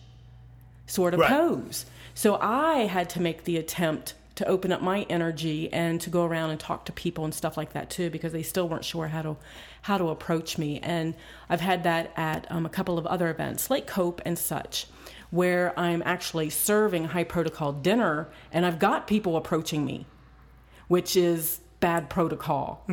sort 0.86 1.14
of 1.14 1.20
Right. 1.20 1.30
pose. 1.30 1.84
So 2.14 2.38
I 2.40 2.86
had 2.86 3.10
to 3.10 3.20
make 3.20 3.42
the 3.42 3.56
attempt 3.56 4.14
to 4.36 4.46
open 4.46 4.70
up 4.70 4.82
my 4.82 5.02
energy 5.10 5.72
and 5.72 6.00
to 6.02 6.08
go 6.08 6.24
around 6.24 6.50
and 6.50 6.60
talk 6.60 6.84
to 6.84 6.92
people 6.92 7.24
and 7.24 7.34
stuff 7.34 7.56
like 7.56 7.72
that 7.72 7.90
too, 7.90 8.08
because 8.08 8.32
they 8.32 8.42
still 8.44 8.68
weren't 8.68 8.84
sure 8.84 9.08
how 9.08 9.22
to 9.22 9.36
how 9.82 9.98
to 9.98 10.08
approach 10.10 10.58
me. 10.58 10.78
And 10.80 11.14
I've 11.48 11.60
had 11.60 11.82
that 11.82 12.12
at 12.16 12.46
um, 12.52 12.66
a 12.66 12.68
couple 12.68 12.98
of 12.98 13.06
other 13.06 13.30
events, 13.30 13.68
like 13.68 13.88
Cope 13.88 14.22
and 14.24 14.38
such, 14.38 14.86
where 15.30 15.78
I'm 15.78 16.02
actually 16.04 16.50
serving 16.50 17.06
high 17.06 17.24
protocol 17.24 17.72
dinner, 17.72 18.28
and 18.52 18.64
I've 18.64 18.78
got 18.78 19.06
people 19.06 19.36
approaching 19.36 19.84
me, 19.84 20.06
which 20.88 21.16
is 21.16 21.60
bad 21.80 22.08
protocol, 22.08 22.86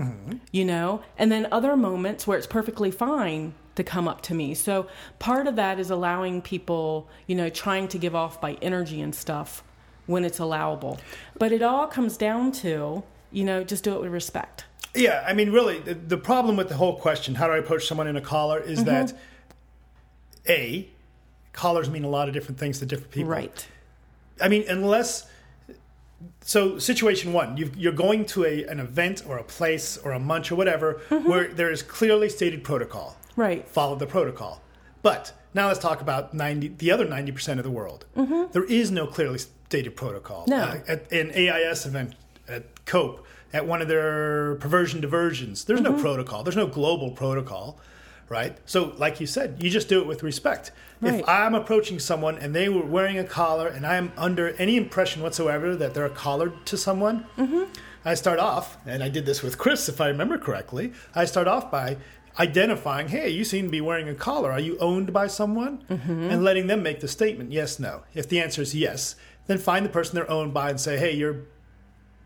you 0.51 0.65
know? 0.65 1.01
And 1.17 1.31
then 1.31 1.47
other 1.51 1.77
moments 1.77 2.27
where 2.27 2.37
it's 2.37 2.47
perfectly 2.47 2.91
fine 2.91 3.53
to 3.75 3.83
come 3.83 4.07
up 4.07 4.21
to 4.21 4.33
me. 4.35 4.53
So 4.53 4.87
part 5.19 5.47
of 5.47 5.55
that 5.55 5.79
is 5.79 5.89
allowing 5.89 6.41
people, 6.41 7.07
you 7.25 7.35
know, 7.35 7.49
trying 7.49 7.87
to 7.87 7.97
give 7.97 8.13
off 8.13 8.41
by 8.41 8.57
energy 8.61 9.01
and 9.01 9.15
stuff 9.15 9.63
when 10.05 10.25
it's 10.25 10.37
allowable. 10.39 10.99
But 11.39 11.51
it 11.51 11.61
all 11.63 11.87
comes 11.87 12.17
down 12.17 12.51
to, 12.53 13.03
you 13.31 13.43
know, 13.43 13.63
just 13.63 13.83
do 13.83 13.95
it 13.95 14.01
with 14.01 14.11
respect. 14.11 14.65
Yeah, 14.93 15.23
I 15.25 15.33
mean, 15.33 15.51
really, 15.51 15.79
the, 15.79 15.95
the 15.95 16.17
problem 16.17 16.55
with 16.57 16.69
the 16.69 16.75
whole 16.75 16.97
question, 16.99 17.35
how 17.35 17.47
do 17.47 17.53
I 17.53 17.57
approach 17.57 17.87
someone 17.87 18.07
in 18.07 18.15
a 18.15 18.21
collar, 18.21 18.59
is 18.59 18.79
Mm-hmm. 18.79 18.89
that 18.89 19.13
A, 20.47 20.89
collars 21.53 21.89
mean 21.89 22.03
a 22.03 22.09
lot 22.09 22.27
of 22.27 22.33
different 22.33 22.57
things 22.59 22.79
to 22.79 22.85
different 22.85 23.11
people. 23.11 23.29
Right. 23.31 23.67
I 24.41 24.47
mean, 24.49 24.65
unless. 24.67 25.25
So, 26.41 26.77
situation 26.79 27.33
one, 27.33 27.57
you 27.57 27.69
you're 27.75 27.91
going 27.93 28.25
to 28.27 28.45
a, 28.45 28.63
an 28.65 28.79
event 28.79 29.23
or 29.27 29.37
a 29.37 29.43
place 29.43 29.97
or 29.97 30.11
a 30.11 30.19
munch 30.19 30.51
or 30.51 30.55
whatever 30.55 31.01
Mm-hmm. 31.09 31.29
where 31.29 31.47
there 31.53 31.69
is 31.71 31.81
clearly 31.83 32.29
stated 32.29 32.63
protocol. 32.63 33.17
Right. 33.35 33.67
Follow 33.67 33.95
the 33.95 34.05
protocol. 34.07 34.61
But 35.01 35.33
now 35.53 35.67
let's 35.67 35.79
talk 35.79 36.01
about 36.01 36.33
90, 36.33 36.69
the 36.77 36.91
other 36.91 37.05
90% 37.05 37.57
of 37.57 37.63
the 37.63 37.69
world. 37.71 38.05
There 38.53 38.63
is 38.63 38.89
no 38.91 39.05
clearly 39.05 39.39
stated 39.39 39.95
protocol. 39.97 40.45
Mm-hmm. 40.45 40.49
No. 40.51 40.63
Uh, 40.63 40.79
at 40.87 41.11
an 41.11 41.31
AIS 41.35 41.85
event 41.85 42.15
at 42.47 42.85
COPE, 42.85 43.25
at 43.51 43.67
one 43.67 43.81
of 43.81 43.87
their 43.87 44.55
perversion 44.55 45.01
diversions, 45.01 45.65
there's 45.65 45.81
Mm-hmm. 45.81 45.95
no 45.97 46.01
protocol. 46.01 46.43
There's 46.43 46.55
no 46.55 46.67
global 46.67 47.11
protocol, 47.11 47.79
right? 48.29 48.57
So, 48.65 48.93
like 48.97 49.19
you 49.19 49.27
said, 49.27 49.57
you 49.61 49.69
just 49.69 49.89
do 49.89 49.99
it 49.99 50.07
with 50.07 50.23
respect. 50.23 50.71
Right. 51.01 51.15
If 51.15 51.27
I'm 51.27 51.53
approaching 51.53 51.99
someone 51.99 52.37
and 52.37 52.55
they 52.55 52.69
were 52.69 52.85
wearing 52.85 53.19
a 53.19 53.23
collar 53.23 53.67
and 53.67 53.85
I'm 53.85 54.11
under 54.17 54.49
any 54.51 54.77
impression 54.77 55.21
whatsoever 55.21 55.75
that 55.75 55.93
they're 55.93 56.05
a 56.05 56.09
collared 56.09 56.65
to 56.67 56.77
someone, 56.77 57.25
Mm-hmm. 57.37 57.63
I 58.05 58.15
start 58.15 58.39
off, 58.39 58.77
and 58.85 59.01
I 59.01 59.07
did 59.07 59.25
this 59.25 59.41
with 59.41 59.57
Chris, 59.57 59.87
if 59.87 60.01
I 60.01 60.09
remember 60.09 60.37
correctly. 60.37 60.91
I 61.15 61.23
start 61.23 61.47
off 61.47 61.71
by 61.71 61.97
identifying, 62.37 63.07
hey, 63.07 63.29
you 63.29 63.45
seem 63.45 63.65
to 63.65 63.71
be 63.71 63.79
wearing 63.79 64.09
a 64.09 64.15
collar. 64.15 64.51
Are 64.51 64.59
you 64.59 64.77
owned 64.79 65.13
by 65.13 65.27
someone? 65.27 65.85
Mm-hmm. 65.89 66.29
And 66.29 66.43
letting 66.43 66.67
them 66.67 66.83
make 66.83 66.99
the 66.99 67.07
statement, 67.07 67.51
yes, 67.51 67.79
no. 67.79 68.03
If 68.13 68.27
the 68.27 68.41
answer 68.41 68.61
is 68.61 68.75
yes, 68.75 69.15
then 69.47 69.57
find 69.57 69.85
the 69.85 69.89
person 69.89 70.15
they're 70.15 70.29
owned 70.29 70.53
by 70.53 70.69
and 70.69 70.79
say, 70.79 70.97
hey, 70.97 71.13
you're 71.13 71.45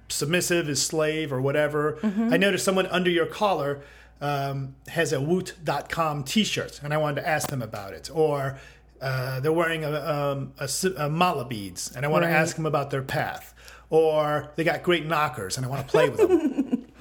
submissive, 0.08 0.68
is 0.68 0.82
slave, 0.82 1.32
or 1.32 1.42
whatever. 1.42 2.00
Mm-hmm. 2.02 2.34
I 2.34 2.38
noticed 2.38 2.66
someone 2.66 2.88
under 2.88 3.12
your 3.12 3.26
collar 3.28 3.82
um, 4.22 4.76
has 4.88 5.14
a 5.14 5.22
woot.com 5.22 6.24
t 6.24 6.44
shirt, 6.44 6.80
and 6.84 6.94
I 6.94 6.98
wanted 6.98 7.22
to 7.22 7.28
ask 7.28 7.50
them 7.50 7.62
about 7.62 7.94
it. 7.94 8.10
Or 8.14 8.60
uh, 9.02 9.40
they're 9.40 9.54
wearing 9.54 9.84
a, 9.84 9.92
um, 9.94 10.54
a, 10.60 10.70
a 10.98 11.10
mala 11.10 11.46
beads, 11.46 11.96
and 11.96 12.06
I 12.06 12.10
want 12.10 12.24
Right. 12.26 12.32
to 12.32 12.38
ask 12.38 12.56
them 12.56 12.66
about 12.66 12.90
their 12.90 13.04
path. 13.04 13.54
Or 13.90 14.52
they 14.56 14.64
got 14.64 14.84
great 14.84 15.06
knockers, 15.06 15.56
and 15.58 15.66
I 15.66 15.70
want 15.70 15.86
to 15.86 15.92
play 15.92 16.10
with 16.10 16.18
them. 16.20 16.86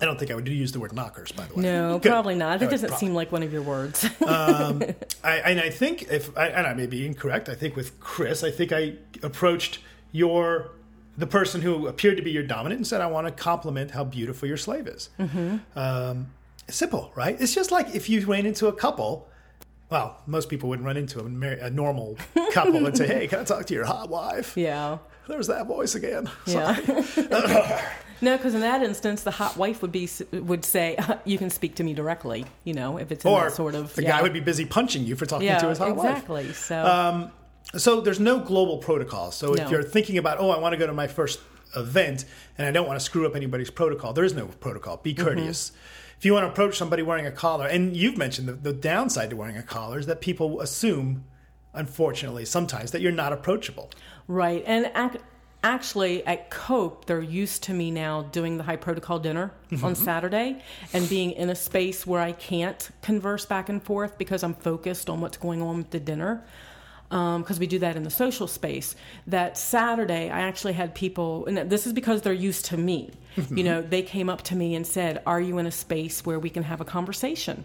I 0.00 0.06
don't 0.06 0.18
think 0.18 0.32
I 0.32 0.34
would 0.34 0.48
use 0.48 0.72
the 0.72 0.80
word 0.80 0.92
knockers, 0.92 1.30
by 1.30 1.44
the 1.46 1.54
way. 1.54 1.62
No, 1.62 2.00
Good. 2.00 2.10
probably 2.10 2.34
not. 2.34 2.46
It 2.56 2.64
All 2.64 2.66
right, 2.66 2.70
doesn't 2.72 2.88
probably. 2.88 3.06
seem 3.06 3.14
like 3.14 3.30
one 3.30 3.44
of 3.44 3.52
your 3.52 3.62
words. 3.62 4.04
um, 4.26 4.82
I, 5.22 5.36
and 5.36 5.60
I 5.60 5.70
think 5.70 6.10
if 6.10 6.36
I, 6.36 6.48
and 6.48 6.66
I 6.66 6.74
may 6.74 6.86
be 6.86 7.06
incorrect, 7.06 7.48
I 7.48 7.54
think 7.54 7.76
with 7.76 8.00
Chris, 8.00 8.42
I 8.42 8.50
think 8.50 8.72
I 8.72 8.94
approached 9.22 9.78
your 10.10 10.72
the 11.16 11.26
person 11.26 11.60
who 11.60 11.86
appeared 11.86 12.16
to 12.16 12.22
be 12.22 12.30
your 12.30 12.42
dominant 12.42 12.78
and 12.78 12.86
said, 12.86 13.00
"I 13.00 13.06
want 13.06 13.26
to 13.26 13.32
compliment 13.32 13.92
how 13.92 14.04
beautiful 14.04 14.48
your 14.48 14.56
slave 14.56 14.86
is." 14.86 15.10
Mm-hmm. 15.18 15.56
Um, 15.76 16.32
simple, 16.68 17.12
right? 17.14 17.40
It's 17.40 17.54
just 17.54 17.70
like 17.70 17.94
if 17.94 18.08
you 18.08 18.24
ran 18.26 18.46
into 18.46 18.66
a 18.66 18.72
couple. 18.72 19.28
Well, 19.90 20.18
most 20.26 20.48
people 20.48 20.70
wouldn't 20.70 20.86
run 20.86 20.96
into 20.96 21.20
a, 21.20 21.66
a 21.66 21.70
normal 21.70 22.16
couple 22.52 22.86
and 22.86 22.96
say, 22.96 23.06
"Hey, 23.18 23.26
can 23.28 23.40
I 23.40 23.44
talk 23.44 23.66
to 23.66 23.74
your 23.74 23.84
hot 23.84 24.08
wife?" 24.08 24.56
yeah. 24.56 24.98
There's 25.26 25.46
that 25.46 25.66
voice 25.66 25.94
again. 25.94 26.30
Yeah. 26.46 26.78
no, 28.20 28.36
because 28.36 28.54
in 28.54 28.60
that 28.60 28.82
instance, 28.82 29.22
the 29.22 29.30
hot 29.30 29.56
wife 29.56 29.80
would 29.80 29.92
be 29.92 30.08
would 30.32 30.64
say, 30.64 30.96
uh, 30.96 31.16
"You 31.24 31.38
can 31.38 31.48
speak 31.50 31.76
to 31.76 31.84
me 31.84 31.94
directly." 31.94 32.44
You 32.64 32.74
know, 32.74 32.98
if 32.98 33.10
it's 33.10 33.24
in 33.24 33.30
Or 33.30 33.44
that 33.44 33.52
sort 33.52 33.74
of 33.74 33.94
the 33.94 34.02
yeah. 34.02 34.10
guy 34.10 34.22
would 34.22 34.32
be 34.32 34.40
busy 34.40 34.66
punching 34.66 35.04
you 35.04 35.16
for 35.16 35.26
talking 35.26 35.46
yeah, 35.46 35.58
to 35.58 35.68
his 35.68 35.78
hot 35.78 35.96
wife. 35.96 36.10
exactly. 36.10 36.52
So 36.52 36.84
um, 36.84 37.30
So 37.76 38.00
there's 38.00 38.20
no 38.20 38.38
global 38.38 38.78
protocol. 38.78 39.32
So 39.32 39.54
if 39.54 39.70
you're 39.70 39.82
thinking 39.82 40.18
about, 40.18 40.38
oh, 40.38 40.50
I 40.50 40.58
want 40.58 40.72
to 40.74 40.76
go 40.76 40.86
to 40.86 40.92
my 40.92 41.06
first 41.08 41.40
event 41.76 42.24
and 42.56 42.66
I 42.66 42.70
don't 42.70 42.86
want 42.86 42.98
to 43.00 43.04
screw 43.04 43.26
up 43.26 43.34
anybody's 43.34 43.70
protocol, 43.70 44.12
there 44.12 44.24
is 44.24 44.34
no 44.34 44.46
protocol. 44.46 44.98
Be 44.98 45.12
Mm-hmm. 45.14 45.24
courteous. 45.24 45.72
If 46.18 46.24
you 46.24 46.32
want 46.32 46.44
to 46.46 46.50
approach 46.52 46.76
somebody 46.78 47.02
wearing 47.02 47.26
a 47.26 47.32
collar, 47.32 47.66
and 47.66 47.96
you've 47.96 48.16
mentioned 48.16 48.48
the, 48.48 48.52
the 48.52 48.72
downside 48.72 49.30
to 49.30 49.36
wearing 49.36 49.56
a 49.56 49.62
collar 49.62 49.98
is 49.98 50.06
that 50.06 50.20
people 50.20 50.60
assume, 50.60 51.24
unfortunately, 51.74 52.44
sometimes 52.44 52.92
that 52.92 53.00
you're 53.00 53.12
not 53.12 53.32
approachable. 53.32 53.90
right, 54.28 54.62
and 54.66 54.90
ac- 54.96 55.18
actually 55.64 56.24
at 56.26 56.50
Cope, 56.50 57.06
they're 57.06 57.20
used 57.20 57.64
to 57.64 57.74
me 57.74 57.90
now 57.90 58.22
doing 58.22 58.56
the 58.58 58.62
high 58.62 58.76
protocol 58.76 59.18
dinner 59.18 59.50
Mm-hmm. 59.70 59.84
on 59.84 59.94
Saturday 59.96 60.62
and 60.92 61.08
being 61.08 61.32
in 61.32 61.50
a 61.50 61.54
space 61.56 62.06
where 62.06 62.20
I 62.20 62.30
can't 62.32 62.88
converse 63.02 63.44
back 63.44 63.68
and 63.68 63.82
forth 63.82 64.16
because 64.16 64.44
I'm 64.44 64.54
focused 64.54 65.10
on 65.10 65.20
what's 65.20 65.36
going 65.36 65.60
on 65.62 65.78
with 65.78 65.90
the 65.90 65.98
dinner. 66.00 66.44
Um, 67.14 67.42
because 67.42 67.60
we 67.60 67.68
do 67.68 67.78
that 67.78 67.94
in 67.94 68.02
the 68.02 68.10
social 68.10 68.48
space. 68.48 68.96
That 69.28 69.56
Saturday, 69.56 70.30
I 70.30 70.40
actually 70.40 70.72
had 70.72 70.96
people, 70.96 71.46
and 71.46 71.70
this 71.70 71.86
is 71.86 71.92
because 71.92 72.22
they're 72.22 72.32
used 72.32 72.64
to 72.66 72.76
me. 72.76 73.12
you 73.36 73.42
mm-hmm. 73.42 73.64
know, 73.64 73.82
they 73.82 74.02
came 74.02 74.28
up 74.28 74.42
to 74.42 74.56
me 74.56 74.74
and 74.74 74.84
said, 74.84 75.22
Are 75.24 75.40
you 75.40 75.58
in 75.58 75.66
a 75.66 75.70
space 75.70 76.26
where 76.26 76.40
we 76.40 76.50
can 76.50 76.64
have 76.64 76.80
a 76.80 76.84
conversation? 76.84 77.64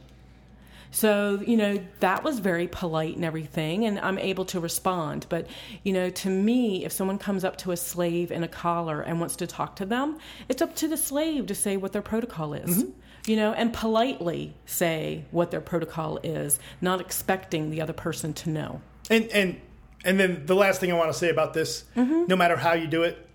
So, 0.91 1.41
you 1.45 1.58
know, 1.58 1.80
that 2.00 2.24
was 2.24 2.39
very 2.39 2.68
polite 2.68 3.16
and 3.16 3.24
everything, 3.24 3.86
and 3.86 4.00
I'm 4.00 4.18
able 4.18 4.45
to 4.45 4.60
respond. 4.60 5.26
But, 5.30 5.47
you 5.84 5.93
know, 5.93 6.10
to 6.10 6.30
me, 6.30 6.86
if 6.86 6.91
someone 6.91 7.18
comes 7.18 7.43
up 7.43 7.58
to 7.58 7.72
a 7.72 7.78
slave 7.78 8.32
in 8.32 8.43
a 8.43 8.47
collar 8.47 9.02
and 9.02 9.20
wants 9.20 9.36
to 9.38 9.47
talk 9.47 9.76
to 9.78 9.86
them, 9.86 10.18
it's 10.47 10.62
up 10.62 10.76
to 10.78 10.88
the 10.88 10.97
slave 10.97 11.45
to 11.47 11.56
say 11.56 11.78
what 11.78 11.91
their 11.91 12.02
protocol 12.02 12.54
is. 12.54 12.84
Mm-hmm. 12.84 12.91
You 13.26 13.36
know, 13.36 13.54
and 13.54 13.74
politely 13.74 14.56
say 14.66 15.26
what 15.30 15.52
their 15.52 15.62
protocol 15.62 16.20
is, 16.24 16.60
not 16.82 17.02
expecting 17.02 17.70
the 17.70 17.82
other 17.82 17.93
person 17.93 18.34
to 18.34 18.50
know. 18.50 18.82
And 19.10 19.26
and 19.30 19.62
and 20.05 20.20
then 20.20 20.45
the 20.45 20.55
last 20.55 20.80
thing 20.80 20.91
I 20.91 20.95
want 20.95 21.12
to 21.12 21.18
say 21.18 21.30
about 21.30 21.53
this, 21.53 21.86
no 21.95 22.36
matter 22.36 22.55
how 22.55 22.74
you 22.74 22.88
do 22.88 23.03
it, 23.03 23.28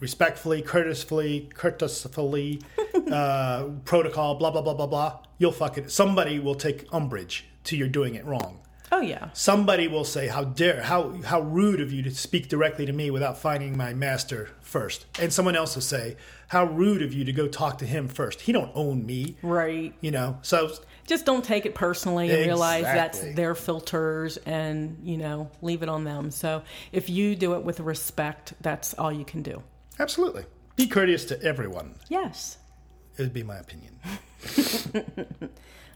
respectfully, 0.00 0.62
courteously, 0.62 1.48
courteously, 1.54 2.60
uh, 3.10 3.68
protocol, 3.84 4.34
blah 4.34 4.50
blah 4.50 4.62
blah 4.62 4.74
blah 4.74 4.86
blah, 4.86 5.18
you'll 5.38 5.52
fuck 5.52 5.78
it. 5.78 5.90
Somebody 5.90 6.38
will 6.38 6.54
take 6.56 6.86
umbrage 6.92 7.46
to 7.64 7.76
your 7.76 7.88
doing 7.88 8.14
it 8.14 8.24
wrong. 8.24 8.58
Oh, 8.90 9.00
yeah. 9.00 9.30
Somebody 9.32 9.88
will 9.88 10.04
say, 10.04 10.26
"How 10.26 10.44
dare! 10.44 10.82
How 10.82 11.12
how 11.22 11.40
rude 11.40 11.80
of 11.80 11.92
you 11.92 12.02
to 12.02 12.10
speak 12.10 12.48
directly 12.48 12.84
to 12.84 12.92
me 12.92 13.10
without 13.10 13.38
finding 13.38 13.74
my 13.74 13.94
master 13.94 14.50
first. 14.60 15.06
And 15.18 15.32
someone 15.32 15.56
else 15.56 15.74
will 15.74 15.82
say, 15.82 16.16
"How 16.48 16.66
rude 16.66 17.00
of 17.00 17.14
you 17.14 17.24
to 17.24 17.32
go 17.32 17.48
talk 17.48 17.78
to 17.78 17.86
him 17.86 18.06
first. 18.06 18.42
He 18.42 18.52
don't 18.52 18.70
own 18.74 19.06
me." 19.06 19.36
Right. 19.40 19.94
You 20.02 20.10
know. 20.10 20.38
So 20.42 20.74
Just 21.06 21.26
don't 21.26 21.44
take 21.44 21.66
it 21.66 21.74
personally 21.74 22.30
and 22.30 22.46
realize 22.46 22.84
that's 22.84 23.20
their 23.34 23.54
filters 23.54 24.36
and, 24.38 24.98
you 25.02 25.16
know, 25.16 25.50
leave 25.60 25.82
it 25.82 25.88
on 25.88 26.04
them. 26.04 26.30
So 26.30 26.62
if 26.92 27.10
you 27.10 27.34
do 27.34 27.54
it 27.54 27.64
with 27.64 27.80
respect, 27.80 28.54
that's 28.60 28.94
all 28.94 29.12
you 29.12 29.24
can 29.24 29.42
do. 29.42 29.62
absolutely, 29.98 30.44
be 30.76 30.86
courteous 30.86 31.24
to 31.26 31.42
everyone. 31.42 31.96
Yes. 32.08 32.58
It 33.18 33.22
would 33.22 33.32
be 33.32 33.42
my 33.42 33.56
opinion. 33.56 33.98
it's 34.42 34.96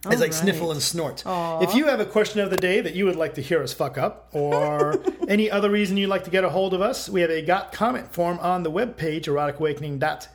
like 0.04 0.20
right. 0.20 0.34
sniffle 0.34 0.70
and 0.70 0.82
snort. 0.82 1.22
If 1.26 1.74
you 1.74 1.86
have 1.86 2.00
a 2.00 2.04
question 2.04 2.40
of 2.40 2.50
the 2.50 2.56
day 2.56 2.80
that 2.80 2.94
you 2.94 3.06
would 3.06 3.16
like 3.16 3.34
to 3.34 3.40
hear 3.42 3.62
us 3.62 3.72
fuck 3.72 3.96
up, 3.96 4.28
or 4.32 5.02
any 5.28 5.50
other 5.50 5.70
reason 5.70 5.96
you'd 5.96 6.08
like 6.08 6.24
to 6.24 6.30
get 6.30 6.44
a 6.44 6.50
hold 6.50 6.74
of 6.74 6.82
us, 6.82 7.08
we 7.08 7.22
have 7.22 7.30
a 7.30 7.42
got 7.42 7.72
comment 7.72 8.12
form 8.12 8.38
on 8.40 8.62
the 8.62 8.70
webpage, 8.70 9.24
eroticawakening.com. 9.24 10.32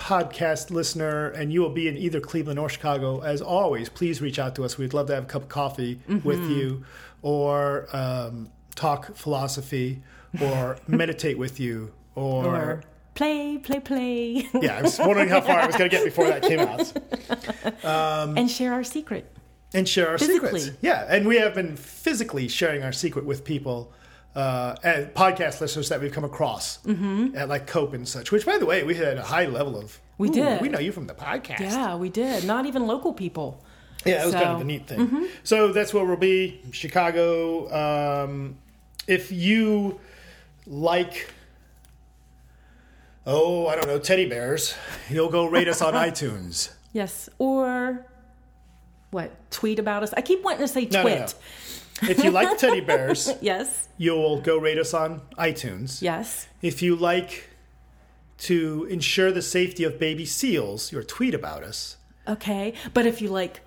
podcast 0.00 0.70
listener 0.70 1.28
and 1.28 1.52
you 1.52 1.60
will 1.60 1.68
be 1.70 1.86
in 1.86 1.96
either 1.96 2.20
Cleveland 2.20 2.58
or 2.58 2.68
Chicago, 2.68 3.20
as 3.20 3.40
always, 3.42 3.88
please 3.88 4.20
reach 4.22 4.38
out 4.38 4.54
to 4.56 4.64
us. 4.64 4.78
We'd 4.78 4.94
love 4.94 5.06
to 5.08 5.14
have 5.14 5.24
a 5.24 5.26
cup 5.26 5.42
of 5.42 5.48
coffee 5.48 6.00
Mm-hmm. 6.08 6.26
with 6.26 6.40
you 6.50 6.84
or 7.22 7.86
um, 7.94 8.50
talk 8.74 9.14
philosophy 9.14 10.02
or 10.40 10.78
meditate 10.88 11.38
with 11.38 11.60
you 11.60 11.92
or. 12.14 12.46
Or 12.46 12.82
play, 13.14 13.58
play, 13.58 13.80
play. 13.80 14.48
yeah, 14.60 14.78
I 14.78 14.82
was 14.82 14.98
wondering 14.98 15.28
how 15.28 15.42
far 15.42 15.60
I 15.60 15.66
was 15.66 15.76
going 15.76 15.90
to 15.90 15.96
get 15.96 16.04
before 16.04 16.26
that 16.26 16.42
came 16.42 16.60
out. 16.60 16.92
and 18.38 18.50
share 18.50 18.72
our 18.72 18.82
secret. 18.84 19.30
and 19.74 19.86
share 19.88 20.08
our 20.08 20.18
Physically. 20.18 20.60
secrets. 20.60 20.78
Yeah, 20.82 21.04
and 21.08 21.28
we 21.28 21.36
have 21.36 21.54
been 21.54 21.76
physically 21.76 22.48
sharing 22.48 22.82
our 22.82 22.92
secret 22.92 23.26
with 23.26 23.44
people, 23.44 23.92
uh, 24.34 24.74
podcast 25.14 25.60
listeners 25.60 25.88
that 25.88 26.00
we've 26.00 26.12
come 26.12 26.24
across 26.24 26.78
at 27.34 27.48
like 27.48 27.66
Cope 27.66 27.94
and 27.94 28.06
such. 28.06 28.30
Which, 28.32 28.46
by 28.46 28.58
the 28.58 28.66
way, 28.66 28.82
we 28.84 28.94
had 28.94 29.18
a 29.18 29.22
high 29.22 29.46
level 29.46 29.76
of. 29.76 29.98
We 30.18 30.28
"Ooh, 30.28 30.32
did. 30.32 30.60
We 30.60 30.68
know 30.68 30.78
you 30.78 30.92
from 30.92 31.06
the 31.06 31.14
podcast. 31.14 31.60
Yeah, 31.60 31.96
we 31.96 32.10
did. 32.10 32.44
Not 32.44 32.66
even 32.66 32.86
local 32.86 33.12
people. 33.12 33.64
Yeah, 34.04 34.22
it 34.22 34.26
was 34.26 34.34
kind 34.34 34.48
of 34.48 34.60
a 34.60 34.64
neat 34.64 34.86
thing. 34.86 35.26
So 35.44 35.72
that's 35.72 35.92
where 35.92 36.04
we'll 36.04 36.16
be, 36.16 36.60
Chicago. 36.72 37.68
Um, 38.24 38.56
if 39.06 39.30
you 39.32 39.98
like, 40.66 41.30
oh, 43.26 43.66
I 43.66 43.74
don't 43.76 43.86
know, 43.86 43.98
teddy 43.98 44.28
bears, 44.28 44.74
you'll 45.08 45.30
go 45.30 45.46
rate 45.46 45.68
us 45.68 45.82
on 45.82 45.94
iTunes. 46.08 46.70
Yes. 46.92 47.28
Or 47.38 48.06
what? 49.10 49.32
Tweet 49.50 49.78
about 49.78 50.02
us. 50.02 50.12
I 50.16 50.22
keep 50.22 50.42
wanting 50.42 50.60
to 50.60 50.68
say 50.68 50.86
No, 50.86 50.98
no, 50.98 51.02
twit. 51.02 51.18
no. 51.20 51.26
If 52.02 52.22
you 52.24 52.30
like 52.30 52.58
teddy 52.58 52.80
bears, 52.80 53.30
Yes. 53.40 53.88
you'll 53.98 54.40
go 54.40 54.56
rate 54.58 54.78
us 54.78 54.94
on 54.94 55.22
iTunes. 55.38 56.00
Yes. 56.02 56.48
If 56.62 56.82
you 56.82 56.96
like 56.96 57.48
to 58.38 58.86
ensure 58.90 59.30
the 59.32 59.42
safety 59.42 59.84
of 59.84 59.98
baby 59.98 60.24
seals, 60.24 60.92
your 60.92 61.02
tweet 61.02 61.34
about 61.34 61.62
us. 61.62 61.96
Okay. 62.26 62.74
But 62.94 63.06
if 63.06 63.20
you 63.20 63.28
like 63.28 63.60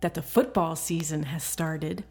that 0.00 0.14
the 0.14 0.22
football 0.22 0.76
season 0.76 1.24
has 1.24 1.42
started, 1.42 2.04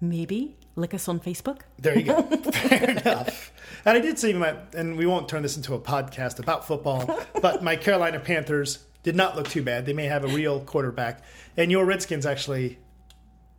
maybe 0.00 0.56
lick 0.76 0.94
us 0.94 1.08
on 1.08 1.18
Facebook. 1.20 1.60
There 1.78 1.98
you 1.98 2.04
go. 2.04 2.22
Fair 2.52 2.90
enough. 2.90 3.52
And 3.84 3.96
I 3.96 4.00
did 4.00 4.18
see 4.18 4.32
my, 4.32 4.54
and 4.74 4.96
we 4.96 5.06
won't 5.06 5.28
turn 5.28 5.42
this 5.42 5.56
into 5.56 5.74
a 5.74 5.80
podcast 5.80 6.38
about 6.38 6.66
football, 6.66 7.18
but 7.40 7.62
my 7.62 7.76
Carolina 7.76 8.20
Panthers 8.20 8.84
did 9.02 9.16
not 9.16 9.34
look 9.36 9.48
too 9.48 9.62
bad. 9.62 9.86
They 9.86 9.92
may 9.92 10.06
have 10.06 10.24
a 10.24 10.28
real 10.28 10.60
quarterback. 10.60 11.22
And 11.56 11.70
your 11.70 11.84
Redskins 11.84 12.26
actually, 12.26 12.78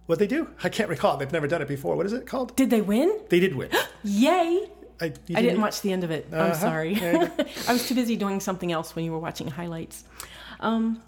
what 0.08 0.20
they 0.20 0.28
do? 0.28 0.48
I 0.64 0.70
can't 0.70 0.90
recall. 0.90 1.18
They've 1.18 1.32
never 1.32 1.48
done 1.48 1.62
it 1.62 1.68
before. 1.68 1.96
What 1.96 2.06
is 2.06 2.14
it 2.14 2.26
called? 2.28 2.56
Did 2.56 2.70
they 2.70 2.82
win? 2.82 3.18
They 3.30 3.40
did 3.40 3.56
win. 3.56 3.70
Yay! 4.04 4.68
I, 5.00 5.06
you 5.28 5.36
I 5.38 5.42
didn't 5.42 5.62
watch 5.62 5.82
the 5.82 5.92
end 5.92 6.04
of 6.04 6.12
it. 6.12 6.28
I'm 6.32 6.40
Uh-huh. 6.40 6.54
sorry. 6.56 6.94
There 6.96 7.14
you 7.24 7.32
I 7.68 7.74
was 7.74 7.88
too 7.88 7.96
busy 7.96 8.16
doing 8.16 8.40
something 8.40 8.72
else 8.72 8.96
when 8.96 9.04
you 9.06 9.12
were 9.12 9.20
watching 9.20 9.48
highlights. 9.48 10.04
Um, 10.60 11.02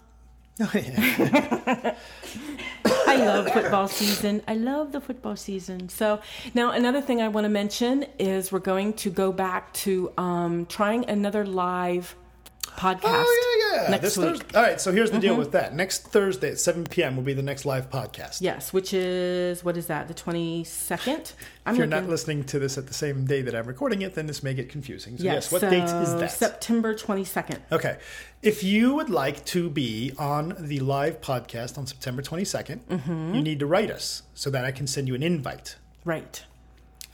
Oh, 0.60 0.70
yeah. 0.72 1.94
I 2.86 3.16
love 3.16 3.50
football 3.50 3.88
season. 3.88 4.40
I 4.46 4.54
love 4.54 4.92
the 4.92 5.00
football 5.00 5.34
season. 5.36 5.88
So 5.88 6.20
now 6.54 6.70
another 6.70 7.00
thing 7.00 7.20
I 7.20 7.26
want 7.28 7.44
to 7.44 7.48
mention 7.48 8.06
is 8.20 8.52
we're 8.52 8.60
going 8.60 8.92
to 8.94 9.10
go 9.10 9.32
back 9.32 9.72
to 9.84 10.12
um, 10.16 10.66
trying 10.66 11.08
another 11.10 11.44
live 11.44 12.14
podcast. 12.76 13.00
Oh 13.26 13.70
yeah, 13.72 13.82
yeah. 13.84 13.90
Next 13.90 14.02
This 14.02 14.16
week. 14.16 14.26
Mm-hmm. 14.26 14.36
Thursday- 14.38 14.56
All 14.58 14.62
right, 14.64 14.80
so 14.80 14.92
here's 14.92 15.10
the 15.10 15.18
deal 15.18 15.36
with 15.36 15.52
that. 15.52 15.74
Next 15.74 16.06
Thursday 16.08 16.50
at 16.50 16.58
7 16.60 16.84
p.m. 16.84 17.16
will 17.16 17.22
be 17.22 17.32
the 17.34 17.42
next 17.42 17.64
live 17.64 17.90
podcast. 17.90 18.40
Yes, 18.40 18.72
which 18.72 18.92
is 18.94 19.64
what 19.64 19.76
is 19.76 19.86
that? 19.86 20.08
The 20.08 20.14
twenty 20.14 20.64
second. 20.64 21.32
If 21.66 21.76
you're 21.78 21.86
not 21.86 22.08
listening 22.08 22.44
to 22.44 22.58
this 22.58 22.76
at 22.76 22.86
the 22.86 22.94
same 22.94 23.24
day 23.26 23.40
that 23.42 23.54
I'm 23.54 23.66
recording 23.66 24.02
it, 24.02 24.14
then 24.14 24.26
this 24.26 24.42
may 24.42 24.52
get 24.54 24.68
confusing. 24.68 25.16
So 25.18 25.24
yes, 25.24 25.50
what 25.50 25.62
so 25.62 25.70
date 25.70 25.84
is 25.84 26.14
that? 26.16 26.30
September 26.30 26.94
twenty 26.94 27.24
second. 27.24 27.60
Okay. 27.72 27.98
If 28.42 28.62
you 28.62 28.94
would 28.94 29.08
like 29.08 29.44
to 29.46 29.70
be 29.70 30.12
on 30.18 30.54
the 30.58 30.78
live 30.80 31.20
podcast 31.22 31.78
on 31.78 31.86
September 31.86 32.20
22nd, 32.20 32.80
Mm-hmm. 32.80 33.34
you 33.34 33.40
need 33.42 33.58
to 33.60 33.66
write 33.66 33.90
us 33.90 34.22
so 34.34 34.50
that 34.50 34.66
I 34.66 34.70
can 34.70 34.86
send 34.86 35.08
you 35.08 35.14
an 35.14 35.22
invite. 35.22 35.76
Right. 36.04 36.44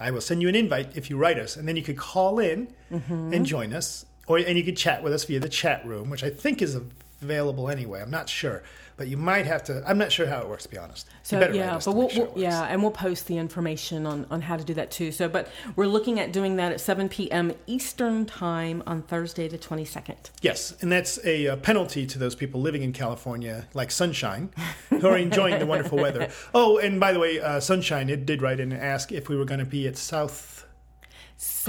I 0.01 0.11
will 0.11 0.21
send 0.23 0.43
you 0.43 0.49
an 0.49 0.57
invite 0.57 0.97
if 0.97 1.09
you 1.11 1.17
write 1.17 1.39
us, 1.39 1.57
and 1.57 1.69
then 1.69 1.77
you 1.77 1.83
could 1.83 1.97
call 1.99 2.39
in 2.41 2.69
Mm-hmm. 2.91 3.33
and 3.33 3.47
join 3.47 3.73
us, 3.73 4.05
or 4.31 4.39
and 4.39 4.57
you 4.57 4.63
could 4.63 4.77
chat 4.77 5.03
with 5.03 5.13
us 5.13 5.25
via 5.25 5.41
the 5.41 5.49
chat 5.49 5.85
room, 5.85 6.09
which 6.09 6.23
I 6.23 6.31
think 6.31 6.63
is 6.63 6.79
available 7.21 7.69
anyway. 7.69 8.01
I'm 8.01 8.13
not 8.13 8.29
sure, 8.29 8.63
but 8.97 9.09
you 9.09 9.17
might 9.17 9.45
have 9.45 9.65
to. 9.65 9.83
I'm 9.85 9.99
not 9.99 10.13
sure 10.13 10.25
how 10.25 10.41
it 10.41 10.49
works, 10.49 10.63
to 10.63 10.69
be 10.69 10.79
honest. 10.79 11.09
So 11.25 11.41
yeah, 11.53 11.81
but 11.85 11.97
we'll, 11.97 12.09
sure 12.09 12.27
we'll 12.27 12.41
yeah, 12.41 12.63
and 12.63 12.81
we'll 12.81 12.93
post 12.93 13.27
the 13.27 13.37
information 13.39 14.07
on 14.07 14.27
on 14.31 14.41
how 14.43 14.57
to 14.57 14.63
do 14.63 14.73
that 14.75 14.93
too. 14.93 15.11
So, 15.11 15.29
but 15.29 15.49
we're 15.75 15.89
looking 15.89 16.21
at 16.21 16.33
doing 16.33 16.55
that 16.57 16.71
at 16.71 16.81
seven 16.81 17.09
p.m. 17.09 17.53
Eastern 17.67 18.25
time 18.25 18.85
on 18.87 19.03
Thursday 19.03 19.49
the 19.49 19.59
twenty 19.59 19.85
second. 19.85 20.31
Yes, 20.43 20.77
and 20.81 20.93
that's 20.93 21.19
a, 21.25 21.49
uh 21.49 21.57
penalty 21.57 22.07
to 22.07 22.17
those 22.17 22.37
people 22.37 22.61
living 22.61 22.85
in 22.85 22.93
California, 22.93 23.67
like 23.75 23.91
Sunshine, 23.91 24.51
who 24.91 25.09
are 25.09 25.19
enjoying 25.19 25.59
the 25.59 25.67
wonderful 25.67 25.99
weather. 25.99 26.29
Oh, 26.55 26.79
and 26.79 27.01
by 27.01 27.13
the 27.13 27.19
way, 27.19 27.41
uh, 27.41 27.59
Sunshine 27.59 28.09
it 28.09 28.27
did 28.27 28.43
write 28.43 28.61
in 28.61 28.71
and 28.73 28.81
ask 28.81 29.11
if 29.11 29.29
we 29.29 29.37
were 29.37 29.45
going 29.45 29.61
to 29.61 29.67
be 29.67 29.87
at 29.89 29.97
South, 29.97 30.65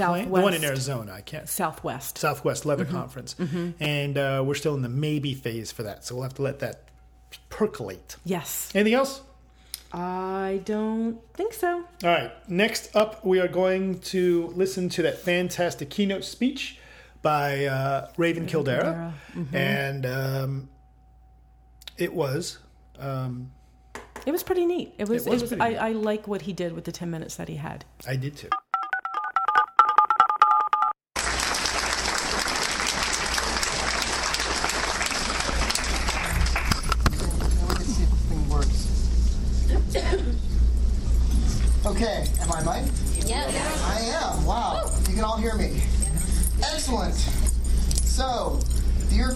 Southwest. 0.06 0.24
the 0.34 0.40
one 0.42 0.54
in 0.54 0.64
Arizona. 0.64 1.12
I 1.12 1.20
can't. 1.20 1.48
Southwest. 1.48 2.18
Southwest 2.18 2.66
Leather 2.66 2.84
Mm-hmm. 2.84 2.96
Conference, 2.96 3.36
and 3.80 4.18
uh, 4.18 4.42
we're 4.44 4.54
still 4.54 4.74
in 4.74 4.82
the 4.82 4.88
maybe 4.88 5.34
phase 5.34 5.70
for 5.72 5.82
that, 5.84 6.04
so 6.04 6.14
we'll 6.14 6.24
have 6.24 6.34
to 6.34 6.42
let 6.42 6.58
that 6.60 6.84
percolate. 7.48 8.16
Yes. 8.24 8.70
Anything 8.74 8.94
else? 8.94 9.22
I 9.94 10.62
don't 10.64 11.20
think 11.34 11.52
so. 11.52 11.84
All 12.02 12.10
right. 12.10 12.32
Next 12.48 12.94
up, 12.96 13.24
we 13.26 13.40
are 13.40 13.48
going 13.48 13.98
to 14.00 14.46
listen 14.56 14.88
to 14.90 15.02
that 15.02 15.18
fantastic 15.18 15.90
keynote 15.90 16.24
speech 16.24 16.78
by 17.20 17.66
uh, 17.66 18.08
Raven 18.16 18.46
Kaldera, 18.46 19.12
mm-hmm. 19.34 19.54
and 19.54 20.06
um, 20.06 20.68
it 21.98 22.12
was. 22.14 22.58
Um, 22.98 23.52
It 24.26 24.32
was 24.32 24.42
pretty 24.42 24.64
neat. 24.66 24.94
It 24.98 25.08
was. 25.08 25.26
It 25.26 25.30
It 25.30 25.32
was 25.32 25.42
was. 25.42 25.52
neat. 25.52 25.60
I, 25.60 25.88
I 25.88 25.92
like 25.92 26.26
what 26.26 26.42
he 26.42 26.52
did 26.52 26.72
with 26.72 26.84
the 26.84 26.92
ten 26.92 27.10
minutes 27.10 27.36
that 27.36 27.48
he 27.48 27.56
had. 27.56 27.84
I 28.08 28.16
did 28.16 28.36
too. 28.36 28.48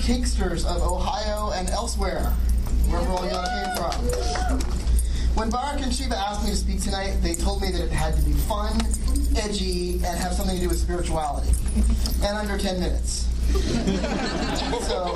Dear 0.07 0.17
Kinksters 0.17 0.65
of 0.65 0.83
Ohio 0.83 1.53
and 1.53 1.69
elsewhere, 1.71 2.25
wherever 2.89 3.09
all 3.11 3.29
y'all 3.29 3.47
came 3.47 3.77
from. 3.77 4.61
When 5.35 5.51
Barak 5.51 5.83
and 5.83 5.93
Shiva 5.93 6.17
asked 6.17 6.45
me 6.45 6.51
to 6.51 6.57
speak 6.57 6.83
tonight, 6.83 7.19
they 7.23 7.35
told 7.35 7.61
me 7.61 7.71
that 7.71 7.81
it 7.81 7.91
had 7.91 8.17
to 8.17 8.23
be 8.23 8.33
fun, 8.33 8.81
edgy, 9.37 9.95
and 9.95 10.19
have 10.19 10.33
something 10.33 10.55
to 10.55 10.63
do 10.63 10.69
with 10.69 10.79
spirituality. 10.79 11.51
And 12.23 12.37
under 12.39 12.57
10 12.57 12.81
minutes. 12.81 13.29
so, 14.87 15.13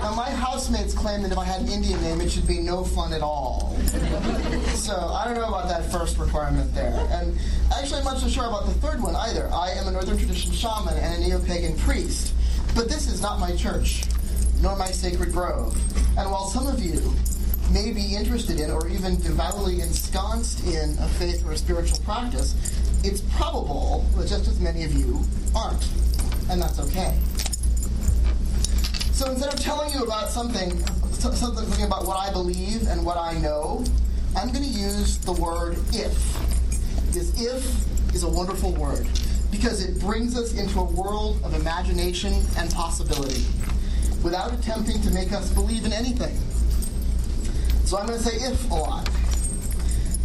now 0.00 0.14
my 0.16 0.30
housemates 0.30 0.92
claim 0.92 1.22
that 1.22 1.30
if 1.30 1.38
I 1.38 1.44
had 1.44 1.60
an 1.60 1.68
Indian 1.68 2.00
name, 2.02 2.20
it 2.20 2.30
should 2.30 2.46
be 2.46 2.58
no 2.58 2.84
fun 2.84 3.12
at 3.12 3.22
all. 3.22 3.76
So 4.74 4.96
I 4.96 5.24
don't 5.24 5.34
know 5.34 5.48
about 5.48 5.68
that 5.68 5.90
first 5.90 6.18
requirement 6.18 6.74
there. 6.74 7.06
And 7.12 7.38
actually, 7.76 7.98
I'm 7.98 8.04
not 8.04 8.18
so 8.18 8.28
sure 8.28 8.46
about 8.46 8.66
the 8.66 8.74
third 8.74 9.02
one 9.02 9.14
either. 9.14 9.48
I 9.52 9.70
am 9.70 9.86
a 9.88 9.92
Northern 9.92 10.18
Tradition 10.18 10.52
shaman 10.52 10.96
and 10.96 11.22
a 11.22 11.26
neo-pagan 11.28 11.76
priest. 11.78 12.34
But 12.74 12.88
this 12.88 13.08
is 13.08 13.20
not 13.20 13.40
my 13.40 13.54
church, 13.56 14.04
nor 14.62 14.76
my 14.76 14.90
sacred 14.90 15.32
grove. 15.32 15.74
And 16.18 16.30
while 16.30 16.46
some 16.46 16.66
of 16.66 16.80
you 16.80 17.14
may 17.72 17.92
be 17.92 18.14
interested 18.14 18.60
in 18.60 18.70
or 18.70 18.88
even 18.88 19.20
devoutly 19.20 19.80
ensconced 19.80 20.66
in 20.66 20.96
a 20.98 21.08
faith 21.08 21.46
or 21.46 21.52
a 21.52 21.56
spiritual 21.56 21.98
practice, 22.00 22.54
it's 23.04 23.20
probable 23.36 24.04
that 24.16 24.28
just 24.28 24.48
as 24.48 24.60
many 24.60 24.84
of 24.84 24.92
you 24.92 25.20
aren't. 25.54 25.86
And 26.50 26.60
that's 26.60 26.80
okay. 26.80 27.16
So 29.12 29.30
instead 29.30 29.52
of 29.52 29.60
telling 29.60 29.92
you 29.92 30.02
about 30.02 30.28
something, 30.30 30.78
something 31.12 31.84
about 31.84 32.06
what 32.06 32.16
I 32.16 32.32
believe 32.32 32.86
and 32.88 33.04
what 33.04 33.16
I 33.16 33.38
know, 33.38 33.84
I'm 34.36 34.52
going 34.52 34.64
to 34.64 34.70
use 34.70 35.18
the 35.18 35.32
word 35.32 35.78
if. 35.92 36.14
Because 37.06 37.40
if 37.40 38.14
is 38.14 38.24
a 38.24 38.28
wonderful 38.28 38.72
word 38.72 39.06
because 39.50 39.84
it 39.84 39.98
brings 40.00 40.38
us 40.38 40.54
into 40.54 40.78
a 40.78 40.84
world 40.84 41.40
of 41.44 41.54
imagination 41.54 42.32
and 42.56 42.72
possibility 42.72 43.44
without 44.22 44.52
attempting 44.52 45.00
to 45.02 45.10
make 45.10 45.32
us 45.32 45.50
believe 45.50 45.84
in 45.84 45.92
anything. 45.92 46.36
So 47.86 47.98
I'm 47.98 48.06
going 48.06 48.18
to 48.18 48.24
say 48.24 48.36
if 48.36 48.70
a 48.70 48.74
lot. 48.74 49.08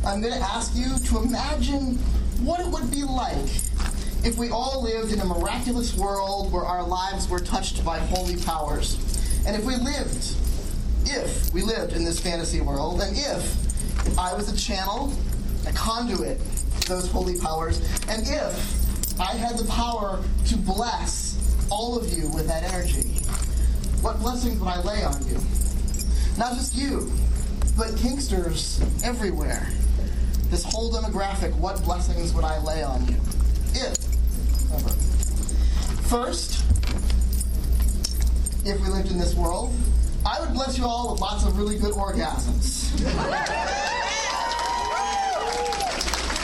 I'm 0.05 0.21
going 0.21 0.33
to 0.33 0.39
ask 0.39 0.75
you 0.75 0.97
to 0.97 1.17
imagine 1.23 1.97
what 2.43 2.59
it 2.59 2.67
would 2.67 2.91
be 2.91 3.03
like 3.03 3.49
if 4.23 4.37
we 4.37 4.49
all 4.49 4.83
lived 4.83 5.11
in 5.11 5.19
a 5.19 5.25
miraculous 5.25 5.95
world 5.95 6.51
where 6.51 6.63
our 6.63 6.83
lives 6.83 7.27
were 7.29 7.39
touched 7.39 7.83
by 7.85 7.99
holy 7.99 8.37
powers. 8.37 8.97
And 9.47 9.55
if 9.55 9.63
we 9.63 9.75
lived, 9.75 10.35
if 11.05 11.53
we 11.53 11.61
lived 11.61 11.93
in 11.93 12.03
this 12.03 12.19
fantasy 12.19 12.61
world, 12.61 13.01
and 13.01 13.15
if 13.15 14.17
I 14.17 14.33
was 14.33 14.51
a 14.51 14.57
channel, 14.57 15.13
a 15.67 15.71
conduit 15.73 16.39
to 16.81 16.89
those 16.89 17.09
holy 17.09 17.39
powers, 17.39 17.79
and 18.09 18.23
if 18.27 19.19
I 19.19 19.33
had 19.33 19.57
the 19.57 19.65
power 19.65 20.23
to 20.47 20.57
bless 20.57 21.35
all 21.69 21.97
of 21.97 22.11
you 22.11 22.29
with 22.29 22.47
that 22.47 22.63
energy, 22.63 23.04
what 24.05 24.19
blessings 24.19 24.59
would 24.59 24.69
I 24.69 24.79
lay 24.83 25.03
on 25.03 25.17
you? 25.25 25.39
Not 26.37 26.53
just 26.53 26.75
you, 26.75 27.11
but 27.75 27.87
Kinksters 27.95 28.79
everywhere. 29.03 29.67
This 30.51 30.63
whole 30.63 30.93
demographic, 30.93 31.55
what 31.55 31.83
blessings 31.83 32.31
would 32.35 32.43
I 32.43 32.61
lay 32.61 32.83
on 32.83 33.03
you? 33.07 33.15
If 33.73 33.97
ever. 34.71 34.89
First, 36.07 36.63
if 38.63 38.79
we 38.79 38.89
lived 38.89 39.09
in 39.09 39.17
this 39.17 39.33
world, 39.33 39.73
I 40.23 40.39
would 40.39 40.53
bless 40.53 40.77
you 40.77 40.85
all 40.85 41.11
with 41.11 41.19
lots 41.19 41.43
of 41.43 41.57
really 41.57 41.79
good 41.79 41.95
orgasms. 41.95 42.93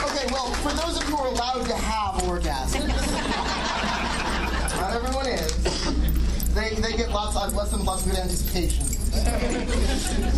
okay, 0.02 0.26
well, 0.32 0.52
for 0.54 0.72
those 0.72 1.00
of 1.00 1.08
you 1.08 1.14
who 1.14 1.22
are 1.22 1.28
allowed 1.28 1.64
to 1.64 1.76
have 1.76 2.20
orgasms, 2.22 2.88
not 4.80 4.94
everyone 4.94 5.28
is. 5.28 6.01
They, 6.54 6.74
they 6.74 6.96
get 6.96 7.10
lots, 7.10 7.32
bless 7.52 7.70
them 7.70 7.80
with 7.80 7.88
lots 7.88 8.04
of 8.04 8.12
good 8.12 8.20
anticipation. 8.20 8.84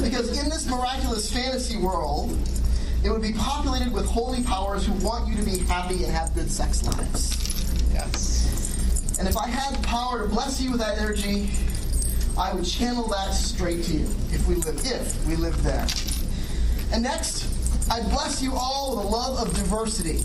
because 0.02 0.38
in 0.38 0.48
this 0.48 0.66
miraculous 0.68 1.32
fantasy 1.32 1.76
world, 1.76 2.38
it 3.04 3.10
would 3.10 3.22
be 3.22 3.32
populated 3.32 3.92
with 3.92 4.06
holy 4.06 4.42
powers 4.44 4.86
who 4.86 4.92
want 5.04 5.28
you 5.28 5.36
to 5.36 5.42
be 5.42 5.58
happy 5.58 6.04
and 6.04 6.12
have 6.12 6.32
good 6.34 6.50
sex 6.50 6.84
lives. 6.84 7.82
Yes. 7.92 9.16
And 9.18 9.28
if 9.28 9.36
I 9.36 9.48
had 9.48 9.74
the 9.74 9.86
power 9.86 10.22
to 10.22 10.28
bless 10.28 10.60
you 10.60 10.70
with 10.70 10.80
that 10.80 10.98
energy, 10.98 11.50
I 12.38 12.52
would 12.52 12.64
channel 12.64 13.08
that 13.08 13.32
straight 13.32 13.84
to 13.84 13.92
you 13.92 14.06
if 14.30 14.46
we 14.48 14.54
live 14.54 14.80
if 14.84 15.26
we 15.26 15.36
live 15.36 15.60
there. 15.62 15.86
And 16.92 17.02
next, 17.02 17.48
I'd 17.90 18.08
bless 18.10 18.40
you 18.40 18.52
all 18.54 18.96
with 18.96 19.04
a 19.04 19.08
love 19.08 19.46
of 19.46 19.54
diversity. 19.54 20.24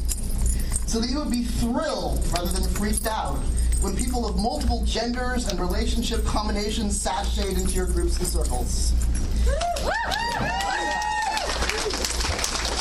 So 0.87 0.99
that 0.99 1.09
you 1.09 1.19
would 1.19 1.31
be 1.31 1.43
thrilled 1.43 2.25
rather 2.33 2.51
than 2.51 2.63
freaked 2.69 3.05
out 3.05 3.39
when 3.81 3.95
people 3.95 4.27
of 4.27 4.37
multiple 4.37 4.83
genders 4.85 5.47
and 5.47 5.59
relationship 5.59 6.25
combinations 6.25 7.01
sashayed 7.01 7.57
into 7.57 7.73
your 7.73 7.85
groups 7.85 8.17
and 8.17 8.27
circles. 8.27 8.93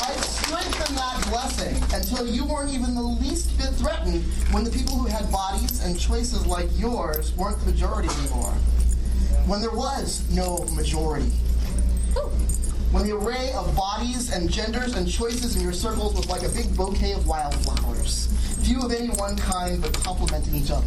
I'd 0.01 0.19
strengthen 0.19 0.95
that 0.95 1.25
blessing 1.29 1.81
until 1.93 2.27
you 2.27 2.43
weren't 2.45 2.71
even 2.71 2.95
the 2.95 3.01
least 3.01 3.57
bit 3.57 3.69
threatened 3.75 4.23
when 4.51 4.65
the 4.65 4.71
people 4.71 4.97
who 4.97 5.07
had 5.07 5.31
bodies 5.31 5.83
and 5.83 5.97
choices 5.97 6.45
like 6.45 6.67
yours 6.77 7.35
weren't 7.37 7.59
the 7.59 7.71
majority 7.71 8.09
anymore. 8.19 8.51
When 9.47 9.61
there 9.61 9.71
was 9.71 10.29
no 10.31 10.65
majority. 10.75 11.31
When 12.91 13.07
the 13.07 13.15
array 13.15 13.53
of 13.53 13.73
bodies 13.75 14.33
and 14.33 14.49
genders 14.49 14.95
and 14.95 15.09
choices 15.09 15.55
in 15.55 15.61
your 15.61 15.73
circles 15.73 16.15
was 16.15 16.27
like 16.27 16.43
a 16.43 16.49
big 16.49 16.75
bouquet 16.75 17.13
of 17.13 17.25
wildflowers, 17.27 18.33
few 18.69 18.81
of 18.81 18.91
any 18.91 19.09
one 19.15 19.35
kind 19.35 19.81
but 19.81 19.91
complementing 20.03 20.53
each 20.53 20.69
other. 20.69 20.85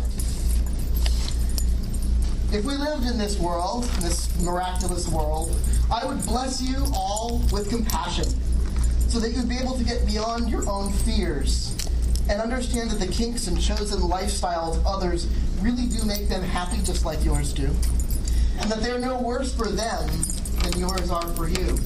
If 2.56 2.64
we 2.64 2.76
lived 2.76 3.06
in 3.06 3.18
this 3.18 3.40
world, 3.40 3.84
this 4.00 4.40
miraculous 4.40 5.08
world, 5.08 5.58
I 5.90 6.06
would 6.06 6.24
bless 6.24 6.62
you 6.62 6.76
all 6.94 7.42
with 7.52 7.68
compassion 7.70 8.26
so 9.08 9.18
that 9.18 9.32
you'd 9.32 9.48
be 9.48 9.58
able 9.58 9.76
to 9.76 9.82
get 9.82 10.06
beyond 10.06 10.48
your 10.48 10.68
own 10.70 10.92
fears 10.92 11.76
and 12.30 12.40
understand 12.40 12.88
that 12.92 13.00
the 13.00 13.12
kinks 13.12 13.48
and 13.48 13.60
chosen 13.60 14.00
lifestyles 14.00 14.76
of 14.76 14.86
others 14.86 15.26
really 15.60 15.86
do 15.86 16.04
make 16.04 16.28
them 16.28 16.42
happy 16.42 16.78
just 16.84 17.04
like 17.04 17.24
yours 17.24 17.52
do, 17.52 17.66
and 18.60 18.70
that 18.70 18.80
they're 18.80 19.00
no 19.00 19.20
worse 19.20 19.52
for 19.52 19.66
them 19.66 20.08
than 20.62 20.78
yours 20.78 21.10
are 21.10 21.26
for 21.30 21.48
you. 21.48 21.76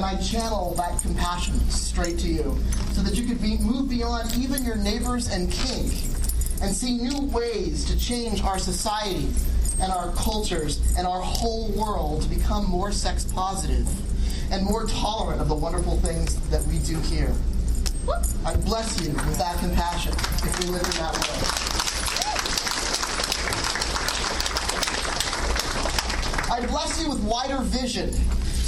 And 0.00 0.06
I 0.06 0.16
channel 0.16 0.72
that 0.78 0.98
compassion 1.02 1.60
straight 1.68 2.18
to 2.20 2.26
you 2.26 2.56
so 2.92 3.02
that 3.02 3.16
you 3.16 3.26
could 3.26 3.42
be, 3.42 3.58
move 3.58 3.90
beyond 3.90 4.34
even 4.34 4.64
your 4.64 4.76
neighbors 4.76 5.28
and 5.28 5.52
kink 5.52 5.92
and 6.62 6.74
see 6.74 6.96
new 6.96 7.20
ways 7.26 7.84
to 7.84 7.98
change 7.98 8.42
our 8.42 8.58
society 8.58 9.28
and 9.78 9.92
our 9.92 10.10
cultures 10.12 10.80
and 10.96 11.06
our 11.06 11.20
whole 11.20 11.70
world 11.72 12.22
to 12.22 12.28
become 12.30 12.64
more 12.64 12.90
sex 12.92 13.24
positive 13.24 13.86
and 14.50 14.64
more 14.64 14.86
tolerant 14.86 15.42
of 15.42 15.48
the 15.48 15.54
wonderful 15.54 15.98
things 15.98 16.36
that 16.48 16.64
we 16.64 16.78
do 16.78 16.98
here. 17.00 17.34
I 18.46 18.56
bless 18.56 18.98
you 19.02 19.12
with 19.12 19.36
that 19.36 19.58
compassion 19.58 20.14
if 20.14 20.60
we 20.60 20.70
live 20.70 20.82
in 20.82 20.92
that 20.92 21.12
way. 21.12 21.28
I 26.54 26.66
bless 26.66 27.02
you 27.02 27.10
with 27.10 27.22
wider 27.22 27.58
vision 27.58 28.14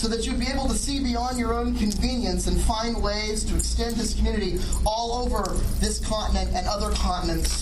so 0.02 0.08
that 0.08 0.26
you'd 0.26 0.40
be 0.40 0.48
able 0.48 0.66
to 0.66 0.74
see 0.74 0.98
beyond 0.98 1.38
your 1.38 1.54
own 1.54 1.76
convenience 1.76 2.48
and 2.48 2.60
find 2.62 3.00
ways 3.00 3.44
to 3.44 3.54
extend 3.54 3.94
this 3.94 4.14
community 4.14 4.58
all 4.84 5.12
over 5.12 5.52
this 5.78 6.04
continent 6.04 6.50
and 6.56 6.66
other 6.66 6.90
continents 6.90 7.60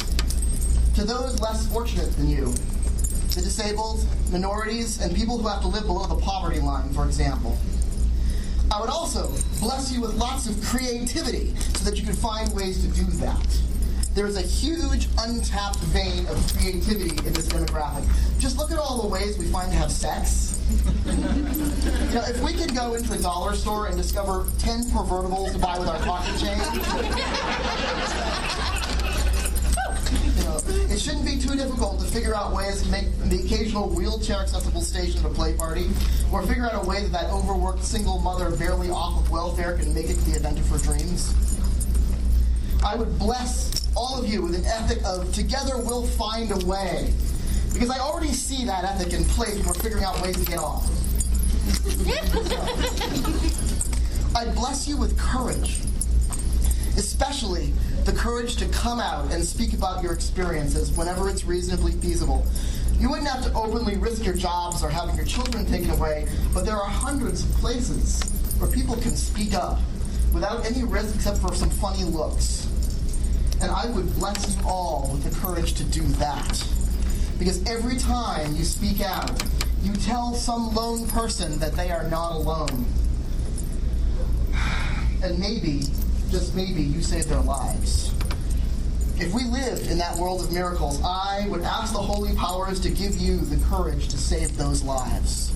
to 0.95 1.05
those 1.05 1.39
less 1.43 1.67
fortunate 1.71 2.11
than 2.17 2.31
you 2.31 2.47
the 3.35 3.43
disabled, 3.43 4.07
minorities, 4.33 5.03
and 5.03 5.15
people 5.15 5.37
who 5.39 5.47
have 5.49 5.61
to 5.61 5.69
live 5.69 5.85
below 5.85 6.07
the 6.07 6.17
poverty 6.17 6.61
line, 6.61 6.91
for 6.95 7.05
example. 7.05 7.59
I 8.73 8.81
would 8.81 8.89
also 8.89 9.31
bless 9.61 9.93
you 9.93 10.01
with 10.01 10.15
lots 10.15 10.49
of 10.49 10.59
creativity 10.65 11.55
so 11.75 11.85
that 11.85 11.99
you 11.99 12.05
can 12.05 12.15
find 12.15 12.51
ways 12.55 12.83
to 12.83 12.89
do 12.89 13.05
that. 13.19 13.61
There 14.15 14.27
is 14.27 14.39
a 14.39 14.43
huge 14.43 15.09
untapped 15.19 15.79
vein 15.93 16.27
of 16.27 16.57
creativity 16.57 17.17
in 17.25 17.35
this 17.35 17.49
demographic. 17.49 18.09
Just 18.41 18.57
look 18.57 18.73
at 18.73 18.79
all 18.79 19.03
the 19.03 19.09
ways 19.09 19.37
we 19.37 19.47
find 19.47 19.71
to 19.71 19.77
have 19.77 19.93
sex. 19.93 20.50
Know, 22.15 22.25
if 22.27 22.43
we 22.43 22.53
could 22.53 22.75
go 22.75 22.95
into 22.95 23.09
the 23.11 23.23
dollar 23.23 23.55
store 23.55 23.87
and 23.87 23.97
discover 23.97 24.47
10 24.59 24.85
pervertibles 24.91 25.53
to 25.53 25.59
buy 25.59 25.79
with 25.79 25.89
our 25.89 25.99
pocket 26.01 26.39
change, 26.39 26.61
you 30.37 30.45
know, 30.45 30.61
it 30.93 30.99
shouldn't 30.99 31.25
be 31.25 31.39
too 31.39 31.55
difficult 31.57 32.01
to 32.01 32.07
figure 32.07 32.35
out 32.35 32.53
ways 32.53 32.83
to 32.83 32.89
make 32.89 33.07
the 33.25 33.43
occasional 33.45 33.89
wheelchair 33.89 34.39
accessible 34.39 34.83
station 34.83 35.21
at 35.21 35.31
a 35.31 35.35
play 35.35 35.55
party, 35.55 35.89
or 36.33 36.43
figure 36.43 36.65
out 36.65 36.85
a 36.85 36.87
way 36.87 37.03
that 37.03 37.13
that 37.13 37.31
overworked 37.31 37.85
single 37.85 38.19
mother 38.19 38.55
barely 38.57 38.91
off 38.91 39.21
of 39.21 39.31
welfare 39.31 39.77
can 39.77 39.95
make 39.95 40.11
it 40.11 40.15
to 40.15 40.31
the 40.31 40.37
event 40.37 40.59
of 40.59 40.69
her 40.69 40.79
dreams. 40.79 41.35
I 42.85 42.95
would 42.97 43.19
bless 43.19 43.89
all 43.97 44.19
of 44.19 44.29
you 44.29 44.43
with 44.43 44.55
an 44.55 44.65
ethic 44.65 45.05
of 45.05 45.33
together 45.35 45.77
we'll 45.77 46.07
find 46.07 46.51
a 46.51 46.67
way. 46.67 47.13
Because 47.73 47.91
I 47.91 47.99
already 47.99 48.33
see 48.33 48.65
that 48.67 48.85
ethic 48.85 49.13
in 49.13 49.25
place 49.25 49.57
when 49.57 49.67
we're 49.67 49.75
figuring 49.75 50.05
out 50.05 50.21
ways 50.23 50.37
to 50.37 50.45
get 50.51 50.59
off. 50.59 50.89
I 54.35 54.45
bless 54.55 54.87
you 54.89 54.97
with 54.97 55.19
courage, 55.19 55.81
especially 56.97 57.73
the 58.05 58.13
courage 58.13 58.57
to 58.57 58.67
come 58.69 59.01
out 59.01 59.33
and 59.33 59.45
speak 59.45 59.73
about 59.73 60.03
your 60.03 60.13
experiences 60.13 60.97
whenever 60.97 61.29
it's 61.29 61.45
reasonably 61.45 61.93
feasible. 61.93 62.47
You 62.99 63.09
wouldn't 63.09 63.29
have 63.29 63.45
to 63.45 63.53
openly 63.55 63.97
risk 63.97 64.25
your 64.25 64.35
jobs 64.35 64.83
or 64.83 64.91
having 64.91 65.17
your 65.17 65.25
children 65.25 65.65
taken 65.67 65.91
away, 65.91 66.29
but 66.53 66.65
there 66.67 66.77
are 66.77 66.89
hundreds 66.89 67.45
of 67.45 67.51
places 67.57 68.23
where 68.59 68.71
people 68.71 68.97
can 68.97 69.17
speak 69.17 69.55
up 69.55 69.79
without 70.33 70.67
any 70.67 70.85
risk 70.85 71.15
except 71.15 71.39
for 71.39 71.55
some 71.55 71.71
funny 71.71 72.05
looks. 72.05 72.67
And 73.63 73.71
I 73.71 73.87
would 73.87 74.15
bless 74.15 74.55
you 74.55 74.63
all 74.67 75.11
with 75.13 75.25
the 75.25 75.41
courage 75.41 75.75
to 75.75 75.85
do 75.85 76.03
that. 76.19 76.67
Because 77.41 77.65
every 77.67 77.97
time 77.97 78.55
you 78.55 78.65
speak 78.65 79.01
out, 79.01 79.43
you 79.83 79.95
tell 79.95 80.35
some 80.35 80.75
lone 80.75 81.09
person 81.09 81.59
that 81.59 81.73
they 81.73 81.91
are 81.91 82.05
not 82.05 82.33
alone. 82.33 82.85
And 85.23 85.39
maybe, 85.39 85.83
just 86.31 86.55
maybe, 86.55 86.83
you 86.83 87.03
save 87.03 87.29
their 87.29 87.41
lives. 87.41 88.15
If 89.19 89.35
we 89.35 89.45
lived 89.45 89.91
in 89.91 89.99
that 89.99 90.17
world 90.17 90.41
of 90.41 90.51
miracles, 90.51 90.99
I 91.03 91.47
would 91.51 91.61
ask 91.61 91.93
the 91.93 91.99
holy 91.99 92.35
powers 92.37 92.81
to 92.81 92.91
give 92.91 93.17
you 93.17 93.37
the 93.37 93.63
courage 93.67 94.09
to 94.09 94.17
save 94.17 94.57
those 94.57 94.83
lives. 94.83 95.53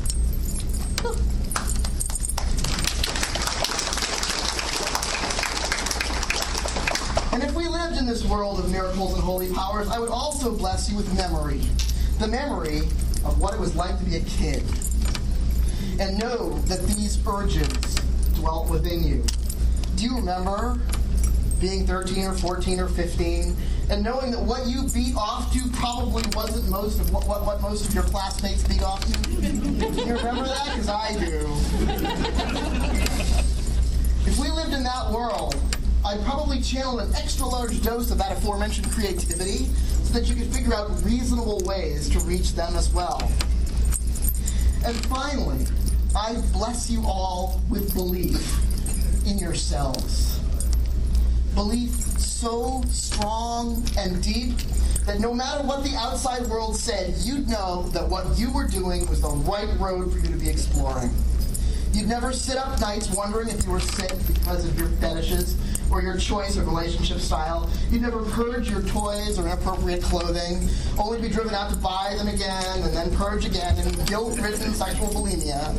And 7.32 7.42
if 7.42 7.54
we 7.54 7.66
lived 7.94 8.08
in 8.08 8.12
this 8.12 8.24
world 8.24 8.58
of 8.58 8.70
miracles 8.72 9.14
and 9.14 9.22
holy 9.22 9.52
powers, 9.52 9.88
I 9.88 10.00
would 10.00 10.10
also 10.10 10.52
bless 10.52 10.90
you 10.90 10.96
with 10.96 11.14
memory. 11.14 11.60
The 12.18 12.26
memory 12.26 12.78
of 13.24 13.40
what 13.40 13.54
it 13.54 13.60
was 13.60 13.76
like 13.76 13.96
to 13.98 14.04
be 14.04 14.16
a 14.16 14.20
kid. 14.20 14.62
And 16.00 16.18
know 16.18 16.58
that 16.66 16.84
these 16.88 17.24
urges 17.26 17.94
dwelt 18.34 18.68
within 18.68 19.04
you. 19.04 19.24
Do 19.94 20.04
you 20.04 20.16
remember 20.16 20.80
being 21.60 21.86
13 21.86 22.24
or 22.24 22.32
14 22.34 22.80
or 22.80 22.88
15 22.88 23.56
and 23.90 24.02
knowing 24.02 24.32
that 24.32 24.40
what 24.40 24.66
you 24.66 24.88
beat 24.92 25.14
off 25.14 25.52
to 25.52 25.60
probably 25.74 26.24
wasn't 26.34 26.68
most 26.68 26.98
of 27.00 27.12
what, 27.12 27.28
what, 27.28 27.46
what 27.46 27.60
most 27.60 27.86
of 27.86 27.94
your 27.94 28.02
classmates 28.04 28.66
beat 28.66 28.82
off 28.82 29.04
to? 29.04 29.30
you 29.30 30.16
remember 30.16 30.46
that? 30.46 30.64
Because 30.64 30.88
I 30.88 31.12
do. 31.12 31.46
if 34.26 34.38
we 34.38 34.50
lived 34.50 34.72
in 34.72 34.82
that 34.82 35.12
world, 35.12 35.54
I'd 36.04 36.22
probably 36.22 36.60
channel 36.60 36.98
an 36.98 37.14
extra 37.14 37.46
large 37.46 37.82
dose 37.82 38.10
of 38.10 38.18
that 38.18 38.32
aforementioned 38.32 38.90
creativity 38.90 39.66
so 40.02 40.12
that 40.12 40.28
you 40.28 40.34
could 40.34 40.52
figure 40.52 40.74
out 40.74 40.90
reasonable 41.02 41.62
ways 41.64 42.10
to 42.10 42.20
reach 42.20 42.52
them 42.52 42.76
as 42.76 42.92
well. 42.92 43.20
And 44.84 44.94
finally, 45.06 45.66
I 46.14 46.34
bless 46.52 46.90
you 46.90 47.02
all 47.06 47.62
with 47.70 47.94
belief 47.94 48.60
in 49.26 49.38
yourselves. 49.38 50.38
Belief 51.54 51.90
so 52.18 52.82
strong 52.90 53.82
and 53.96 54.22
deep 54.22 54.58
that 55.06 55.20
no 55.20 55.32
matter 55.32 55.66
what 55.66 55.84
the 55.84 55.96
outside 55.96 56.46
world 56.48 56.76
said, 56.76 57.14
you'd 57.18 57.48
know 57.48 57.88
that 57.92 58.06
what 58.06 58.38
you 58.38 58.52
were 58.52 58.66
doing 58.68 59.08
was 59.08 59.22
the 59.22 59.28
right 59.28 59.68
road 59.80 60.12
for 60.12 60.18
you 60.18 60.28
to 60.28 60.38
be 60.38 60.50
exploring. 60.50 61.10
You'd 61.92 62.08
never 62.08 62.32
sit 62.32 62.56
up 62.56 62.78
nights 62.80 63.08
wondering 63.10 63.48
if 63.48 63.64
you 63.64 63.70
were 63.70 63.80
sick 63.80 64.12
because 64.26 64.68
of 64.68 64.78
your 64.78 64.88
fetishes 65.00 65.56
or 65.90 66.02
your 66.02 66.16
choice 66.16 66.56
of 66.56 66.66
relationship 66.66 67.18
style. 67.18 67.70
You'd 67.90 68.02
never 68.02 68.22
purge 68.22 68.70
your 68.70 68.82
toys 68.82 69.38
or 69.38 69.46
inappropriate 69.46 70.02
clothing, 70.02 70.68
only 70.98 71.18
to 71.18 71.22
be 71.22 71.28
driven 71.28 71.54
out 71.54 71.70
to 71.70 71.76
buy 71.76 72.14
them 72.16 72.28
again 72.28 72.82
and 72.82 72.94
then 72.94 73.14
purge 73.16 73.44
again 73.46 73.76
in 73.78 73.92
guilt-ridden 74.06 74.72
sexual 74.74 75.08
bulimia. 75.08 75.74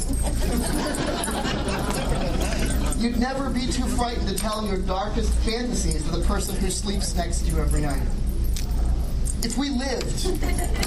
You'd 3.02 3.20
never 3.20 3.50
be 3.50 3.68
too 3.68 3.86
frightened 3.86 4.28
to 4.28 4.36
tell 4.36 4.66
your 4.66 4.78
darkest 4.78 5.34
fantasies 5.40 6.04
to 6.04 6.12
the 6.18 6.26
person 6.26 6.56
who 6.56 6.70
sleeps 6.70 7.14
next 7.16 7.42
to 7.42 7.52
you 7.52 7.60
every 7.60 7.82
night. 7.82 8.02
If 9.44 9.58
we 9.60 9.70
lived 9.70 10.26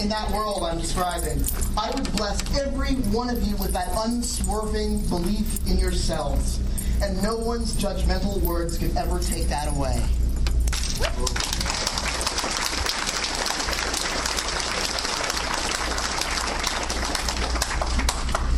in 0.00 0.08
that 0.08 0.30
world 0.32 0.64
I'm 0.64 0.78
describing, 0.78 1.44
I 1.76 1.90
would 1.92 2.10
bless 2.16 2.42
every 2.58 2.94
one 3.12 3.28
of 3.30 3.40
you 3.46 3.54
with 3.56 3.72
that 3.72 3.88
unswerving 3.94 5.02
belief 5.06 5.64
in 5.68 5.78
yourselves, 5.78 6.58
and 7.02 7.22
no 7.22 7.36
one's 7.36 7.74
judgmental 7.74 8.40
words 8.40 8.78
could 8.78 8.96
ever 8.96 9.18
take 9.20 9.46
that 9.48 9.68
away. 9.68 10.02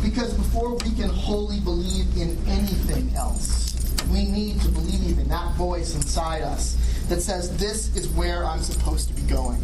Because 0.03 0.33
before 0.33 0.73
we 0.75 0.91
can 0.95 1.09
wholly 1.09 1.59
believe 1.59 2.17
in 2.17 2.37
anything 2.47 3.13
else, 3.15 3.75
we 4.11 4.25
need 4.25 4.59
to 4.61 4.69
believe 4.69 5.19
in 5.19 5.27
that 5.29 5.55
voice 5.55 5.95
inside 5.95 6.41
us 6.41 6.75
that 7.09 7.21
says, 7.21 7.55
This 7.57 7.95
is 7.95 8.07
where 8.09 8.43
I'm 8.43 8.61
supposed 8.61 9.07
to 9.09 9.13
be 9.13 9.21
going. 9.23 9.61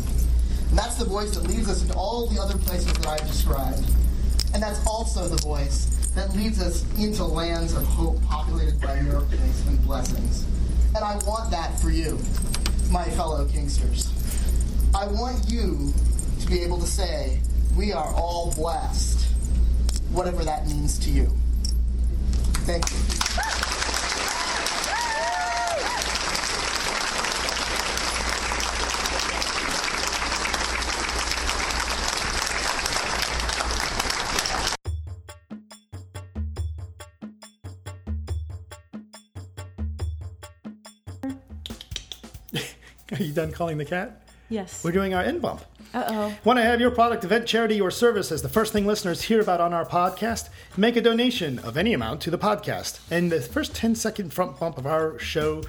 And 0.70 0.78
that's 0.78 0.96
the 0.96 1.06
voice 1.06 1.32
that 1.32 1.48
leads 1.48 1.70
us 1.70 1.82
into 1.82 1.96
all 1.96 2.28
the 2.28 2.40
other 2.40 2.58
places 2.58 2.94
that 2.94 3.08
I've 3.08 3.28
described. 3.28 3.84
And 4.54 4.62
that's 4.62 4.86
also 4.86 5.28
the 5.28 5.38
voice 5.38 5.97
that 6.18 6.36
leads 6.36 6.59
us 6.59 6.84
into 6.97 7.24
lands 7.24 7.74
of 7.74 7.84
hope 7.84 8.20
populated 8.24 8.82
by 8.82 8.99
miracles 9.01 9.68
and 9.68 9.84
blessings. 9.86 10.45
And 10.95 11.05
I 11.05 11.15
want 11.28 11.51
that 11.51 11.80
for 11.80 11.91
you, 11.91 12.18
my 12.89 13.03
fellow 13.11 13.45
Kinksters. 13.45 14.11
I 14.95 15.05
want 15.05 15.47
you 15.47 15.93
to 16.39 16.47
be 16.47 16.61
able 16.63 16.80
to 16.80 16.88
say, 16.88 17.39
We 17.76 17.93
are 17.93 18.11
all 18.15 18.51
blessed, 18.55 19.28
whatever 20.11 20.43
that 20.43 20.65
means 20.65 20.97
to 20.99 21.11
you. 21.11 21.32
Thank 22.65 22.89
you. 22.89 23.66
Done 43.38 43.52
calling 43.52 43.78
the 43.78 43.86
cat? 43.86 44.20
Yes. 44.50 44.84
We're 44.84 44.92
doing 44.92 45.14
our 45.14 45.22
end 45.22 45.44
bump. 45.44 45.64
Uh-oh. 45.94 46.36
Want 46.44 46.58
to 46.58 46.64
have 46.64 46.82
your 46.82 46.90
product, 46.90 47.24
event, 47.24 47.46
charity, 47.46 47.80
or 47.80 47.92
service 47.92 48.32
as 48.32 48.42
the 48.42 48.50
first 48.50 48.74
thing 48.74 48.88
listeners 48.88 49.22
hear 49.22 49.40
about 49.40 49.62
on 49.62 49.74
our 49.74 49.86
podcast? 49.86 50.50
Make 50.76 50.96
a 50.96 51.02
donation 51.02 51.60
of 51.60 51.78
any 51.78 51.94
amount 51.94 52.22
to 52.22 52.32
the 52.32 52.38
podcast, 52.40 53.00
and 53.12 53.32
the 53.32 53.40
first 53.40 53.76
10 53.76 53.94
second 53.94 54.34
front 54.34 54.60
bump 54.60 54.80
of 54.80 54.88
our 54.88 55.20
show 55.20 55.62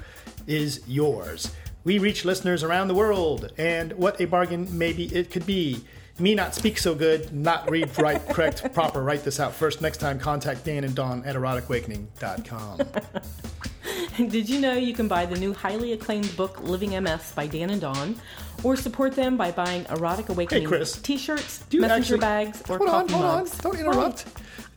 is 0.47 0.81
yours. 0.87 1.53
We 1.83 1.99
reach 1.99 2.25
listeners 2.25 2.63
around 2.63 2.87
the 2.87 2.95
world, 2.95 3.51
and 3.59 3.93
what 3.93 4.19
a 4.19 4.25
bargain 4.25 4.67
maybe 4.75 5.05
it 5.15 5.29
could 5.29 5.45
be. 5.45 5.85
Me 6.17 6.33
not 6.33 6.55
speak 6.55 6.79
so 6.79 6.95
good, 6.95 7.31
not 7.31 7.69
read 7.69 7.95
right, 7.99 8.27
correct, 8.29 8.73
proper, 8.73 9.03
write 9.03 9.23
this 9.23 9.39
out 9.39 9.53
first. 9.53 9.79
Next 9.79 9.97
time, 9.97 10.17
contact 10.19 10.65
Dan 10.65 10.83
and 10.83 10.95
Dawn 10.95 11.23
at 11.23 11.35
eroticawakening.com. 11.35 12.79
Did 14.27 14.49
you 14.49 14.59
know 14.59 14.73
you 14.73 14.93
can 14.93 15.07
buy 15.07 15.25
the 15.25 15.37
new 15.37 15.53
highly 15.53 15.93
acclaimed 15.93 16.35
book 16.35 16.61
Living 16.61 16.91
MS 17.01 17.31
by 17.31 17.47
Dan 17.47 17.69
and 17.69 17.79
Dawn, 17.79 18.15
or 18.63 18.75
support 18.75 19.15
them 19.15 19.37
by 19.37 19.51
buying 19.51 19.85
Erotic 19.89 20.27
Awakening 20.27 20.67
Chris, 20.67 21.01
t-shirts, 21.01 21.63
Do 21.69 21.77
you 21.77 21.81
messenger 21.81 22.15
actually, 22.15 22.19
bags, 22.19 22.61
or 22.69 22.77
hold 22.77 22.89
on, 22.89 23.07
hold 23.07 23.23
mugs? 23.23 23.53
on, 23.53 23.71
don't 23.71 23.79
interrupt. 23.79 24.25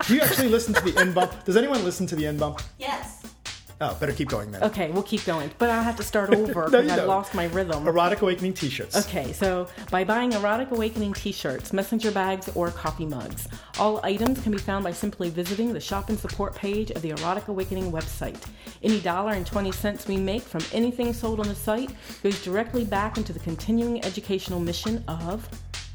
Do 0.07 0.15
you 0.15 0.21
actually 0.21 0.49
listen 0.49 0.75
to 0.75 0.81
the 0.81 0.97
end 0.97 1.15
bump? 1.15 1.33
Does 1.45 1.57
anyone 1.57 1.83
listen 1.83 2.07
to 2.07 2.15
the 2.17 2.25
end 2.27 2.39
bump? 2.39 2.63
Yes. 2.79 3.22
Oh, 3.85 3.97
better 3.99 4.13
keep 4.13 4.29
going 4.29 4.53
then. 4.53 4.63
Okay, 4.63 4.93
we'll 4.93 5.03
keep 5.03 5.25
going, 5.25 5.51
but 5.59 5.69
I'll 5.69 5.83
have 5.83 5.97
to 5.97 6.05
start 6.05 6.33
over 6.35 6.67
because 6.67 6.87
you 6.87 6.93
I 6.93 6.97
don't. 6.97 7.09
lost 7.09 7.35
my 7.35 7.47
rhythm. 7.47 7.89
Erotic 7.89 8.23
Awakening 8.23 8.55
t-shirts. 8.55 8.97
Okay, 8.97 9.33
so 9.33 9.67
by 9.91 10.05
buying 10.05 10.33
Erotic 10.33 10.71
Awakening 10.71 11.15
t 11.15 11.33
shirts, 11.33 11.73
messenger 11.73 12.13
bags, 12.13 12.49
or 12.55 12.71
coffee 12.71 13.07
mugs, 13.07 13.49
all 13.81 13.99
items 14.05 14.41
can 14.41 14.53
be 14.53 14.59
found 14.59 14.85
by 14.85 14.93
simply 14.93 15.31
visiting 15.31 15.73
the 15.73 15.81
shop 15.81 16.11
and 16.11 16.19
support 16.19 16.55
page 16.55 16.93
of 16.93 17.03
the 17.03 17.11
Erotic 17.11 17.49
Awakening 17.49 17.91
website. 17.91 18.41
Any 18.85 19.01
dollar 19.01 19.33
and 19.33 19.45
20 19.45 19.73
cents 19.73 20.07
we 20.07 20.17
make 20.17 20.43
from 20.43 20.63
anything 20.73 21.13
sold 21.13 21.41
on 21.41 21.49
the 21.49 21.55
site 21.57 21.91
goes 22.23 22.41
directly 22.45 22.85
back 22.85 23.17
into 23.17 23.33
the 23.33 23.41
continuing 23.41 24.05
educational 24.05 24.61
mission 24.61 25.03
of 25.09 25.49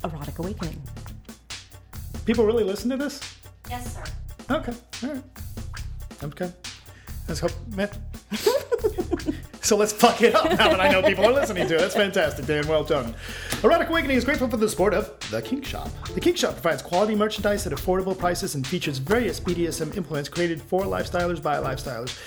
Erotic 0.03 0.39
Awakening. 0.39 0.81
People 2.25 2.45
really 2.45 2.65
listen 2.65 2.89
to 2.89 2.97
this? 2.97 3.21
Yes, 3.69 3.95
sir. 3.95 4.03
Okay. 4.53 4.73
All 5.03 5.09
right. 5.13 5.23
Okay. 6.23 6.51
Let's 7.27 7.39
hope, 7.39 7.51
man. 7.75 7.89
so 9.61 9.75
let's 9.75 9.91
fuck 9.91 10.21
it 10.21 10.33
up 10.33 10.45
now 10.45 10.69
that 10.69 10.79
I 10.79 10.89
know 10.89 11.01
people 11.01 11.25
are 11.25 11.33
listening 11.33 11.67
to 11.67 11.75
it. 11.75 11.79
That's 11.79 11.95
fantastic, 11.95 12.45
Dan. 12.45 12.67
Well 12.67 12.83
done. 12.83 13.13
Erotic 13.63 13.89
Awakening 13.89 14.17
is 14.17 14.23
grateful 14.23 14.49
for 14.49 14.57
the 14.57 14.69
support 14.69 14.93
of 14.93 15.11
The 15.29 15.41
Kink 15.41 15.65
Shop. 15.65 15.89
The 16.13 16.21
Kink 16.21 16.37
Shop 16.37 16.53
provides 16.53 16.81
quality 16.81 17.15
merchandise 17.15 17.67
at 17.67 17.73
affordable 17.73 18.17
prices 18.17 18.55
and 18.55 18.65
features 18.65 18.97
various 18.97 19.39
BDSM 19.39 19.95
implements 19.97 20.29
created 20.29 20.61
for 20.61 20.83
lifestylers 20.83 21.43
by 21.43 21.57
lifestylers. 21.57 22.17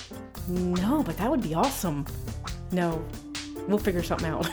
No, 0.49 1.03
but 1.03 1.17
that 1.17 1.31
would 1.31 1.43
be 1.43 1.55
awesome. 1.55 2.07
No, 2.71 3.05
we'll 3.69 3.79
figure 3.79 4.03
something 4.03 4.29
out. 4.31 4.45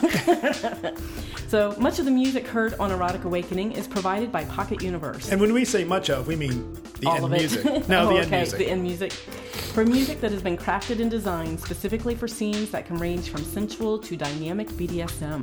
so 1.48 1.74
much 1.80 1.98
of 2.00 2.06
the 2.06 2.12
music 2.12 2.46
heard 2.48 2.74
on 2.76 2.92
Erotic 2.92 3.24
Awakening 3.24 3.72
is 3.72 3.88
provided 3.88 4.32
by 4.32 4.46
Pocket 4.46 4.82
Universe. 4.84 5.32
And 5.32 5.40
when 5.42 5.54
we 5.54 5.66
say 5.66 5.84
much 5.84 6.10
of, 6.10 6.28
we 6.28 6.36
mean 6.36 6.78
the 7.00 7.08
All 7.08 7.16
end 7.16 7.26
of 7.26 7.34
it. 7.34 7.40
music. 7.40 7.66
No, 7.90 8.08
oh, 8.10 8.14
the 8.14 8.18
end 8.20 8.28
okay, 8.28 8.38
music. 8.38 8.58
the 8.60 8.70
end 8.70 8.84
music. 8.84 9.12
For 9.12 9.84
music 9.86 10.22
that 10.22 10.32
has 10.32 10.42
been 10.42 10.58
crafted 10.58 11.00
and 11.02 11.10
designed 11.10 11.60
specifically 11.60 12.16
for 12.16 12.28
scenes 12.28 12.70
that 12.72 12.86
can 12.86 12.98
range 12.98 13.30
from 13.30 13.44
sensual 13.44 13.98
to 14.00 14.16
dynamic 14.16 14.68
BDSM. 14.70 15.42